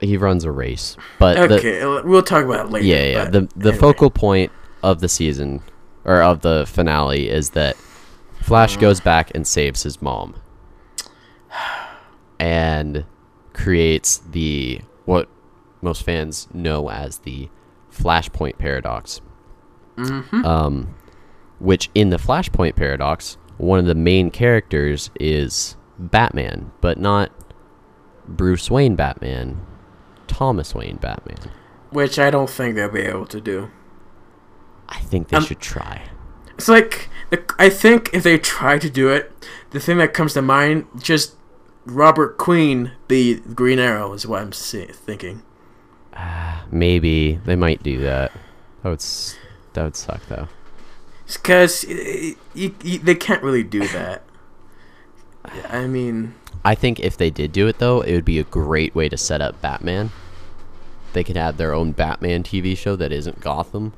he 0.00 0.16
runs 0.16 0.44
a 0.44 0.50
race, 0.50 0.96
but 1.18 1.36
okay, 1.38 1.80
l- 1.80 2.02
we'll 2.04 2.22
talk 2.22 2.44
about 2.44 2.66
it 2.66 2.72
later. 2.72 2.86
yeah, 2.86 3.04
yeah. 3.04 3.24
The 3.26 3.48
the 3.56 3.68
anyway. 3.70 3.76
focal 3.78 4.10
point 4.10 4.52
of 4.82 5.00
the 5.00 5.08
season 5.08 5.62
or 6.04 6.22
of 6.22 6.40
the 6.40 6.64
finale 6.66 7.28
is 7.28 7.50
that 7.50 7.76
Flash 8.40 8.76
Uh. 8.76 8.80
goes 8.80 9.00
back 9.00 9.30
and 9.34 9.46
saves 9.46 9.82
his 9.82 10.00
mom 10.00 10.34
and 12.38 13.04
creates 13.52 14.18
the 14.18 14.80
what 15.04 15.28
most 15.82 16.02
fans 16.02 16.48
know 16.52 16.88
as 16.90 17.18
the 17.18 17.48
Flashpoint 17.92 18.56
paradox. 18.58 19.20
Mhm. 19.96 20.44
Um, 20.44 20.94
which 21.60 21.88
in 21.94 22.10
the 22.10 22.16
Flashpoint 22.16 22.74
paradox, 22.74 23.36
one 23.58 23.78
of 23.78 23.86
the 23.86 23.94
main 23.94 24.30
characters 24.30 25.10
is 25.20 25.76
Batman, 25.98 26.72
but 26.80 26.98
not 26.98 27.30
Bruce 28.26 28.70
Wayne 28.70 28.96
Batman, 28.96 29.60
Thomas 30.26 30.74
Wayne 30.74 30.96
Batman. 30.96 31.50
which 31.90 32.18
I 32.18 32.30
don't 32.30 32.48
think 32.50 32.74
they'll 32.76 32.88
be 32.88 33.00
able 33.00 33.26
to 33.26 33.40
do. 33.40 33.70
I 34.88 34.98
think 35.00 35.28
they 35.28 35.36
Um, 35.36 35.44
should 35.44 35.60
try. 35.60 36.02
It's 36.56 36.68
like 36.68 37.08
I 37.58 37.68
think 37.68 38.10
if 38.12 38.22
they 38.22 38.38
try 38.38 38.78
to 38.78 38.90
do 38.90 39.08
it, 39.08 39.32
the 39.70 39.80
thing 39.80 39.98
that 39.98 40.12
comes 40.14 40.34
to 40.34 40.42
mind 40.42 40.86
just 40.98 41.36
Robert 41.86 42.38
Queen 42.38 42.92
be 43.08 43.36
Green 43.40 43.78
Arrow 43.78 44.12
is 44.12 44.26
what 44.26 44.42
I'm 44.42 44.50
thinking. 44.52 45.42
Maybe 46.70 47.40
they 47.44 47.56
might 47.56 47.82
do 47.82 47.98
that. 48.00 48.32
That 48.82 48.88
would 48.90 48.98
s- 49.00 49.36
that 49.72 49.84
would 49.84 49.96
suck 49.96 50.20
though. 50.28 50.48
Because 51.36 51.82
they 51.82 53.14
can't 53.14 53.42
really 53.42 53.62
do 53.62 53.86
that. 53.88 54.22
I 55.68 55.86
mean, 55.86 56.34
I 56.64 56.74
think 56.74 57.00
if 57.00 57.16
they 57.16 57.30
did 57.30 57.52
do 57.52 57.66
it 57.66 57.78
though, 57.78 58.00
it 58.02 58.12
would 58.14 58.24
be 58.24 58.38
a 58.38 58.44
great 58.44 58.94
way 58.94 59.08
to 59.08 59.16
set 59.16 59.40
up 59.40 59.60
Batman. 59.60 60.10
They 61.12 61.24
could 61.24 61.36
have 61.36 61.56
their 61.56 61.74
own 61.74 61.92
Batman 61.92 62.42
TV 62.42 62.76
show 62.76 62.94
that 62.96 63.10
isn't 63.12 63.40
Gotham. 63.40 63.92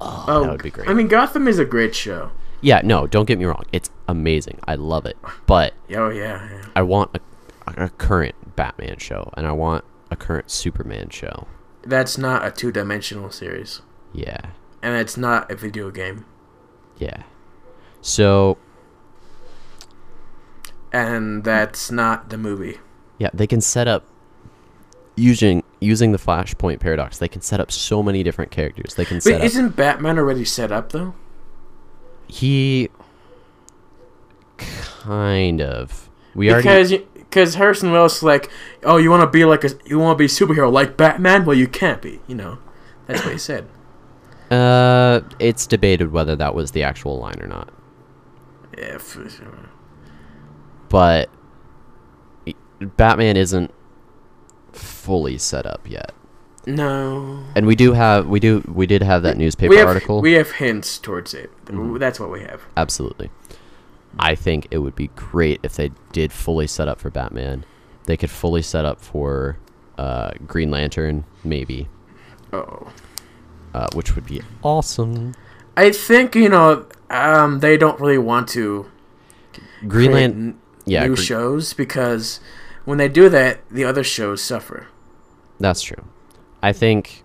Oh, 0.00 0.24
oh, 0.28 0.42
that 0.42 0.50
would 0.52 0.62
be 0.62 0.70
great. 0.70 0.88
I 0.88 0.94
mean, 0.94 1.08
Gotham 1.08 1.46
is 1.48 1.58
a 1.58 1.64
great 1.64 1.94
show. 1.94 2.30
yeah, 2.60 2.80
no, 2.84 3.06
don't 3.06 3.26
get 3.26 3.38
me 3.38 3.44
wrong. 3.44 3.64
It's 3.72 3.90
amazing. 4.08 4.58
I 4.66 4.74
love 4.74 5.06
it. 5.06 5.16
But 5.46 5.74
Oh 5.94 6.08
yeah, 6.10 6.48
yeah. 6.50 6.66
I 6.76 6.82
want 6.82 7.16
a, 7.66 7.84
a 7.84 7.88
current 7.90 8.56
Batman 8.56 8.98
show 8.98 9.30
and 9.34 9.46
I 9.46 9.52
want 9.52 9.84
a 10.10 10.16
current 10.16 10.50
Superman 10.50 11.08
show. 11.10 11.46
That's 11.82 12.18
not 12.18 12.44
a 12.44 12.50
two-dimensional 12.50 13.30
series, 13.30 13.80
Yeah. 14.12 14.50
And 14.82 14.96
it's 14.96 15.16
not 15.16 15.50
a 15.50 15.56
video 15.56 15.90
game, 15.90 16.24
Yeah. 16.98 17.22
So, 18.02 18.56
and 20.92 21.44
that's 21.44 21.90
not 21.90 22.30
the 22.30 22.38
movie. 22.38 22.78
Yeah, 23.18 23.28
they 23.34 23.46
can 23.46 23.60
set 23.60 23.86
up 23.86 24.04
using 25.16 25.62
using 25.80 26.12
the 26.12 26.18
Flashpoint 26.18 26.80
paradox. 26.80 27.18
They 27.18 27.28
can 27.28 27.42
set 27.42 27.60
up 27.60 27.70
so 27.70 28.02
many 28.02 28.22
different 28.22 28.50
characters. 28.50 28.94
They 28.94 29.04
can 29.04 29.16
Wait, 29.16 29.22
set 29.22 29.40
up. 29.40 29.44
isn't 29.44 29.76
Batman 29.76 30.18
already 30.18 30.44
set 30.44 30.72
up 30.72 30.92
though? 30.92 31.14
He 32.26 32.88
kind 34.56 35.60
of. 35.60 36.08
We 36.34 36.50
already. 36.50 36.62
Because 36.62 36.92
because 37.14 37.54
Harrison 37.54 37.92
Wells 37.92 38.22
like, 38.22 38.50
oh, 38.82 38.96
you 38.96 39.10
want 39.10 39.22
to 39.22 39.26
be 39.30 39.44
like 39.44 39.64
a 39.64 39.70
you 39.84 39.98
want 39.98 40.16
to 40.16 40.18
be 40.18 40.24
a 40.24 40.28
superhero 40.28 40.72
like 40.72 40.96
Batman? 40.96 41.44
Well, 41.44 41.56
you 41.56 41.68
can't 41.68 42.00
be. 42.00 42.20
You 42.26 42.34
know, 42.34 42.58
that's 43.06 43.22
what 43.24 43.32
he 43.32 43.38
said. 43.38 43.66
Uh, 44.50 45.20
it's 45.38 45.66
debated 45.66 46.10
whether 46.12 46.34
that 46.36 46.54
was 46.54 46.72
the 46.72 46.82
actual 46.82 47.18
line 47.18 47.40
or 47.40 47.46
not. 47.46 47.70
Yeah, 48.76 48.98
for 48.98 49.28
sure. 49.28 49.68
But 50.88 51.30
Batman 52.80 53.36
isn't 53.36 53.72
fully 54.72 55.38
set 55.38 55.66
up 55.66 55.88
yet. 55.88 56.12
No. 56.66 57.42
And 57.54 57.66
we 57.66 57.74
do 57.74 57.92
have 57.92 58.26
we 58.26 58.40
do 58.40 58.62
we 58.72 58.86
did 58.86 59.02
have 59.02 59.22
that 59.22 59.36
newspaper 59.36 59.70
we 59.70 59.76
have, 59.76 59.88
article. 59.88 60.20
We 60.20 60.32
have 60.32 60.50
hints 60.52 60.98
towards 60.98 61.32
it. 61.32 61.50
Mhm. 61.66 61.98
That's 61.98 62.18
what 62.20 62.30
we 62.30 62.40
have. 62.40 62.62
Absolutely. 62.76 63.30
I 64.18 64.34
think 64.34 64.66
it 64.70 64.78
would 64.78 64.96
be 64.96 65.08
great 65.08 65.60
if 65.62 65.76
they 65.76 65.92
did 66.12 66.32
fully 66.32 66.66
set 66.66 66.88
up 66.88 67.00
for 67.00 67.10
Batman. 67.10 67.64
They 68.06 68.16
could 68.16 68.30
fully 68.30 68.62
set 68.62 68.84
up 68.84 69.00
for 69.00 69.56
uh, 69.96 70.32
Green 70.46 70.70
Lantern, 70.70 71.24
maybe, 71.44 71.86
Oh. 72.52 72.88
Uh, 73.74 73.88
which 73.94 74.14
would 74.14 74.26
be 74.26 74.42
awesome. 74.62 75.34
I 75.76 75.90
think 75.92 76.34
you 76.34 76.48
know 76.48 76.86
um, 77.10 77.60
they 77.60 77.76
don't 77.76 78.00
really 78.00 78.18
want 78.18 78.48
to 78.50 78.90
Green 79.86 80.10
create 80.10 80.24
n- 80.24 80.58
yeah, 80.84 81.06
new 81.06 81.14
Gre- 81.16 81.22
shows 81.22 81.72
because 81.72 82.40
when 82.84 82.98
they 82.98 83.08
do 83.08 83.28
that, 83.28 83.60
the 83.70 83.84
other 83.84 84.04
shows 84.04 84.42
suffer. 84.42 84.88
that's 85.58 85.82
true. 85.82 86.04
I 86.62 86.72
think 86.72 87.22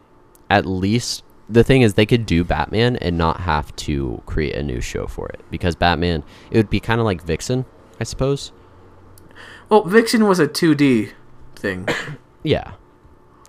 at 0.50 0.66
least 0.66 1.24
the 1.50 1.64
thing 1.64 1.82
is 1.82 1.94
they 1.96 2.06
could 2.06 2.26
do 2.26 2.44
Batman 2.44 2.96
and 2.98 3.18
not 3.18 3.42
have 3.42 3.76
to 3.78 4.22
create 4.26 4.56
a 4.56 4.64
new 4.64 4.82
show 4.82 5.08
for 5.08 5.28
it 5.30 5.42
because 5.52 5.76
Batman 5.76 6.24
it 6.52 6.58
would 6.58 6.70
be 6.70 6.80
kind 6.80 7.00
of 7.00 7.06
like 7.06 7.22
Vixen, 7.24 7.66
I 8.00 8.04
suppose. 8.04 8.52
Well, 9.70 9.84
Vixen 9.84 10.28
was 10.28 10.40
a 10.40 10.48
2D 10.48 11.12
thing. 11.56 11.88
Yeah. 12.44 12.74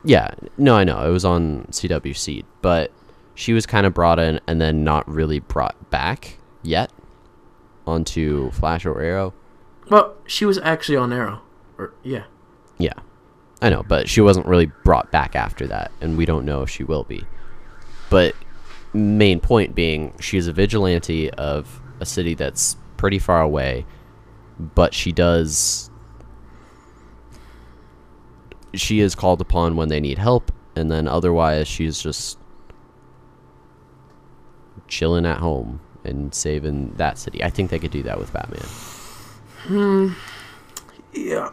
Yeah. 0.07 0.31
No, 0.57 0.77
I 0.77 0.85
know. 0.85 1.07
It 1.07 1.11
was 1.11 1.25
on 1.25 1.67
CW 1.71 2.17
Seed, 2.17 2.47
but 2.63 2.93
she 3.35 3.53
was 3.53 3.67
kind 3.67 3.87
of 3.87 3.93
brought 3.93 4.19
in 4.19 4.41
and 4.47 4.61
then 4.61 4.85
not 4.85 5.07
really 5.09 5.41
brought 5.41 5.91
back 5.91 6.39
yet 6.63 6.91
onto 7.87 8.51
Flash 8.53 8.87
or 8.87 9.01
Arrow. 9.01 9.35
well, 9.91 10.15
she 10.27 10.45
was 10.45 10.59
actually 10.59 10.97
on 10.97 11.13
Arrow. 11.13 11.43
Or 11.77 11.93
yeah. 12.03 12.25
Yeah. 12.79 12.95
I 13.61 13.69
know, 13.71 13.83
but 13.83 14.09
she 14.09 14.21
wasn't 14.21 14.47
really 14.47 14.67
brought 14.85 15.11
back 15.11 15.35
after 15.35 15.67
that, 15.67 15.91
and 16.01 16.17
we 16.17 16.25
don't 16.27 16.45
know 16.45 16.63
if 16.63 16.71
she 16.71 16.85
will 16.85 17.05
be. 17.05 17.25
But 18.11 18.35
main 18.93 19.41
point 19.41 19.75
being, 19.75 20.13
she's 20.21 20.47
a 20.47 20.53
vigilante 20.53 21.31
of 21.33 21.81
a 22.01 22.07
city 22.07 22.35
that's 22.35 22.77
pretty 22.97 23.19
far 23.19 23.41
away, 23.41 23.87
but 24.59 24.95
she 24.95 25.11
does. 25.11 25.91
She 28.77 29.01
is 29.01 29.15
called 29.15 29.41
upon 29.41 29.77
when 29.77 29.89
they 29.89 30.01
need 30.01 30.19
help, 30.19 30.53
and 30.77 30.91
then 30.91 31.09
otherwise, 31.09 31.67
she's 31.67 31.99
just 32.01 32.39
chilling 34.89 35.27
at 35.27 35.39
home 35.39 35.81
and 36.05 36.33
saving 36.35 36.93
that 36.97 37.19
city. 37.19 37.43
I 37.43 37.51
think 37.51 37.71
they 37.71 37.79
could 37.79 37.91
do 37.91 38.03
that 38.05 38.19
with 38.19 38.33
Batman. 38.33 38.61
Hmm. 39.67 40.13
Yeah. 41.13 41.51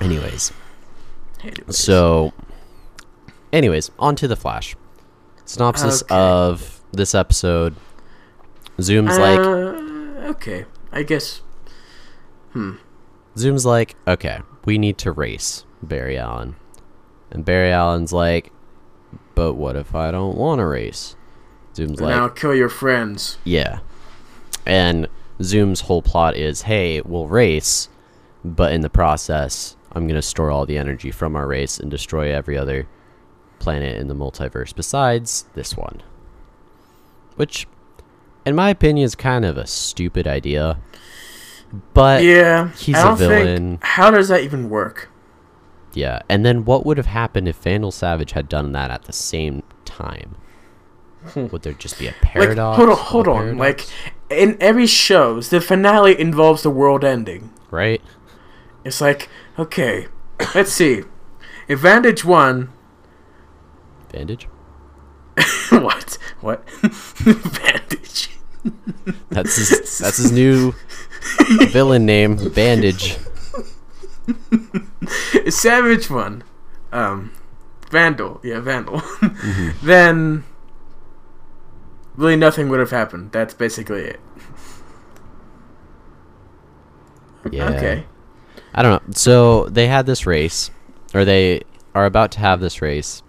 Anyways, 0.00 0.52
Anyways. 1.42 1.76
so, 1.76 2.32
anyways, 3.52 3.90
on 3.98 4.14
to 4.16 4.28
the 4.28 4.36
Flash. 4.36 4.76
Synopsis 5.44 6.02
Okay. 6.04 6.14
of 6.14 6.80
this 6.92 7.14
episode. 7.14 7.74
Zoom's 8.80 9.18
like, 9.18 9.40
Uh, 9.40 10.30
okay. 10.30 10.66
I 10.92 11.02
guess. 11.02 11.42
Hmm. 12.52 12.74
Zoom's 13.36 13.66
like, 13.66 13.96
okay, 14.06 14.38
we 14.68 14.76
need 14.76 14.98
to 14.98 15.10
race 15.10 15.64
Barry 15.82 16.18
Allen. 16.18 16.54
And 17.30 17.42
Barry 17.42 17.72
Allen's 17.72 18.12
like, 18.12 18.52
but 19.34 19.54
what 19.54 19.76
if 19.76 19.94
I 19.94 20.10
don't 20.10 20.36
want 20.36 20.58
to 20.58 20.66
race? 20.66 21.16
Zoom's 21.74 22.02
like, 22.02 22.14
now 22.14 22.28
kill 22.28 22.54
your 22.54 22.68
friends. 22.68 23.38
yeah. 23.44 23.78
And 24.66 25.08
Zoom's 25.42 25.80
whole 25.80 26.02
plot 26.02 26.36
is, 26.36 26.62
hey, 26.62 27.00
we'll 27.00 27.28
race, 27.28 27.88
but 28.44 28.74
in 28.74 28.82
the 28.82 28.90
process, 28.90 29.74
I'm 29.92 30.06
going 30.06 30.20
to 30.20 30.22
store 30.22 30.50
all 30.50 30.66
the 30.66 30.76
energy 30.76 31.10
from 31.10 31.34
our 31.34 31.46
race 31.46 31.80
and 31.80 31.90
destroy 31.90 32.30
every 32.30 32.58
other 32.58 32.86
planet 33.60 33.96
in 33.96 34.08
the 34.08 34.14
multiverse 34.14 34.74
besides 34.74 35.46
this 35.54 35.78
one. 35.78 36.02
Which, 37.36 37.66
in 38.44 38.54
my 38.54 38.68
opinion, 38.68 39.06
is 39.06 39.14
kind 39.14 39.46
of 39.46 39.56
a 39.56 39.66
stupid 39.66 40.26
idea. 40.26 40.78
But 41.94 42.22
yeah. 42.22 42.70
he's 42.72 42.96
a 42.98 43.14
villain. 43.14 43.56
Think, 43.56 43.84
how 43.84 44.10
does 44.10 44.28
that 44.28 44.42
even 44.42 44.70
work? 44.70 45.10
Yeah, 45.94 46.20
and 46.28 46.44
then 46.44 46.64
what 46.64 46.86
would 46.86 46.96
have 46.96 47.06
happened 47.06 47.48
if 47.48 47.56
Vandal 47.56 47.90
Savage 47.90 48.32
had 48.32 48.48
done 48.48 48.72
that 48.72 48.90
at 48.90 49.04
the 49.04 49.12
same 49.12 49.62
time? 49.84 50.36
Would 51.34 51.62
there 51.62 51.72
just 51.72 51.98
be 51.98 52.06
a 52.06 52.12
paradox? 52.22 52.76
Hmm. 52.76 52.88
like, 52.88 52.98
hold 52.98 53.26
on, 53.28 53.36
hold 53.36 53.48
on. 53.50 53.58
Like, 53.58 53.86
in 54.30 54.56
every 54.60 54.86
shows, 54.86 55.50
the 55.50 55.60
finale 55.60 56.18
involves 56.18 56.62
the 56.62 56.70
world 56.70 57.04
ending. 57.04 57.52
right? 57.70 58.00
It's 58.84 59.00
like, 59.00 59.28
okay, 59.58 60.06
let's 60.54 60.72
see. 60.72 61.02
If 61.66 61.80
Vantage 61.80 62.24
won, 62.24 62.72
Bandage. 64.12 64.48
what? 65.70 66.18
What? 66.40 66.68
Vantage. 66.80 68.30
That's 69.30 69.56
his. 69.56 69.98
that's 69.98 70.16
his 70.16 70.32
new 70.32 70.74
villain 71.68 72.06
name. 72.06 72.36
Bandage. 72.52 73.16
Savage 75.48 76.10
one. 76.10 76.44
um, 76.92 77.32
Vandal, 77.90 78.40
yeah, 78.44 78.60
Vandal, 78.60 79.00
Mm-hmm. 79.00 79.86
then 79.86 80.44
really 82.16 82.36
nothing 82.36 82.68
would 82.68 82.80
have 82.80 82.90
happened. 82.90 83.32
That's 83.32 83.54
basically 83.54 84.02
it. 84.02 84.20
Yeah. 87.50 87.70
Okay. 87.70 88.04
I 88.74 88.82
don't 88.82 89.02
know. 89.06 89.12
So 89.14 89.64
they 89.70 89.86
had 89.86 90.04
this 90.06 90.26
race, 90.26 90.70
or 91.14 91.24
they 91.24 91.62
are 91.94 92.04
about 92.04 92.30
to 92.32 92.40
have 92.40 92.60
this 92.60 92.82
race, 92.82 93.22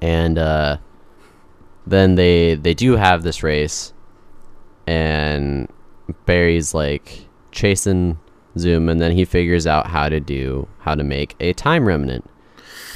and 0.00 0.36
uh, 0.38 0.78
then 1.86 2.16
they 2.16 2.56
they 2.56 2.74
do 2.74 2.96
have 2.96 3.22
this 3.22 3.42
race, 3.44 3.92
and 4.86 5.68
Barry's 6.26 6.74
like 6.74 7.26
chasing 7.50 8.18
Zoom, 8.58 8.88
and 8.88 9.00
then 9.00 9.12
he 9.12 9.24
figures 9.24 9.66
out 9.66 9.86
how 9.86 10.08
to 10.08 10.20
do 10.20 10.68
how 10.80 10.94
to 10.94 11.04
make 11.04 11.36
a 11.40 11.52
time 11.52 11.86
remnant, 11.86 12.28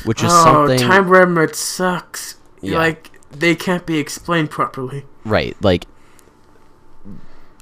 which 0.05 0.23
is 0.23 0.31
oh, 0.33 0.45
something 0.45 0.79
time 0.79 1.09
remnant 1.09 1.55
sucks. 1.55 2.37
Yeah. 2.61 2.79
Like 2.79 3.13
they 3.31 3.55
can't 3.55 3.87
be 3.87 3.99
explained 3.99 4.51
properly. 4.51 5.05
right 5.25 5.57
like. 5.63 5.87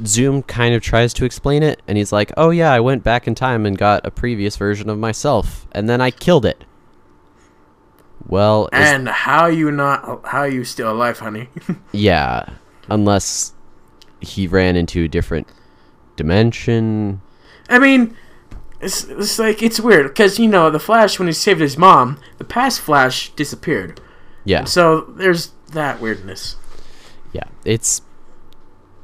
Zoom 0.05 0.43
kind 0.43 0.75
of 0.75 0.83
tries 0.83 1.15
to 1.15 1.25
explain 1.25 1.63
it, 1.63 1.81
and 1.87 1.97
he's 1.97 2.11
like, 2.11 2.33
"Oh 2.37 2.51
yeah, 2.51 2.73
I 2.73 2.81
went 2.81 3.05
back 3.05 3.29
in 3.29 3.37
time 3.37 3.65
and 3.65 3.79
got 3.79 4.05
a 4.05 4.11
previous 4.11 4.57
version 4.57 4.91
of 4.91 4.99
myself, 4.99 5.69
and 5.71 5.89
then 5.89 6.01
I 6.01 6.11
killed 6.11 6.45
it." 6.45 6.65
Well, 8.27 8.69
And 8.73 9.09
how 9.09 9.47
you 9.47 9.71
not? 9.71 10.27
How 10.27 10.45
you 10.45 10.65
still 10.65 10.91
alive, 10.91 11.19
honey? 11.19 11.49
Yeah, 11.93 12.49
unless 12.89 13.54
he 14.25 14.47
ran 14.47 14.77
into 14.77 15.05
a 15.05 15.09
different 15.09 15.47
dimension. 16.17 17.21
I 17.69 17.79
mean, 17.79 18.17
it's, 18.81 19.05
it's 19.05 19.39
like 19.39 19.63
it's 19.63 19.81
weird 19.81 20.09
because 20.09 20.39
you 20.39 20.49
know 20.49 20.71
the 20.71 20.79
Flash 20.81 21.19
when 21.19 21.29
he 21.29 21.33
saved 21.33 21.61
his 21.61 21.77
mom, 21.79 22.19
the 22.39 22.45
past 22.45 22.81
Flash 22.81 23.31
disappeared. 23.35 24.01
Yeah, 24.45 24.65
So 24.65 25.03
there's 25.03 25.53
that 25.73 26.01
weirdness. 26.01 26.57
yeah, 27.33 27.45
it's 27.65 28.03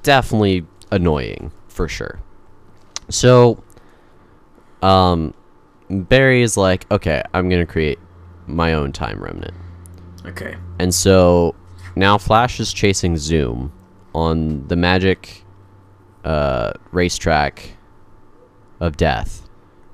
definitely 0.02 0.66
annoying 0.90 1.50
for 1.68 1.88
sure. 1.88 2.20
So, 3.08 3.62
um, 4.82 5.34
Barry 5.88 6.42
is 6.42 6.56
like, 6.56 6.90
okay, 6.92 7.22
I'm 7.34 7.48
gonna 7.48 7.66
create 7.66 7.98
my 8.46 8.74
own 8.74 8.92
time 8.92 9.22
remnant, 9.22 9.54
Okay. 10.26 10.56
and 10.78 10.94
so 10.94 11.54
now 11.96 12.18
Flash 12.18 12.60
is 12.60 12.72
chasing 12.72 13.16
Zoom 13.16 13.72
on 14.14 14.66
the 14.68 14.76
magic 14.76 15.44
uh, 16.24 16.72
racetrack 16.92 17.76
of 18.80 18.96
death. 18.96 19.46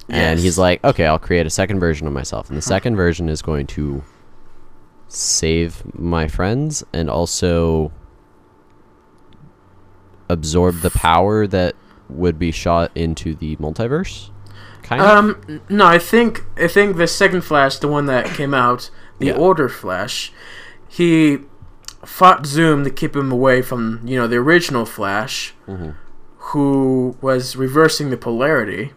And 0.09 0.39
he's 0.39 0.57
like, 0.57 0.83
okay, 0.85 1.05
I'll 1.05 1.19
create 1.19 1.47
a 1.47 1.51
second 1.51 1.81
version 1.81 2.07
of 2.07 2.13
myself. 2.13 2.49
And 2.49 2.57
the 2.57 2.63
second 2.63 2.95
version 2.95 3.29
is 3.29 3.43
going 3.43 3.67
to 3.69 4.05
save 5.09 5.83
my 5.99 6.29
friends 6.29 6.85
and 6.93 7.11
also 7.11 7.91
absorb 10.29 10.81
the 10.81 10.91
power 10.91 11.47
that 11.49 11.75
would 12.09 12.39
be 12.39 12.53
shot 12.53 12.93
into 12.95 13.35
the 13.35 13.57
multiverse. 13.57 14.31
Kind 14.83 15.03
of. 15.03 15.09
Um, 15.09 15.63
no, 15.69 15.87
I 15.87 15.99
think 15.99 16.45
I 16.57 16.69
think 16.69 16.97
the 16.97 17.09
second 17.09 17.41
Flash, 17.43 17.79
the 17.79 17.89
one 17.89 18.07
that 18.07 18.27
came 18.27 18.55
out, 18.55 18.91
the 19.19 19.27
Yeah. 19.27 19.33
Order 19.35 19.69
Flash, 19.69 20.33
he 20.89 21.39
fought 22.07 22.47
Zoom 22.47 22.85
to 22.85 22.91
keep 22.91 23.15
him 23.17 23.31
away 23.33 23.61
from 23.63 24.01
you 24.05 24.17
know 24.19 24.27
the 24.27 24.37
original 24.37 24.87
Flash, 24.87 25.55
Mhm. 25.69 25.95
who 26.53 27.17
was 27.21 27.57
reversing 27.57 28.11
the 28.11 28.17
polarity, 28.17 28.93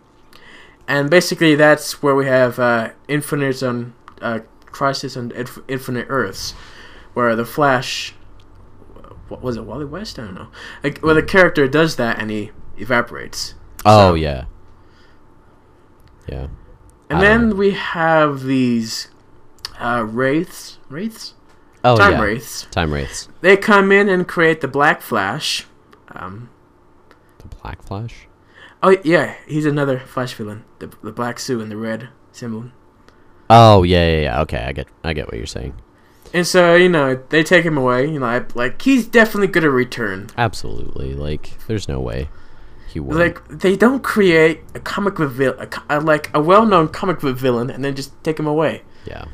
and 0.87 1.09
basically 1.09 1.55
that's 1.55 2.01
where 2.03 2.15
we 2.15 2.25
have 2.27 2.59
uh, 2.59 2.89
Infinite 3.07 3.61
on 3.63 3.93
uh, 4.21 4.39
Crisis 4.67 5.17
on 5.17 5.31
Inf- 5.31 5.59
Infinite 5.67 6.05
Earths, 6.09 6.53
where 7.13 7.35
the 7.35 7.45
Flash, 7.45 8.13
what 9.27 9.41
was 9.41 9.57
it, 9.57 9.63
Wally 9.63 9.85
West? 9.85 10.19
I 10.19 10.25
don't 10.25 10.35
know. 10.35 10.47
Like, 10.83 10.99
where 10.99 11.15
the 11.15 11.23
character 11.23 11.67
does 11.67 11.95
that 11.95 12.19
and 12.19 12.29
he 12.29 12.51
evaporates. 12.77 13.55
oh 13.85 14.11
so- 14.11 14.13
yeah. 14.15 14.45
Yeah. 16.27 16.47
And 17.09 17.21
then 17.23 17.57
we 17.57 17.71
have 17.71 18.43
these 18.43 19.07
uh, 19.79 20.05
wraiths, 20.07 20.77
wraiths, 20.89 21.33
Oh 21.83 21.97
time 21.97 22.13
yeah. 22.13 22.21
wraiths. 22.21 22.67
Time 22.71 22.93
wraiths. 22.93 23.29
They 23.41 23.55
come 23.57 23.91
in 23.91 24.09
and 24.09 24.27
create 24.27 24.61
the 24.61 24.67
Black 24.67 25.01
Flash. 25.01 25.65
Um, 26.11 26.49
The 27.39 27.47
Black 27.47 27.81
Flash. 27.83 28.27
oh 28.83 28.97
yeah, 29.03 29.35
he's 29.47 29.65
another 29.65 29.99
Flash 29.99 30.33
villain. 30.33 30.65
The 30.79 30.87
the 31.03 31.11
black 31.11 31.39
suit 31.39 31.61
and 31.61 31.71
the 31.71 31.77
red 31.77 32.09
symbol. 32.31 32.71
Oh 33.49 33.83
yeah, 33.83 34.07
yeah, 34.09 34.21
yeah. 34.21 34.41
Okay, 34.41 34.57
I 34.59 34.71
get, 34.73 34.87
I 35.03 35.13
get 35.13 35.27
what 35.27 35.37
you're 35.37 35.45
saying. 35.45 35.73
And 36.33 36.45
so 36.45 36.75
you 36.75 36.89
know 36.89 37.21
they 37.29 37.43
take 37.43 37.65
him 37.65 37.77
away. 37.77 38.09
You 38.09 38.19
know, 38.19 38.25
I, 38.25 38.45
like 38.53 38.81
he's 38.81 39.07
definitely 39.07 39.47
gonna 39.47 39.69
return. 39.71 40.29
Absolutely. 40.37 41.13
Like, 41.13 41.57
there's 41.67 41.87
no 41.87 41.99
way 41.99 42.29
he 42.87 42.99
would. 42.99 43.17
Like 43.17 43.47
they 43.47 43.75
don't 43.75 44.03
create 44.03 44.61
a 44.75 44.79
comic 44.79 45.15
book 45.15 45.31
villain, 45.31 45.69
like 46.05 46.29
a 46.33 46.41
well-known 46.41 46.89
comic 46.89 47.19
book 47.19 47.37
villain, 47.37 47.69
and 47.69 47.83
then 47.83 47.95
just 47.95 48.11
take 48.23 48.39
him 48.39 48.47
away. 48.47 48.83
Yeah. 49.05 49.25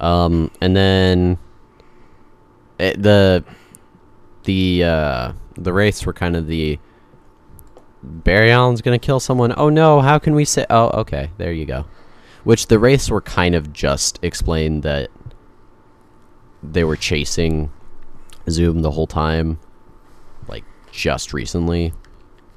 Um, 0.00 0.50
and 0.60 0.76
then 0.76 1.38
it, 2.78 3.02
the 3.02 3.44
the 4.44 4.84
uh, 4.84 5.32
the 5.56 5.72
wraiths 5.72 6.06
were 6.06 6.12
kind 6.12 6.36
of 6.36 6.46
the 6.46 6.78
Barry 8.02 8.50
Allen's 8.50 8.80
gonna 8.80 8.98
kill 8.98 9.20
someone. 9.20 9.52
Oh 9.56 9.68
no! 9.68 10.00
How 10.00 10.18
can 10.18 10.34
we 10.34 10.44
say? 10.44 10.66
Oh, 10.70 10.88
okay. 11.00 11.30
There 11.38 11.52
you 11.52 11.64
go. 11.64 11.86
Which 12.44 12.68
the 12.68 12.78
wraiths 12.78 13.10
were 13.10 13.20
kind 13.20 13.54
of 13.54 13.72
just 13.72 14.18
explained 14.22 14.82
that 14.84 15.10
they 16.62 16.84
were 16.84 16.96
chasing 16.96 17.70
Zoom 18.48 18.80
the 18.82 18.92
whole 18.92 19.06
time, 19.06 19.58
like 20.46 20.64
just 20.92 21.32
recently. 21.32 21.92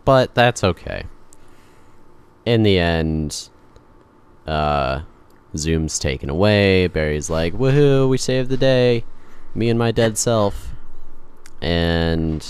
But 0.05 0.33
that's 0.35 0.63
okay. 0.63 1.05
In 2.45 2.63
the 2.63 2.79
end, 2.79 3.49
uh, 4.47 5.01
Zoom's 5.57 5.99
taken 5.99 6.29
away. 6.29 6.87
Barry's 6.87 7.29
like, 7.29 7.53
"Woohoo! 7.53 8.07
We 8.09 8.17
saved 8.17 8.49
the 8.49 8.57
day, 8.57 9.03
me 9.53 9.69
and 9.69 9.77
my 9.79 9.91
dead 9.91 10.17
self." 10.17 10.73
And 11.61 12.45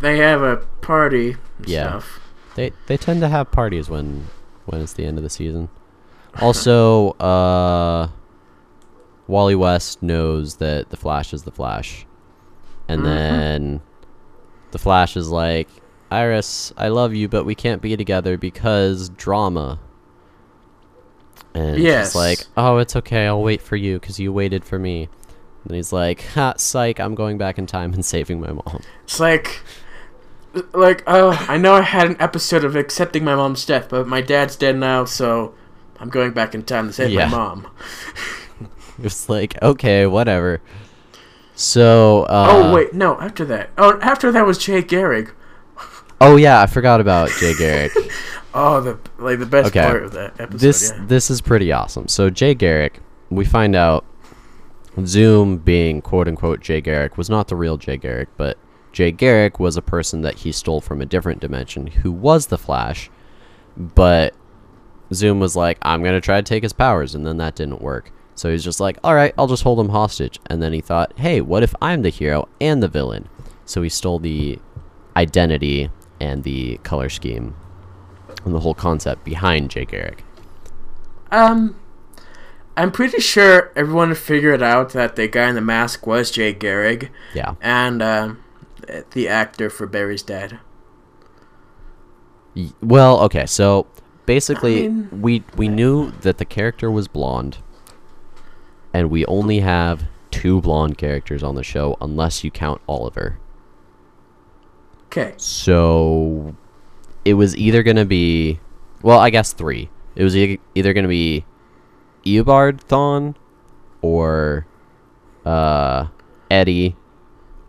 They 0.00 0.18
have 0.18 0.42
a 0.42 0.56
party. 0.80 1.36
And 1.58 1.68
Yeah. 1.68 1.88
Stuff. 1.90 2.20
they 2.56 2.72
they 2.86 2.96
tend 2.96 3.20
to 3.20 3.28
have 3.28 3.50
parties 3.52 3.88
when 3.88 4.26
when 4.66 4.80
it's 4.80 4.92
the 4.94 5.04
end 5.04 5.18
of 5.18 5.24
the 5.24 5.30
season. 5.30 5.68
Also, 6.40 7.10
uh, 7.20 8.08
Wally 9.28 9.54
West 9.54 10.02
knows 10.02 10.56
that 10.56 10.90
the 10.90 10.96
Flash 10.96 11.32
is 11.32 11.42
the 11.44 11.50
Flash, 11.50 12.06
and 12.88 13.02
Mhm. 13.02 13.04
then 13.04 13.80
the 14.72 14.78
Flash 14.78 15.16
is 15.16 15.28
like, 15.30 15.68
"Iris, 16.10 16.72
I 16.76 16.88
love 16.88 17.14
you, 17.14 17.28
but 17.28 17.44
we 17.44 17.54
can't 17.54 17.80
be 17.82 17.96
together 17.96 18.36
because 18.36 19.08
drama." 19.10 19.78
And 21.54 21.78
Yes. 21.78 22.08
she's 22.08 22.14
like, 22.16 22.38
"Oh, 22.56 22.78
it's 22.78 22.96
okay. 22.96 23.26
I'll 23.26 23.42
wait 23.42 23.60
for 23.60 23.76
you 23.76 23.98
because 24.00 24.18
you 24.18 24.32
waited 24.32 24.64
for 24.64 24.78
me." 24.78 25.08
And 25.64 25.74
he's 25.76 25.92
like, 25.92 26.24
"Ha, 26.34 26.54
psych! 26.56 26.98
I'm 26.98 27.14
going 27.14 27.38
back 27.38 27.58
in 27.58 27.66
time 27.66 27.92
and 27.92 28.04
saving 28.14 28.40
my 28.40 28.52
mom." 28.52 28.80
It's 29.04 29.20
like, 29.20 29.60
like, 30.72 31.02
oh, 31.06 31.44
I 31.48 31.56
know 31.58 31.74
I 31.74 31.82
had 31.82 32.06
an 32.06 32.16
episode 32.20 32.64
of 32.64 32.74
accepting 32.76 33.24
my 33.24 33.34
mom's 33.34 33.64
death, 33.66 33.88
but 33.88 34.06
my 34.06 34.20
dad's 34.20 34.56
dead 34.56 34.76
now, 34.76 35.04
so 35.04 35.54
I'm 36.00 36.08
going 36.08 36.32
back 36.32 36.54
in 36.54 36.62
time 36.62 36.86
to 36.88 36.92
save 36.92 37.10
Yeah. 37.10 37.26
my 37.28 37.36
mom. 37.36 37.66
It's 39.02 39.28
like, 39.28 39.60
okay, 39.62 40.06
whatever. 40.06 40.60
So, 41.54 42.22
uh, 42.24 42.46
oh 42.50 42.74
wait, 42.74 42.92
no. 42.94 43.18
After 43.20 43.44
that, 43.46 43.70
oh, 43.78 43.98
after 44.00 44.30
that 44.30 44.46
was 44.46 44.58
Jay 44.58 44.82
Garrick. 44.82 45.32
Oh 46.20 46.36
yeah, 46.36 46.60
I 46.60 46.66
forgot 46.66 47.00
about 47.00 47.30
Jay 47.30 47.54
Garrick. 47.58 47.92
Oh, 48.54 48.80
the 48.80 48.98
like 49.18 49.38
the 49.38 49.46
best 49.46 49.68
Okay. 49.68 49.80
part 49.82 50.02
of 50.04 50.12
that 50.12 50.38
episode. 50.40 50.60
this 50.60 50.92
yeah. 50.94 51.04
this 51.06 51.30
is 51.30 51.40
pretty 51.40 51.72
awesome. 51.72 52.08
So 52.08 52.28
Jay 52.30 52.54
Garrick, 52.54 53.00
we 53.30 53.44
find 53.44 53.74
out 53.74 54.04
Zoom 55.06 55.58
being 55.58 56.02
quote 56.02 56.28
unquote 56.28 56.60
Jay 56.60 56.80
Garrick 56.80 57.16
was 57.16 57.30
not 57.30 57.48
the 57.48 57.56
real 57.56 57.76
Jay 57.78 57.96
Garrick, 57.96 58.28
but 58.36 58.58
Jay 58.92 59.10
Garrick 59.10 59.58
was 59.58 59.76
a 59.76 59.82
person 59.82 60.20
that 60.22 60.40
he 60.40 60.52
stole 60.52 60.80
from 60.82 61.00
a 61.00 61.06
different 61.06 61.40
dimension 61.40 61.86
who 61.86 62.12
was 62.12 62.48
the 62.48 62.58
Flash, 62.58 63.10
but 63.76 64.34
Zoom 65.14 65.40
was 65.40 65.56
like, 65.56 65.78
I'm 65.82 66.02
gonna 66.02 66.20
try 66.20 66.36
to 66.36 66.42
take 66.42 66.62
his 66.62 66.74
powers, 66.74 67.14
and 67.14 67.26
then 67.26 67.38
that 67.38 67.54
didn't 67.54 67.80
work. 67.80 68.12
So 68.34 68.50
he's 68.50 68.64
just 68.64 68.80
like, 68.80 68.98
all 69.04 69.14
right, 69.14 69.34
I'll 69.38 69.46
just 69.46 69.62
hold 69.62 69.78
him 69.78 69.90
hostage. 69.90 70.40
And 70.46 70.62
then 70.62 70.72
he 70.72 70.80
thought, 70.80 71.12
hey, 71.18 71.40
what 71.42 71.62
if 71.62 71.74
I'm 71.82 72.00
the 72.02 72.08
hero 72.08 72.48
and 72.62 72.82
the 72.82 72.88
villain? 72.88 73.28
So 73.66 73.82
he 73.82 73.88
stole 73.90 74.18
the 74.18 74.58
identity 75.16 75.90
and 76.18 76.42
the 76.42 76.78
color 76.78 77.10
scheme 77.10 77.54
and 78.44 78.54
the 78.54 78.60
whole 78.60 78.74
concept 78.74 79.24
behind 79.24 79.70
Jay 79.70 79.84
Garrick. 79.84 80.24
Um, 81.30 81.76
I'm 82.76 82.90
pretty 82.92 83.20
sure 83.20 83.72
everyone 83.76 84.14
figured 84.14 84.62
out 84.62 84.90
that 84.92 85.16
the 85.16 85.28
guy 85.28 85.48
in 85.48 85.54
the 85.54 85.60
mask 85.60 86.06
was 86.06 86.30
Jay 86.30 86.52
Garrick 86.52 87.10
Yeah. 87.34 87.54
and 87.60 88.02
um, 88.02 88.42
the 89.12 89.28
actor 89.28 89.70
for 89.70 89.86
Barry's 89.86 90.22
dad. 90.22 90.58
Well, 92.82 93.20
okay, 93.20 93.46
so 93.46 93.86
basically 94.26 94.84
I 94.84 94.88
mean- 94.88 95.20
we 95.22 95.42
we 95.56 95.68
knew 95.68 96.10
that 96.20 96.38
the 96.38 96.44
character 96.44 96.90
was 96.90 97.08
blonde 97.08 97.58
and 98.92 99.10
we 99.10 99.24
only 99.26 99.60
have 99.60 100.04
two 100.30 100.60
blonde 100.60 100.98
characters 100.98 101.42
on 101.42 101.54
the 101.54 101.62
show 101.62 101.96
unless 102.00 102.44
you 102.44 102.50
count 102.50 102.80
Oliver. 102.86 103.38
Okay. 105.06 105.34
So 105.38 106.54
it 107.24 107.34
was 107.34 107.56
either 107.56 107.82
going 107.82 107.96
to 107.96 108.04
be 108.04 108.60
well, 109.02 109.18
I 109.18 109.30
guess 109.30 109.52
3. 109.52 109.88
It 110.14 110.22
was 110.24 110.36
e- 110.36 110.60
either 110.74 110.92
going 110.92 111.04
to 111.04 111.08
be 111.08 111.44
Eobard 112.24 112.80
Thawne 112.84 113.34
or 114.00 114.66
uh 115.44 116.06
Eddie 116.50 116.96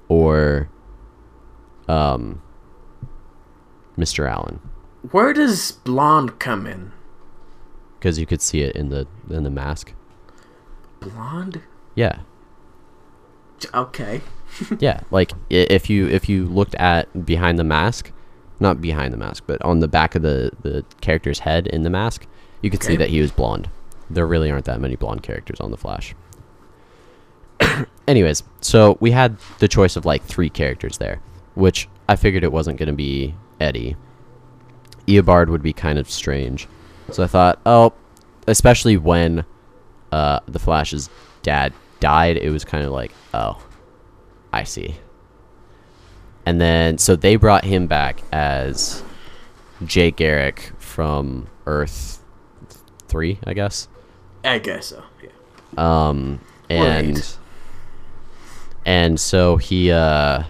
or 0.08 0.70
um 1.88 2.42
Mr. 3.98 4.30
Allen. 4.30 4.60
Where 5.12 5.34
does 5.34 5.72
blonde 5.72 6.40
come 6.40 6.66
in? 6.68 6.92
because 8.00 8.20
you 8.20 8.26
could 8.26 8.42
see 8.42 8.62
it 8.62 8.76
in 8.76 8.90
the 8.90 9.08
in 9.30 9.44
the 9.44 9.50
mask. 9.50 9.94
Blonde? 11.00 11.62
Yeah, 11.96 12.20
Okay. 13.74 14.22
yeah. 14.80 15.02
Like 15.12 15.32
if 15.50 15.90
you 15.90 16.08
if 16.08 16.28
you 16.28 16.46
looked 16.46 16.76
at 16.76 17.26
behind 17.26 17.58
the 17.58 17.64
mask, 17.64 18.12
not 18.64 18.82
behind 18.82 19.14
the 19.14 19.18
mask, 19.18 19.44
but 19.46 19.62
on 19.62 19.80
the 19.80 19.88
back 19.88 20.16
of 20.16 20.24
the 20.24 20.52
the 20.64 20.84
character's 21.02 21.40
head 21.40 21.68
in 21.68 21.84
the 21.84 21.90
mask, 21.92 22.26
you 22.64 22.72
could 22.72 22.82
see 22.82 22.96
that 22.96 23.10
he 23.10 23.22
was 23.22 23.32
blonde. 23.32 23.70
There 24.10 24.26
really 24.26 24.50
aren't 24.50 24.66
that 24.66 24.82
many 24.82 24.96
blonde 24.96 25.22
characters 25.22 25.60
on 25.60 25.70
the 25.70 25.78
Flash. 25.78 26.16
Anyways, 28.08 28.44
so 28.62 28.98
we 29.00 29.12
had 29.12 29.38
the 29.60 29.68
choice 29.68 29.96
of 29.96 30.06
like 30.06 30.24
three 30.24 30.50
characters 30.50 30.98
there, 30.98 31.22
which 31.56 31.88
I 32.08 32.16
figured 32.16 32.44
it 32.44 32.52
wasn't 32.52 32.80
going 32.80 32.88
to 32.88 32.94
be 32.94 33.36
Eddie. 33.60 33.96
Eobard 35.08 35.50
would 35.50 35.62
be 35.62 35.74
kind 35.74 36.00
of 36.00 36.10
strange. 36.10 36.68
So 37.12 37.24
I 37.24 37.28
thought, 37.28 37.60
oh, 37.66 37.94
especially 38.48 38.98
when 38.98 39.46
uh, 40.12 40.40
the 40.48 40.60
Flash's 40.60 41.10
dad 41.42 41.74
died, 42.00 42.38
it 42.38 42.50
was 42.50 42.64
kind 42.64 42.86
of 42.86 42.92
like, 42.92 43.12
oh, 43.34 43.62
I 44.52 44.64
see. 44.64 44.96
And 46.46 46.60
then, 46.60 46.98
so 46.98 47.16
they 47.16 47.36
brought 47.38 47.64
him 47.64 47.88
back 47.88 48.22
as 48.32 49.02
Jay 49.86 50.12
Garrick 50.12 50.72
from 50.78 51.48
Earth 51.66 52.22
3, 53.08 53.40
I 53.46 53.54
guess. 53.54 53.88
I 54.44 54.60
guess 54.60 54.88
so. 54.88 55.04
Yeah. 55.22 55.30
Um, 55.78 56.42
and 56.70 57.16
Right. 57.18 57.38
and 58.86 59.20
so 59.20 59.56
he 59.58 59.90
uh 59.92 60.44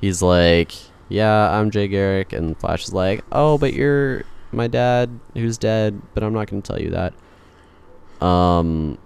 he's 0.00 0.22
like, 0.22 0.72
yeah, 1.08 1.50
I'm 1.58 1.70
Jay 1.70 1.86
Garrick, 1.88 2.32
and 2.32 2.58
Flash 2.58 2.84
is 2.84 2.92
like, 2.92 3.22
oh, 3.32 3.58
but 3.58 3.72
you're 3.74 4.24
my 4.50 4.66
dad 4.66 5.08
who's 5.34 5.56
dead, 5.58 6.00
but 6.14 6.22
I'm 6.24 6.32
not 6.32 6.48
gonna 6.48 6.62
tell 6.62 6.80
you 6.80 6.90
that. 6.90 7.14
Um, 8.26 8.98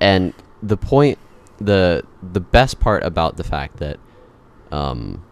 and 0.00 0.34
the 0.62 0.76
point, 0.76 1.18
the 1.58 2.04
the 2.22 2.40
best 2.40 2.80
part 2.80 3.02
about 3.02 3.36
the 3.36 3.44
fact 3.44 3.78
that 3.78 3.98
um 4.70 5.22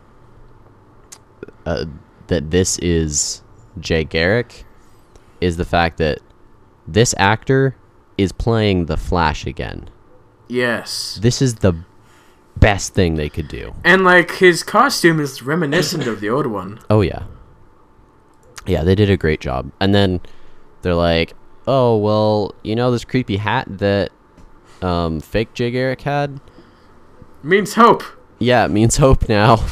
uh, 1.67 1.85
that 2.29 2.51
this 2.51 2.79
is 2.79 3.43
Jay 3.79 4.05
Garrick 4.05 4.65
is 5.41 5.57
the 5.57 5.65
fact 5.65 5.99
that 5.99 6.19
this 6.87 7.15
actor 7.19 7.77
is 8.17 8.33
playing 8.33 8.87
the 8.87 8.97
Flash 8.97 9.47
again. 9.47 9.89
Yes. 10.49 11.19
This 11.21 11.43
is 11.43 11.57
the 11.57 11.75
best 12.57 12.95
thing 12.95 13.15
they 13.15 13.29
could 13.29 13.49
do. 13.49 13.75
And 13.85 14.05
like 14.05 14.33
his 14.33 14.63
costume 14.63 15.21
is 15.21 15.43
reminiscent 15.43 16.07
of 16.07 16.21
the 16.21 16.31
old 16.31 16.47
one. 16.47 16.81
Oh 16.91 17.03
yeah. 17.03 17.25
Yeah, 18.67 18.83
they 18.83 18.95
did 18.95 19.11
a 19.11 19.17
great 19.17 19.41
job. 19.41 19.71
And 19.81 19.95
then 19.95 20.21
they're 20.83 20.95
like, 20.95 21.35
"Oh, 21.67 21.97
well, 21.97 22.55
you 22.63 22.75
know 22.75 22.91
this 22.91 23.05
creepy 23.05 23.37
hat 23.37 23.67
that 23.79 24.11
um 24.83 25.21
fake 25.21 25.55
Jay 25.55 25.71
Garrick 25.71 26.03
had? 26.03 26.41
Means 27.43 27.75
hope. 27.75 28.03
Yeah, 28.39 28.65
it 28.65 28.71
means 28.71 28.97
hope 28.97 29.29
now." 29.29 29.65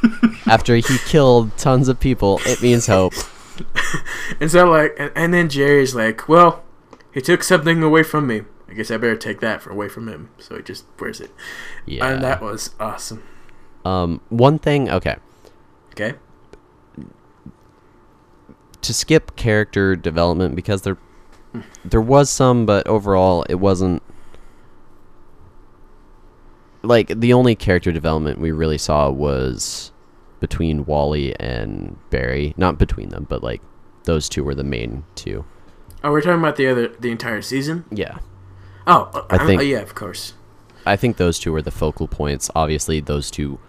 After 0.46 0.74
he 0.76 0.98
killed 1.06 1.56
tons 1.56 1.88
of 1.88 2.00
people, 2.00 2.40
it 2.44 2.60
means 2.60 2.86
hope. 2.86 3.12
And 4.40 4.50
so 4.50 4.68
like, 4.68 4.94
and, 4.98 5.12
and 5.14 5.32
then 5.34 5.48
Jerry's 5.48 5.94
like, 5.94 6.28
well, 6.28 6.64
he 7.12 7.20
took 7.20 7.42
something 7.44 7.82
away 7.82 8.02
from 8.02 8.26
me. 8.26 8.42
I 8.68 8.74
guess 8.74 8.90
I 8.90 8.96
better 8.96 9.16
take 9.16 9.40
that 9.40 9.62
for 9.62 9.70
away 9.70 9.88
from 9.88 10.08
him. 10.08 10.30
So 10.38 10.56
he 10.56 10.62
just 10.62 10.86
wears 10.98 11.20
it. 11.20 11.30
Yeah. 11.86 12.06
And 12.06 12.24
that 12.24 12.40
was 12.40 12.74
awesome. 12.80 13.22
um 13.84 14.20
one 14.30 14.58
thing, 14.58 14.90
okay. 14.90 15.16
Okay. 15.92 16.14
to 18.80 18.92
skip 18.94 19.36
character 19.36 19.94
development 19.94 20.56
because 20.56 20.82
there 20.82 20.96
there 21.84 22.00
was 22.00 22.30
some 22.30 22.66
but 22.66 22.84
overall 22.88 23.44
it 23.48 23.56
wasn't 23.56 24.02
like 26.82 27.08
the 27.08 27.32
only 27.32 27.54
character 27.54 27.92
development 27.92 28.38
we 28.40 28.50
really 28.50 28.78
saw 28.78 29.08
was 29.10 29.92
between 30.40 30.84
Wally 30.86 31.38
and 31.38 31.96
Barry 32.10 32.54
not 32.56 32.78
between 32.78 33.10
them 33.10 33.26
but 33.28 33.42
like 33.42 33.62
those 34.04 34.28
two 34.28 34.42
were 34.44 34.54
the 34.54 34.64
main 34.64 35.04
two 35.14 35.44
Oh, 36.04 36.10
we're 36.10 36.20
talking 36.20 36.40
about 36.40 36.56
the 36.56 36.66
other, 36.66 36.88
the 36.88 37.10
entire 37.12 37.42
season. 37.42 37.84
yeah 37.90 38.18
Oh, 38.86 39.08
uh, 39.14 39.22
I 39.30 39.36
uh, 39.36 39.46
think- 39.46 39.60
oh, 39.60 39.64
yeah, 39.64 39.78
of 39.78 39.94
course. 39.94 40.34
I 40.84 40.96
think 40.96 41.16
those 41.16 41.38
two 41.38 41.52
were 41.52 41.62
the 41.62 41.70
focal 41.70 42.08
points 42.08 42.50
obviously 42.56 42.98
those 43.00 43.30
two 43.30 43.60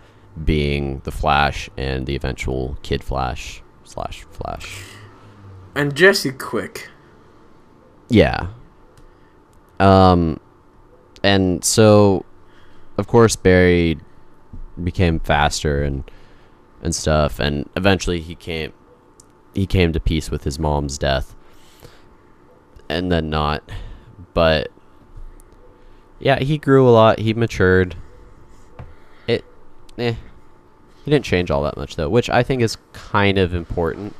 being 0.44 1.02
the 1.04 1.12
Flash 1.12 1.70
and 1.78 2.08
the 2.08 2.16
eventual 2.16 2.78
Kid 2.82 3.04
Flash 3.04 3.62
slash 3.84 4.26
Flash 4.32 4.82
And 5.76 5.96
Jesse 5.96 6.32
Quick. 6.32 6.90
Yeah. 8.10 8.48
Um, 9.80 10.40
and 11.24 11.64
so, 11.64 12.26
of 12.98 13.08
course, 13.08 13.36
Barry 13.36 13.98
became 14.82 15.20
faster 15.20 15.84
and 15.84 16.04
and 16.82 16.94
stuff, 16.94 17.40
and 17.40 17.70
eventually 17.76 18.20
he 18.20 18.36
came 18.36 18.74
he 19.54 19.66
came 19.66 19.94
to 19.94 20.00
peace 20.00 20.32
with 20.32 20.44
his 20.44 20.60
mom's 20.60 20.98
death. 20.98 21.36
and 22.90 23.12
then 23.12 23.30
not. 23.30 23.64
But 24.34 24.72
yeah, 26.20 26.40
he 26.40 26.58
grew 26.58 26.88
a 26.88 26.92
lot. 26.92 27.20
He 27.20 27.34
matured. 27.34 27.96
It, 29.28 29.44
eh, 29.98 30.16
he 31.04 31.12
didn't 31.12 31.26
change 31.26 31.52
all 31.52 31.64
that 31.64 31.78
much 31.78 31.96
though, 31.96 32.10
which 32.10 32.30
I 32.30 32.44
think 32.44 32.62
is 32.62 32.78
kind 32.94 33.38
of 33.38 33.54
important 33.54 34.16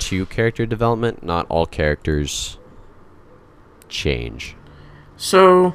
to 0.00 0.26
character 0.26 0.66
development. 0.66 1.22
Not 1.22 1.46
all 1.48 1.66
characters 1.66 2.58
change. 3.88 4.54
So, 5.16 5.74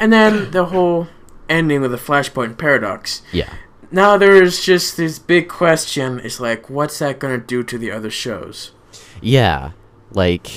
and 0.00 0.12
then 0.12 0.50
the 0.50 0.64
whole 0.66 1.06
ending 1.48 1.80
with 1.82 1.92
the 1.92 1.96
Flashpoint 1.96 2.58
paradox. 2.58 3.22
Yeah. 3.32 3.52
Now 3.92 4.16
there's 4.16 4.64
just 4.64 4.96
this 4.96 5.18
big 5.20 5.48
question. 5.48 6.18
It's 6.20 6.40
like, 6.40 6.68
what's 6.70 6.98
that 7.00 7.18
gonna 7.20 7.38
do 7.38 7.62
to 7.64 7.78
the 7.78 7.90
other 7.92 8.10
shows? 8.10 8.72
Yeah. 9.20 9.72
Like, 10.12 10.48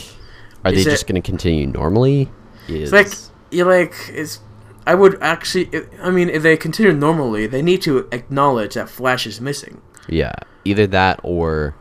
are 0.65 0.71
Is 0.71 0.83
they 0.85 0.89
it- 0.89 0.93
just 0.93 1.05
going 1.07 1.21
to 1.21 1.25
continue 1.25 1.67
normally? 1.67 2.31
Is, 2.67 2.91
It's 2.91 2.93
like 2.93 3.31
you 3.51 3.65
like 3.65 3.93
it's. 4.09 4.39
I 4.87 4.95
would 4.95 5.21
actually. 5.21 5.69
I 6.01 6.09
mean, 6.11 6.29
if 6.29 6.41
they 6.43 6.55
continue 6.57 6.93
normally, 6.93 7.45
they 7.47 7.61
need 7.61 7.81
to 7.83 8.07
acknowledge 8.11 8.73
that 8.75 8.89
Flash 8.89 9.27
is 9.27 9.39
missing. 9.41 9.81
yeah, 10.07 10.33
either 10.65 10.87
that 10.87 11.19
or 11.23 11.75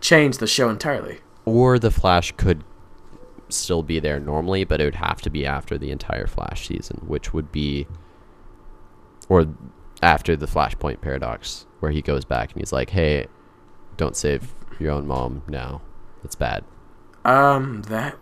Change 0.00 0.38
the 0.38 0.46
show 0.48 0.68
entirely. 0.68 1.20
or 1.44 1.78
the 1.78 1.90
Flash 1.90 2.32
could 2.36 2.64
still 3.52 3.82
be 3.82 4.00
there 4.00 4.18
normally, 4.20 4.64
but 4.64 4.80
it 4.80 4.84
would 4.84 4.94
have 4.96 5.20
to 5.22 5.30
be 5.30 5.44
after 5.46 5.76
the 5.78 5.90
entire 5.90 6.26
Flash 6.26 6.68
season, 6.68 7.02
which 7.06 7.32
would 7.32 7.50
be 7.52 7.86
or 9.28 9.46
after 10.02 10.36
the 10.36 10.46
Flashpoint 10.46 11.00
paradox, 11.00 11.66
where 11.80 11.92
he 11.92 12.02
goes 12.02 12.24
back 12.24 12.52
and 12.52 12.60
he's 12.60 12.72
like, 12.72 12.90
"Hey, 12.90 13.26
don't 13.96 14.16
save 14.16 14.52
your 14.78 14.90
own 14.92 15.06
mom 15.06 15.42
now. 15.48 15.80
That's 16.22 16.34
bad." 16.34 16.64
Um, 17.24 17.82
that. 17.82 18.16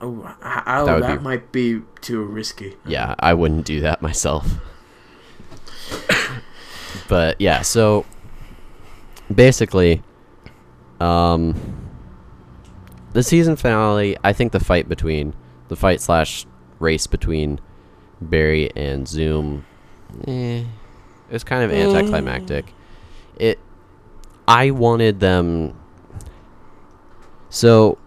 Oh, 0.00 0.20
h- 0.28 0.34
how 0.40 0.84
That 0.84 1.00
that, 1.00 1.18
be- 1.18 1.24
might 1.24 1.50
be 1.50 1.82
too 2.00 2.22
risky. 2.22 2.76
Yeah, 2.86 3.14
I 3.18 3.34
wouldn't 3.34 3.64
do 3.66 3.80
that 3.80 4.00
myself. 4.08 4.46
but 7.08 7.40
yeah, 7.40 7.62
so 7.62 8.04
basically, 9.34 10.02
um, 11.00 11.87
the 13.18 13.22
season 13.24 13.56
finale. 13.56 14.16
I 14.22 14.32
think 14.32 14.52
the 14.52 14.60
fight 14.60 14.88
between 14.88 15.34
the 15.66 15.74
fight 15.74 16.00
slash 16.00 16.46
race 16.78 17.08
between 17.08 17.58
Barry 18.20 18.70
and 18.76 19.08
Zoom, 19.08 19.66
eh, 20.28 20.60
it 20.60 21.32
was 21.32 21.42
kind 21.42 21.64
of 21.64 21.72
anticlimactic. 21.72 22.72
It, 23.36 23.58
I 24.46 24.70
wanted 24.70 25.18
them. 25.18 25.76
So, 27.50 27.98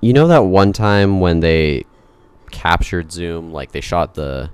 you 0.00 0.14
know 0.14 0.28
that 0.28 0.46
one 0.46 0.72
time 0.72 1.20
when 1.20 1.40
they 1.40 1.84
captured 2.50 3.12
Zoom, 3.12 3.52
like 3.52 3.72
they 3.72 3.82
shot 3.82 4.14
the 4.14 4.48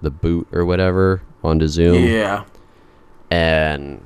the 0.00 0.12
boot 0.12 0.46
or 0.52 0.64
whatever 0.64 1.22
onto 1.42 1.66
Zoom, 1.66 2.04
Yeah. 2.04 2.44
and 3.32 4.00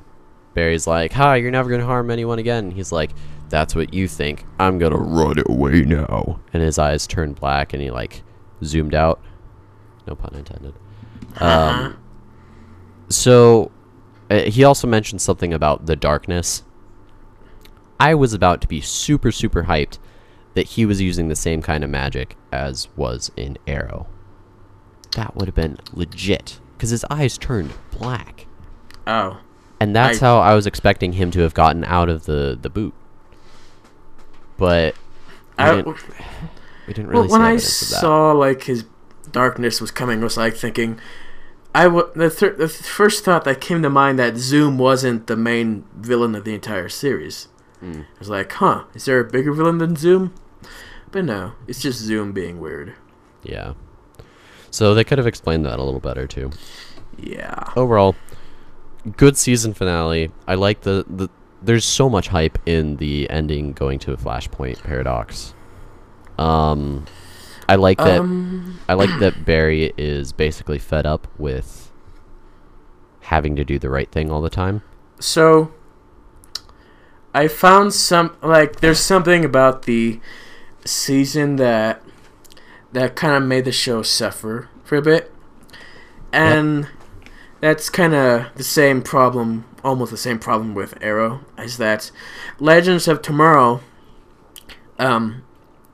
Barry's 0.55 0.87
like, 0.87 1.13
"Hi, 1.13 1.35
you're 1.35 1.51
never 1.51 1.69
gonna 1.69 1.85
harm 1.85 2.09
anyone 2.09 2.39
again." 2.39 2.71
He's 2.71 2.91
like, 2.91 3.11
"That's 3.51 3.75
what 3.75 3.93
you 3.93 4.07
think. 4.07 4.45
I'm 4.59 4.79
gonna 4.79 4.97
run 4.97 5.35
away 5.47 5.81
now." 5.81 6.39
And 6.53 6.63
his 6.63 6.79
eyes 6.79 7.05
turned 7.05 7.35
black, 7.35 7.73
and 7.73 7.81
he 7.83 7.91
like 7.91 8.23
zoomed 8.63 8.95
out. 8.95 9.21
No 10.07 10.15
pun 10.15 10.33
intended. 10.35 10.73
Um, 11.39 11.97
so 13.07 13.71
uh, 14.29 14.39
he 14.41 14.63
also 14.65 14.85
mentioned 14.87 15.21
something 15.21 15.53
about 15.53 15.85
the 15.85 15.95
darkness. 15.95 16.63
I 17.99 18.15
was 18.15 18.33
about 18.33 18.59
to 18.61 18.67
be 18.67 18.81
super 18.81 19.31
super 19.31 19.63
hyped 19.63 19.97
that 20.55 20.67
he 20.67 20.85
was 20.85 20.99
using 20.99 21.27
the 21.29 21.35
same 21.35 21.61
kind 21.61 21.83
of 21.83 21.89
magic 21.89 22.35
as 22.51 22.89
was 22.97 23.31
in 23.37 23.57
Arrow. 23.67 24.07
That 25.15 25.35
would 25.35 25.47
have 25.47 25.55
been 25.55 25.77
legit 25.93 26.59
because 26.75 26.89
his 26.89 27.05
eyes 27.09 27.37
turned 27.37 27.71
black. 27.97 28.47
Oh. 29.07 29.39
And 29.79 29.95
that's 29.95 30.21
I- 30.21 30.25
how 30.25 30.39
I 30.39 30.53
was 30.53 30.67
expecting 30.67 31.13
him 31.13 31.31
to 31.31 31.39
have 31.41 31.53
gotten 31.53 31.85
out 31.85 32.09
of 32.09 32.25
the, 32.25 32.57
the 32.61 32.69
boot. 32.69 32.93
But 34.61 34.93
we, 35.57 35.63
I, 35.63 35.75
didn't, 35.75 35.97
we 36.85 36.93
didn't 36.93 37.07
really. 37.07 37.21
well, 37.21 37.31
when 37.31 37.41
I 37.41 37.57
saw 37.57 38.31
like 38.31 38.65
his 38.65 38.85
darkness 39.31 39.81
was 39.81 39.89
coming, 39.89 40.19
I 40.21 40.23
was 40.23 40.37
like 40.37 40.55
thinking, 40.55 40.99
I 41.73 41.85
w- 41.85 42.11
the 42.15 42.29
thir- 42.29 42.55
the 42.55 42.67
first 42.67 43.25
thought 43.25 43.43
that 43.45 43.59
came 43.59 43.81
to 43.81 43.89
mind 43.89 44.19
that 44.19 44.37
Zoom 44.37 44.77
wasn't 44.77 45.25
the 45.25 45.35
main 45.35 45.85
villain 45.95 46.35
of 46.35 46.43
the 46.43 46.53
entire 46.53 46.89
series. 46.89 47.47
Mm. 47.81 48.01
I 48.01 48.19
was 48.19 48.29
like, 48.29 48.51
huh, 48.51 48.83
is 48.93 49.05
there 49.05 49.19
a 49.19 49.25
bigger 49.25 49.51
villain 49.51 49.79
than 49.79 49.95
Zoom? 49.95 50.31
But 51.11 51.25
no, 51.25 51.53
it's 51.67 51.81
just 51.81 51.97
Zoom 51.97 52.31
being 52.31 52.59
weird. 52.59 52.93
Yeah. 53.41 53.73
So 54.69 54.93
they 54.93 55.03
could 55.03 55.17
have 55.17 55.25
explained 55.25 55.65
that 55.65 55.79
a 55.79 55.83
little 55.83 55.99
better 55.99 56.27
too. 56.27 56.51
Yeah. 57.17 57.73
Overall, 57.75 58.15
good 59.17 59.37
season 59.37 59.73
finale. 59.73 60.31
I 60.47 60.53
like 60.53 60.81
the, 60.81 61.03
the 61.09 61.29
there's 61.61 61.85
so 61.85 62.09
much 62.09 62.29
hype 62.29 62.57
in 62.65 62.97
the 62.97 63.29
ending 63.29 63.73
going 63.73 63.99
to 63.99 64.13
a 64.13 64.17
flashpoint 64.17 64.81
paradox. 64.83 65.53
Um 66.37 67.05
I 67.69 67.75
like 67.75 67.97
that 67.99 68.19
Um, 68.19 68.79
I 68.89 68.95
like 68.95 69.09
that 69.19 69.45
Barry 69.45 69.93
is 69.97 70.33
basically 70.33 70.79
fed 70.79 71.05
up 71.05 71.27
with 71.37 71.91
having 73.21 73.55
to 73.55 73.63
do 73.63 73.79
the 73.79 73.89
right 73.89 74.11
thing 74.11 74.31
all 74.31 74.41
the 74.41 74.49
time. 74.49 74.81
so 75.19 75.71
I 77.33 77.47
found 77.47 77.93
some 77.93 78.35
like 78.41 78.81
there's 78.81 78.99
something 78.99 79.45
about 79.45 79.83
the 79.83 80.19
season 80.83 81.55
that 81.57 82.01
that 82.91 83.15
kind 83.15 83.35
of 83.35 83.43
made 83.43 83.63
the 83.63 83.71
show 83.71 84.01
suffer 84.01 84.67
for 84.83 84.97
a 84.97 85.01
bit, 85.01 85.31
and 86.33 86.89
that's 87.61 87.89
kind 87.89 88.13
of 88.13 88.47
the 88.55 88.63
same 88.63 89.01
problem, 89.01 89.63
almost 89.83 90.11
the 90.11 90.17
same 90.17 90.39
problem 90.39 90.73
with 90.75 90.97
Arrow, 91.01 91.41
is 91.57 91.77
that 91.77 92.11
Legends 92.59 93.07
of 93.07 93.21
Tomorrow. 93.21 93.79
Um, 94.99 95.43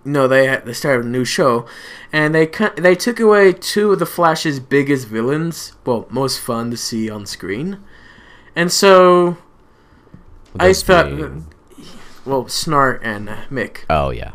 no, 0.03 0.27
they 0.27 0.47
had, 0.47 0.65
they 0.65 0.73
started 0.73 1.05
a 1.05 1.09
new 1.09 1.25
show, 1.25 1.65
and 2.11 2.33
they 2.33 2.49
they 2.77 2.95
took 2.95 3.19
away 3.19 3.53
two 3.53 3.91
of 3.91 3.99
the 3.99 4.05
Flash's 4.05 4.59
biggest 4.59 5.07
villains, 5.07 5.73
well, 5.85 6.07
most 6.09 6.39
fun 6.39 6.71
to 6.71 6.77
see 6.77 7.09
on 7.09 7.25
screen, 7.25 7.79
and 8.55 8.71
so 8.71 9.37
I 10.59 10.67
Those 10.67 10.83
thought, 10.83 11.11
well, 12.25 12.45
Snart 12.45 12.99
and 13.03 13.29
uh, 13.29 13.37
Mick, 13.51 13.79
Oh 13.89 14.09
yeah. 14.09 14.31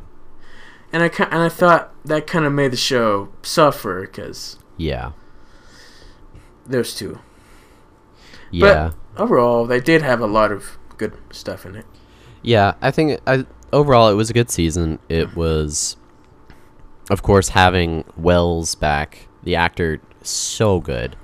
and 0.93 1.03
I 1.03 1.07
and 1.25 1.43
I 1.43 1.49
thought 1.49 1.91
that 2.05 2.27
kind 2.27 2.45
of 2.45 2.53
made 2.53 2.73
the 2.73 2.77
show 2.77 3.31
suffer 3.43 4.03
because 4.03 4.59
Yeah. 4.77 5.13
There's 6.67 6.95
two. 6.95 7.19
Yeah. 8.51 8.93
Overall, 9.17 9.67
they 9.67 9.81
did 9.81 10.03
have 10.03 10.21
a 10.21 10.27
lot 10.27 10.53
of 10.53 10.79
good 10.97 11.15
stuff 11.31 11.67
in 11.67 11.77
it. 11.77 11.87
Yeah, 12.43 12.75
I 12.81 12.91
think 12.91 13.21
I, 13.27 13.47
overall 13.73 14.09
it 14.09 14.15
was 14.15 14.31
a 14.31 14.33
good 14.33 14.51
season. 14.51 14.99
It 15.09 15.37
was, 15.37 15.97
of 17.11 17.23
course, 17.23 17.51
having 17.51 18.05
Wells 18.17 18.75
back. 18.75 19.29
The 19.43 19.57
actor 19.57 20.01
so 20.23 20.81
good. 20.81 21.17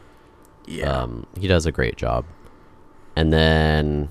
Yeah. 0.66 0.90
Um, 0.90 1.26
he 1.38 1.46
does 1.46 1.66
a 1.66 1.72
great 1.72 1.96
job. 1.96 2.24
And 3.16 3.32
then 3.32 4.10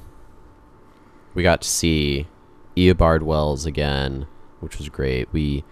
we 1.33 1.43
got 1.43 1.61
to 1.61 1.67
see 1.67 2.27
Eobard 2.75 3.21
Wells 3.21 3.65
again, 3.65 4.27
which 4.59 4.77
was 4.77 4.89
great. 4.89 5.31
We 5.31 5.63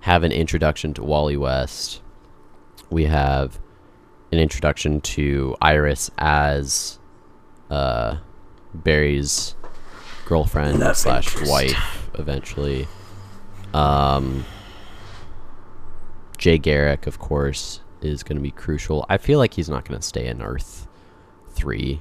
have 0.00 0.22
an 0.24 0.32
introduction 0.32 0.94
to 0.94 1.04
Wally 1.04 1.36
West. 1.36 2.02
We 2.90 3.04
have 3.04 3.60
an 4.32 4.38
introduction 4.38 5.00
to 5.02 5.54
Iris 5.60 6.10
as 6.18 6.98
uh, 7.70 8.16
Barry's 8.74 9.54
girlfriend 10.24 10.80
Love 10.80 10.96
slash 10.96 11.28
interest. 11.32 11.52
wife 11.52 12.10
eventually. 12.14 12.88
Um, 13.74 14.44
Jay 16.38 16.58
Garrick, 16.58 17.06
of 17.06 17.18
course, 17.18 17.80
is 18.00 18.22
going 18.22 18.36
to 18.36 18.42
be 18.42 18.50
crucial. 18.50 19.04
I 19.08 19.18
feel 19.18 19.38
like 19.38 19.54
he's 19.54 19.68
not 19.68 19.86
going 19.86 20.00
to 20.00 20.06
stay 20.06 20.26
in 20.26 20.40
Earth 20.42 20.88
three. 21.50 22.00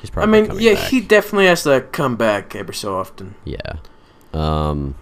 He's 0.00 0.10
probably. 0.10 0.38
I 0.38 0.42
mean, 0.42 0.60
yeah, 0.60 0.74
back. 0.74 0.88
he 0.88 1.00
definitely 1.00 1.46
has 1.46 1.64
to 1.64 1.80
come 1.92 2.16
back 2.16 2.54
every 2.54 2.74
so 2.74 2.96
often. 2.96 3.34
yeah. 3.44 3.76
Um. 4.32 4.94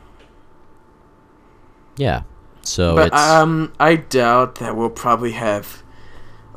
Yeah. 1.97 2.23
So 2.63 2.95
but 2.95 3.09
it's 3.09 3.17
um, 3.17 3.73
I 3.79 3.97
doubt 3.97 4.57
that 4.57 4.77
we'll 4.77 4.91
probably 4.91 5.33
have 5.33 5.83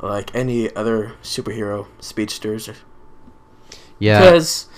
like 0.02 0.34
any 0.34 0.74
other 0.76 1.14
superhero 1.22 1.86
speedsters 2.00 2.70
yeah 3.98 4.20
because 4.20 4.68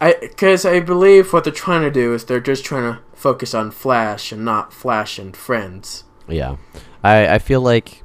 I 0.00 0.16
because 0.20 0.64
I 0.64 0.80
believe 0.80 1.32
what 1.32 1.44
they're 1.44 1.52
trying 1.52 1.82
to 1.82 1.90
do 1.90 2.12
is 2.12 2.24
they're 2.24 2.40
just 2.40 2.64
trying 2.64 2.92
to 2.92 3.00
focus 3.14 3.54
on 3.54 3.70
Flash 3.70 4.32
and 4.32 4.44
not 4.44 4.72
Flash 4.72 5.16
and 5.18 5.36
friends. 5.36 6.02
yeah. 6.26 6.56
I 7.04 7.34
I 7.34 7.38
feel 7.38 7.60
like 7.60 8.02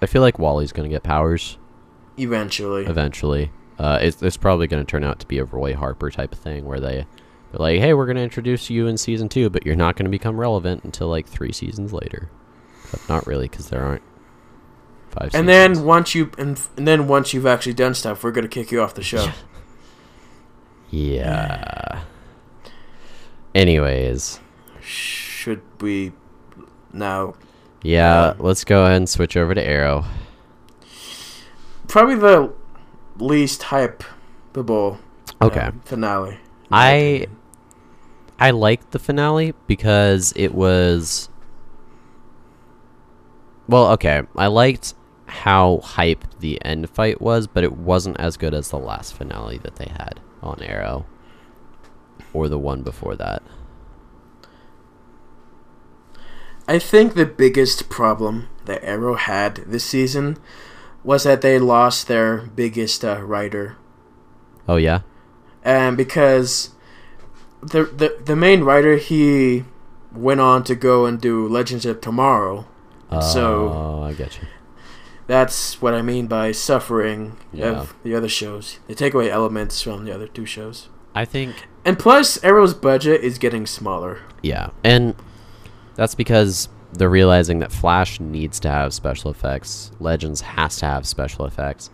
I 0.00 0.06
feel 0.06 0.22
like 0.22 0.38
Wally's 0.38 0.70
going 0.72 0.88
to 0.88 0.94
get 0.94 1.02
powers 1.02 1.58
Eventually, 2.16 2.86
eventually. 2.86 3.50
Uh, 3.78 3.98
it's, 4.00 4.22
it's 4.22 4.36
probably 4.36 4.66
going 4.66 4.84
to 4.84 4.88
turn 4.88 5.02
out 5.02 5.18
to 5.20 5.26
be 5.26 5.38
a 5.38 5.44
Roy 5.44 5.74
Harper 5.74 6.10
type 6.10 6.32
of 6.32 6.38
thing 6.38 6.64
where 6.64 6.78
they 6.80 7.06
They're 7.50 7.58
like, 7.58 7.80
hey, 7.80 7.92
we're 7.94 8.06
gonna 8.06 8.20
introduce 8.20 8.70
you 8.70 8.86
in 8.86 8.96
season 8.96 9.28
two, 9.28 9.50
but 9.50 9.66
you're 9.66 9.74
not 9.76 9.96
gonna 9.96 10.10
become 10.10 10.38
relevant 10.38 10.84
until 10.84 11.08
like 11.08 11.26
three 11.26 11.52
seasons 11.52 11.92
later. 11.92 12.30
But 12.90 13.08
not 13.08 13.26
really, 13.26 13.48
because 13.48 13.68
there 13.68 13.82
aren't 13.82 14.02
five. 15.10 15.34
And 15.34 15.48
then 15.48 15.84
once 15.84 16.14
you 16.14 16.30
and, 16.38 16.60
and 16.76 16.86
then 16.86 17.06
once 17.08 17.32
you've 17.34 17.46
actually 17.46 17.74
done 17.74 17.94
stuff, 17.94 18.22
we're 18.24 18.30
gonna 18.32 18.48
kick 18.48 18.70
you 18.70 18.80
off 18.82 18.94
the 18.94 19.02
show. 19.02 19.28
yeah. 20.90 22.02
Anyways, 23.54 24.40
Should 24.80 25.62
we 25.80 26.12
now? 26.92 27.34
yeah, 27.82 28.34
let's 28.38 28.64
go 28.64 28.84
ahead 28.84 28.96
and 28.96 29.08
switch 29.08 29.36
over 29.36 29.54
to 29.54 29.62
Arrow. 29.62 30.04
Probably 31.88 32.14
the 32.14 32.52
least 33.18 33.62
hypeable 33.62 34.98
uh, 35.40 35.46
Okay. 35.46 35.70
finale. 35.84 36.38
I 36.70 36.90
opinion. 36.92 37.36
I 38.38 38.50
liked 38.52 38.92
the 38.92 38.98
finale 39.00 39.54
because 39.66 40.32
it 40.36 40.54
was 40.54 41.28
well, 43.68 43.88
okay. 43.92 44.22
I 44.36 44.46
liked 44.46 44.94
how 45.30 45.78
hype 45.82 46.24
the 46.40 46.62
end 46.64 46.90
fight 46.90 47.20
was, 47.20 47.46
but 47.46 47.64
it 47.64 47.72
wasn't 47.72 48.18
as 48.20 48.36
good 48.36 48.52
as 48.54 48.68
the 48.70 48.78
last 48.78 49.14
finale 49.14 49.58
that 49.58 49.76
they 49.76 49.86
had 49.96 50.20
on 50.42 50.62
Arrow 50.62 51.06
or 52.32 52.48
the 52.48 52.58
one 52.58 52.82
before 52.82 53.16
that. 53.16 53.42
I 56.68 56.78
think 56.78 57.14
the 57.14 57.26
biggest 57.26 57.88
problem 57.88 58.48
that 58.66 58.84
Arrow 58.84 59.14
had 59.14 59.56
this 59.66 59.84
season 59.84 60.36
was 61.02 61.24
that 61.24 61.40
they 61.40 61.58
lost 61.58 62.06
their 62.06 62.38
biggest 62.54 63.04
uh, 63.04 63.20
writer, 63.22 63.76
Oh 64.68 64.76
yeah. 64.76 65.00
and 65.64 65.96
because 65.96 66.70
the 67.62 67.84
the 67.84 68.20
the 68.24 68.36
main 68.36 68.62
writer 68.62 68.96
he 68.96 69.64
went 70.14 70.40
on 70.40 70.62
to 70.64 70.74
go 70.74 71.06
and 71.06 71.20
do 71.20 71.48
Legends 71.48 71.86
of 71.86 72.00
Tomorrow. 72.00 72.66
So- 73.10 73.68
Oh, 73.72 74.02
I 74.04 74.12
get 74.12 74.38
you. 74.40 74.46
That's 75.30 75.80
what 75.80 75.94
I 75.94 76.02
mean 76.02 76.26
by 76.26 76.50
suffering 76.50 77.36
Yeah. 77.52 77.66
of 77.66 77.94
the 78.02 78.16
other 78.16 78.28
shows. 78.28 78.80
They 78.88 78.94
take 78.94 79.14
away 79.14 79.30
elements 79.30 79.80
from 79.80 80.04
the 80.04 80.12
other 80.12 80.26
two 80.26 80.44
shows. 80.44 80.88
I 81.14 81.24
think 81.24 81.68
And 81.84 81.96
plus, 81.98 82.42
Arrow's 82.42 82.74
budget 82.74 83.20
is 83.22 83.38
getting 83.38 83.64
smaller. 83.64 84.18
Yeah, 84.42 84.70
and 84.82 85.14
that's 85.94 86.16
because 86.16 86.68
they're 86.92 87.08
realizing 87.08 87.60
that 87.60 87.70
Flash 87.70 88.18
needs 88.18 88.58
to 88.60 88.68
have 88.70 88.92
special 88.92 89.30
effects. 89.30 89.92
Legends 90.00 90.40
has 90.40 90.76
to 90.78 90.86
have 90.86 91.06
special 91.06 91.44
effects. 91.46 91.90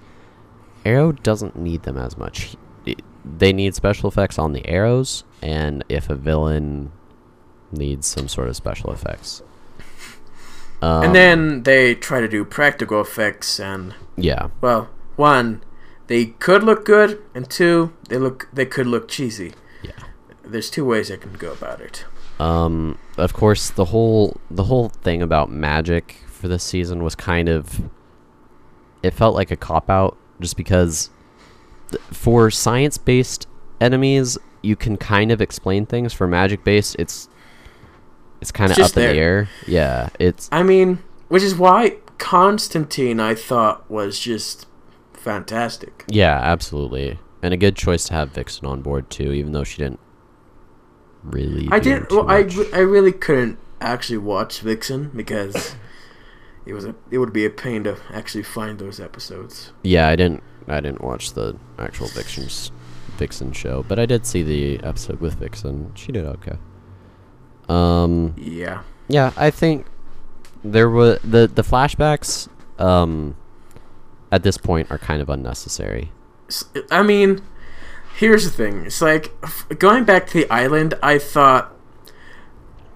Arrow 0.87 1.13
doesn't 1.13 1.57
need 1.57 1.83
them 1.83 1.99
as 1.99 2.17
much. 2.17 2.57
They 3.39 3.53
need 3.53 3.75
special 3.75 4.09
effects 4.09 4.39
on 4.39 4.55
the 4.55 4.67
arrows, 4.67 5.25
and 5.43 5.85
if 5.91 6.09
a 6.09 6.15
villain 6.15 6.91
needs 7.71 8.07
some 8.07 8.29
sort 8.29 8.49
of 8.49 8.57
special 8.57 8.93
effects. 8.93 9.43
Um, 10.83 11.05
and 11.05 11.15
then 11.15 11.63
they 11.63 11.95
try 11.95 12.21
to 12.21 12.29
do 12.29 12.45
practical 12.45 13.01
effects, 13.01 13.59
and 13.59 13.95
yeah, 14.17 14.49
well, 14.61 14.91
one, 15.17 15.63
they 16.07 16.27
could 16.27 16.63
look 16.63 16.85
good, 16.85 17.23
and 17.35 17.49
two, 17.49 17.93
they 18.09 18.19
look 18.19 18.49
they 18.53 18.67
could 18.67 18.87
look 18.87 19.09
cheesy. 19.09 19.55
yeah. 19.83 19.93
There's 20.45 20.71
two 20.71 20.85
ways 20.85 21.11
I 21.11 21.17
can 21.17 21.33
go 21.33 21.53
about 21.53 21.81
it. 21.81 22.05
Um, 22.39 22.99
of 23.17 23.33
course, 23.33 23.71
the 23.71 23.87
whole 23.87 24.39
the 24.51 24.65
whole 24.65 24.91
thing 24.91 25.23
about 25.23 25.51
magic 25.51 26.19
for 26.27 26.49
this 26.49 26.63
season 26.63 27.03
was 27.03 27.15
kind 27.15 27.49
of 27.49 27.81
it 29.03 29.15
felt 29.15 29.35
like 29.35 29.51
a 29.51 29.57
cop 29.57 29.89
out, 29.89 30.17
just 30.41 30.57
because 30.57 31.11
th- 31.91 32.03
for 32.13 32.51
science 32.51 32.99
based 32.99 33.49
enemies, 33.81 34.37
you 34.63 34.77
can 34.77 34.97
kind 34.97 35.33
of 35.33 35.41
explain 35.41 35.87
things. 35.87 36.13
For 36.13 36.27
magic 36.27 36.63
based, 36.65 36.97
it's 36.99 37.29
it's 38.41 38.53
kind 38.53 38.71
of 38.71 38.77
up 38.79 38.79
just 38.79 38.97
in 38.97 39.03
the 39.03 39.09
air. 39.19 39.49
Yeah, 39.67 40.09
it's 40.19 40.49
I 40.53 40.63
mean, 40.63 40.99
which 41.29 41.43
is 41.43 41.55
why 41.55 41.97
Constantine 42.19 43.21
I 43.21 43.35
thought 43.35 43.91
was 43.91 44.19
just 44.19 44.67
fantastic. 45.13 46.05
yeah, 46.09 46.39
absolutely, 46.43 47.19
and 47.43 47.53
a 47.55 47.57
good 47.57 47.77
choice 47.77 48.05
to 48.05 48.15
have 48.15 48.31
Vixen 48.31 48.67
on 48.67 48.83
board 48.83 49.11
too, 49.11 49.33
even 49.33 49.53
though 49.53 49.65
she 49.65 49.79
didn't 49.79 50.01
really. 51.23 51.69
I 51.71 51.79
didn't. 51.81 52.09
too 52.09 52.17
Well, 52.17 52.31
I, 52.31 52.43
much. 52.43 52.57
re- 52.57 52.73
I 52.73 52.79
really 52.79 53.13
couldn't 53.13 53.59
actually 53.81 54.19
watch 54.19 54.61
Vixen 54.61 55.11
because 55.15 55.75
it 56.65 56.73
was 56.73 56.85
a 56.85 56.95
it 57.11 57.19
would 57.19 57.33
be 57.33 57.45
a 57.45 57.51
pain 57.51 57.85
to 57.85 57.97
actually 58.13 58.43
find 58.45 58.79
those 58.79 59.01
episodes. 59.01 59.73
Yeah, 59.83 60.09
I 60.09 60.17
didn't. 60.17 60.43
I 60.69 60.81
didn't 60.81 61.01
watch 61.03 61.33
the 61.35 61.57
actual 61.79 62.09
Vixen's 62.09 62.73
Vixen 63.19 63.53
show, 63.53 63.85
but 63.89 63.99
I 63.99 64.07
did 64.07 64.27
see 64.27 64.43
the 64.43 64.81
episode 64.85 65.21
with 65.21 65.35
Vixen. 65.35 65.93
She 65.95 66.13
did 66.13 66.25
okay. 66.25 66.57
Um, 67.69 68.35
Yeah. 68.37 68.83
yeah, 69.09 69.33
I 69.37 69.51
think 69.51 69.87
there 70.65 70.89
was 70.91 71.19
the 71.25 71.47
the 71.53 71.63
flashbacks. 71.63 72.49
Um, 72.79 73.37
at 74.33 74.43
this 74.43 74.59
point, 74.59 74.91
are 74.91 74.99
kind 74.99 75.23
of 75.23 75.29
unnecessary. 75.29 76.11
I 76.91 77.03
mean, 77.03 77.41
here's 78.19 78.45
the 78.45 78.51
thing. 78.51 78.85
It's 78.87 79.01
like 79.01 79.33
f- 79.43 79.67
going 79.79 80.05
back 80.05 80.27
to 80.29 80.33
the 80.35 80.51
island. 80.51 80.95
I 81.03 81.19
thought, 81.19 81.73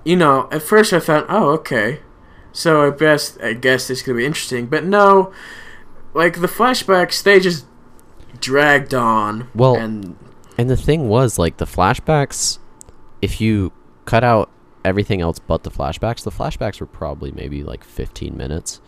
you 0.04 0.16
know, 0.16 0.48
at 0.50 0.62
first 0.62 0.92
I 0.92 1.00
thought, 1.00 1.26
oh, 1.28 1.50
okay, 1.50 2.00
so 2.52 2.86
I 2.92 2.96
guess 2.96 3.38
I 3.42 3.54
guess 3.54 3.88
this 3.88 4.02
could 4.02 4.16
be 4.16 4.26
interesting. 4.26 4.66
But 4.66 4.84
no, 4.84 5.32
like 6.14 6.40
the 6.40 6.46
flashbacks, 6.48 7.22
they 7.22 7.40
just 7.40 7.64
dragged 8.40 8.92
on. 8.94 9.48
Well, 9.54 9.76
and 9.76 10.16
And 10.58 10.68
the 10.68 10.76
thing 10.76 11.08
was, 11.08 11.38
like 11.38 11.56
the 11.58 11.64
flashbacks, 11.64 12.58
if 13.22 13.40
you 13.40 13.72
cut 14.04 14.24
out 14.24 14.50
everything 14.84 15.20
else 15.20 15.38
but 15.38 15.62
the 15.62 15.70
flashbacks, 15.70 16.22
the 16.22 16.30
flashbacks 16.30 16.80
were 16.80 16.86
probably 16.86 17.32
maybe 17.32 17.62
like 17.62 17.84
15 17.84 18.36
minutes. 18.36 18.80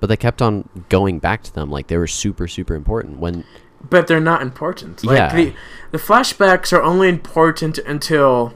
But 0.00 0.08
they 0.08 0.16
kept 0.16 0.42
on 0.42 0.68
going 0.88 1.18
back 1.18 1.42
to 1.44 1.54
them 1.54 1.70
like 1.70 1.86
they 1.86 1.96
were 1.96 2.06
super 2.06 2.46
super 2.48 2.74
important 2.74 3.18
when 3.18 3.44
but 3.88 4.06
they're 4.06 4.20
not 4.20 4.42
important. 4.42 5.04
Like 5.04 5.16
Yeah. 5.16 5.34
the 5.34 5.52
the 5.92 5.98
flashbacks 5.98 6.72
are 6.72 6.82
only 6.82 7.08
important 7.08 7.78
until 7.78 8.54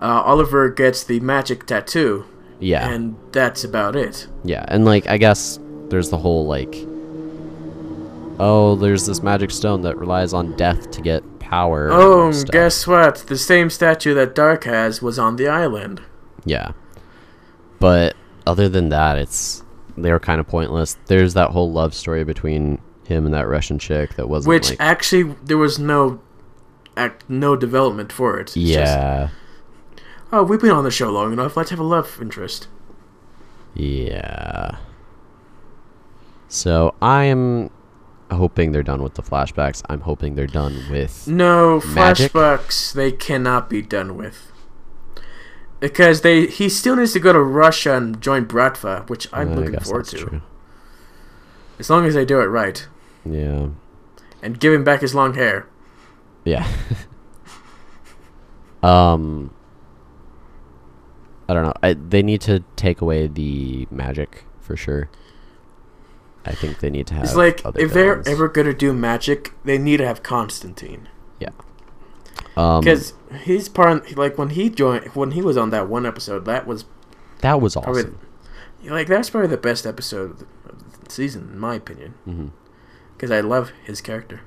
uh, 0.00 0.22
Oliver 0.24 0.68
gets 0.68 1.04
the 1.04 1.20
magic 1.20 1.64
tattoo, 1.66 2.24
yeah. 2.58 2.88
and 2.88 3.16
that's 3.30 3.62
about 3.62 3.94
it. 3.94 4.26
Yeah, 4.44 4.64
and 4.68 4.84
like 4.84 5.08
I 5.08 5.16
guess 5.16 5.58
there's 5.88 6.10
the 6.10 6.18
whole 6.18 6.46
like 6.46 6.74
oh, 8.40 8.74
there's 8.76 9.06
this 9.06 9.22
magic 9.22 9.50
stone 9.50 9.82
that 9.82 9.96
relies 9.96 10.32
on 10.32 10.56
death 10.56 10.90
to 10.90 11.00
get 11.00 11.22
power. 11.52 11.88
and 11.88 11.94
Oh, 11.94 12.44
guess 12.50 12.86
what? 12.86 13.16
The 13.26 13.36
same 13.36 13.68
statue 13.68 14.14
that 14.14 14.34
Darhk 14.34 14.64
has 14.64 15.02
was 15.02 15.18
on 15.18 15.36
the 15.36 15.48
island. 15.48 16.00
Yeah. 16.46 16.72
But 17.78 18.16
other 18.46 18.70
than 18.70 18.88
that, 18.88 19.18
it's 19.18 19.62
they 19.98 20.10
were 20.10 20.18
kind 20.18 20.40
of 20.40 20.48
pointless. 20.48 20.96
There's 21.06 21.34
that 21.34 21.50
whole 21.50 21.70
love 21.70 21.92
story 21.92 22.24
between 22.24 22.80
him 23.04 23.26
and 23.26 23.34
that 23.34 23.46
Russian 23.48 23.78
chick 23.78 24.14
that 24.14 24.30
wasn't 24.30 24.48
Which 24.48 24.70
like 24.70 24.80
actually 24.80 25.34
there 25.44 25.58
was 25.58 25.78
no 25.78 26.22
act 26.96 27.28
no 27.28 27.54
development 27.54 28.12
for 28.12 28.40
it. 28.40 28.42
It's 28.42 28.54
just, 28.54 28.68
yeah. 28.68 29.28
oh, 30.32 30.44
we've 30.44 30.60
been 30.60 30.70
on 30.70 30.84
the 30.84 30.90
show 30.90 31.10
long 31.10 31.34
enough. 31.34 31.54
Let's 31.54 31.68
have 31.68 31.78
a 31.78 31.84
love 31.84 32.18
interest. 32.22 32.68
Yeah. 33.74 34.78
So 36.48 36.94
I'm 37.02 37.70
hoping 38.32 38.72
they're 38.72 38.82
done 38.82 39.02
with 39.02 39.14
the 39.14 39.22
flashbacks. 39.22 39.82
I'm 39.88 40.00
hoping 40.02 40.34
they're 40.34 40.46
done 40.46 40.84
with 40.90 41.26
No 41.28 41.80
Magic? 41.86 42.32
flashbacks. 42.32 42.92
They 42.92 43.12
cannot 43.12 43.70
be 43.70 43.82
done 43.82 44.16
with 44.16 44.52
because 45.80 46.20
they 46.20 46.46
he 46.46 46.68
still 46.68 46.96
needs 46.96 47.12
to 47.12 47.20
go 47.20 47.32
to 47.32 47.40
Russia 47.40 47.96
and 47.96 48.20
join 48.20 48.46
Bratva, 48.46 49.08
which 49.08 49.28
I'm 49.32 49.52
I 49.52 49.54
looking 49.54 49.80
forward 49.80 50.06
to. 50.06 50.16
true. 50.18 50.42
As 51.78 51.90
long 51.90 52.06
as 52.06 52.14
they 52.14 52.24
do 52.24 52.40
it 52.40 52.44
right 52.46 52.86
Yeah. 53.24 53.68
and 54.42 54.60
give 54.60 54.72
him 54.72 54.84
back 54.84 55.00
his 55.00 55.14
long 55.14 55.34
hair. 55.34 55.66
Yeah. 56.44 56.66
um 58.82 59.52
I 61.48 61.54
don't 61.54 61.64
know. 61.64 61.74
I, 61.82 61.94
they 61.94 62.22
need 62.22 62.40
to 62.42 62.62
take 62.76 63.00
away 63.00 63.26
the 63.26 63.86
magic 63.90 64.44
for 64.60 64.76
sure. 64.76 65.10
I 66.44 66.52
think 66.52 66.80
they 66.80 66.90
need 66.90 67.06
to 67.08 67.14
have 67.14 67.24
It's 67.24 67.34
like 67.36 67.62
if 67.76 67.92
they're 67.92 68.16
villains. 68.16 68.28
ever 68.28 68.48
gonna 68.48 68.74
do 68.74 68.92
magic, 68.92 69.52
they 69.64 69.78
need 69.78 69.98
to 69.98 70.06
have 70.06 70.22
Constantine 70.22 71.08
Yeah. 71.38 71.50
because 72.54 73.14
he's 73.44 73.68
part. 73.68 74.16
Like 74.16 74.36
when 74.38 74.50
he 74.50 74.68
joined, 74.68 75.06
when 75.14 75.32
he 75.32 75.42
was 75.42 75.56
on 75.56 75.70
that 75.70 75.88
one 75.88 76.04
episode, 76.04 76.44
that 76.46 76.66
was 76.66 76.84
that 77.40 77.60
was 77.60 77.74
probably 77.74 78.02
awesome. 78.02 78.18
like 78.84 79.06
that's 79.06 79.30
probably 79.30 79.48
the 79.48 79.56
best 79.56 79.86
episode 79.86 80.30
of 80.32 80.38
the, 80.40 80.46
of 80.68 81.04
the 81.04 81.10
season, 81.10 81.50
in 81.52 81.58
my 81.58 81.74
opinion. 81.76 82.52
Because 83.16 83.30
I 83.30 83.40
love 83.40 83.70
his 83.84 84.00
character. 84.00 84.40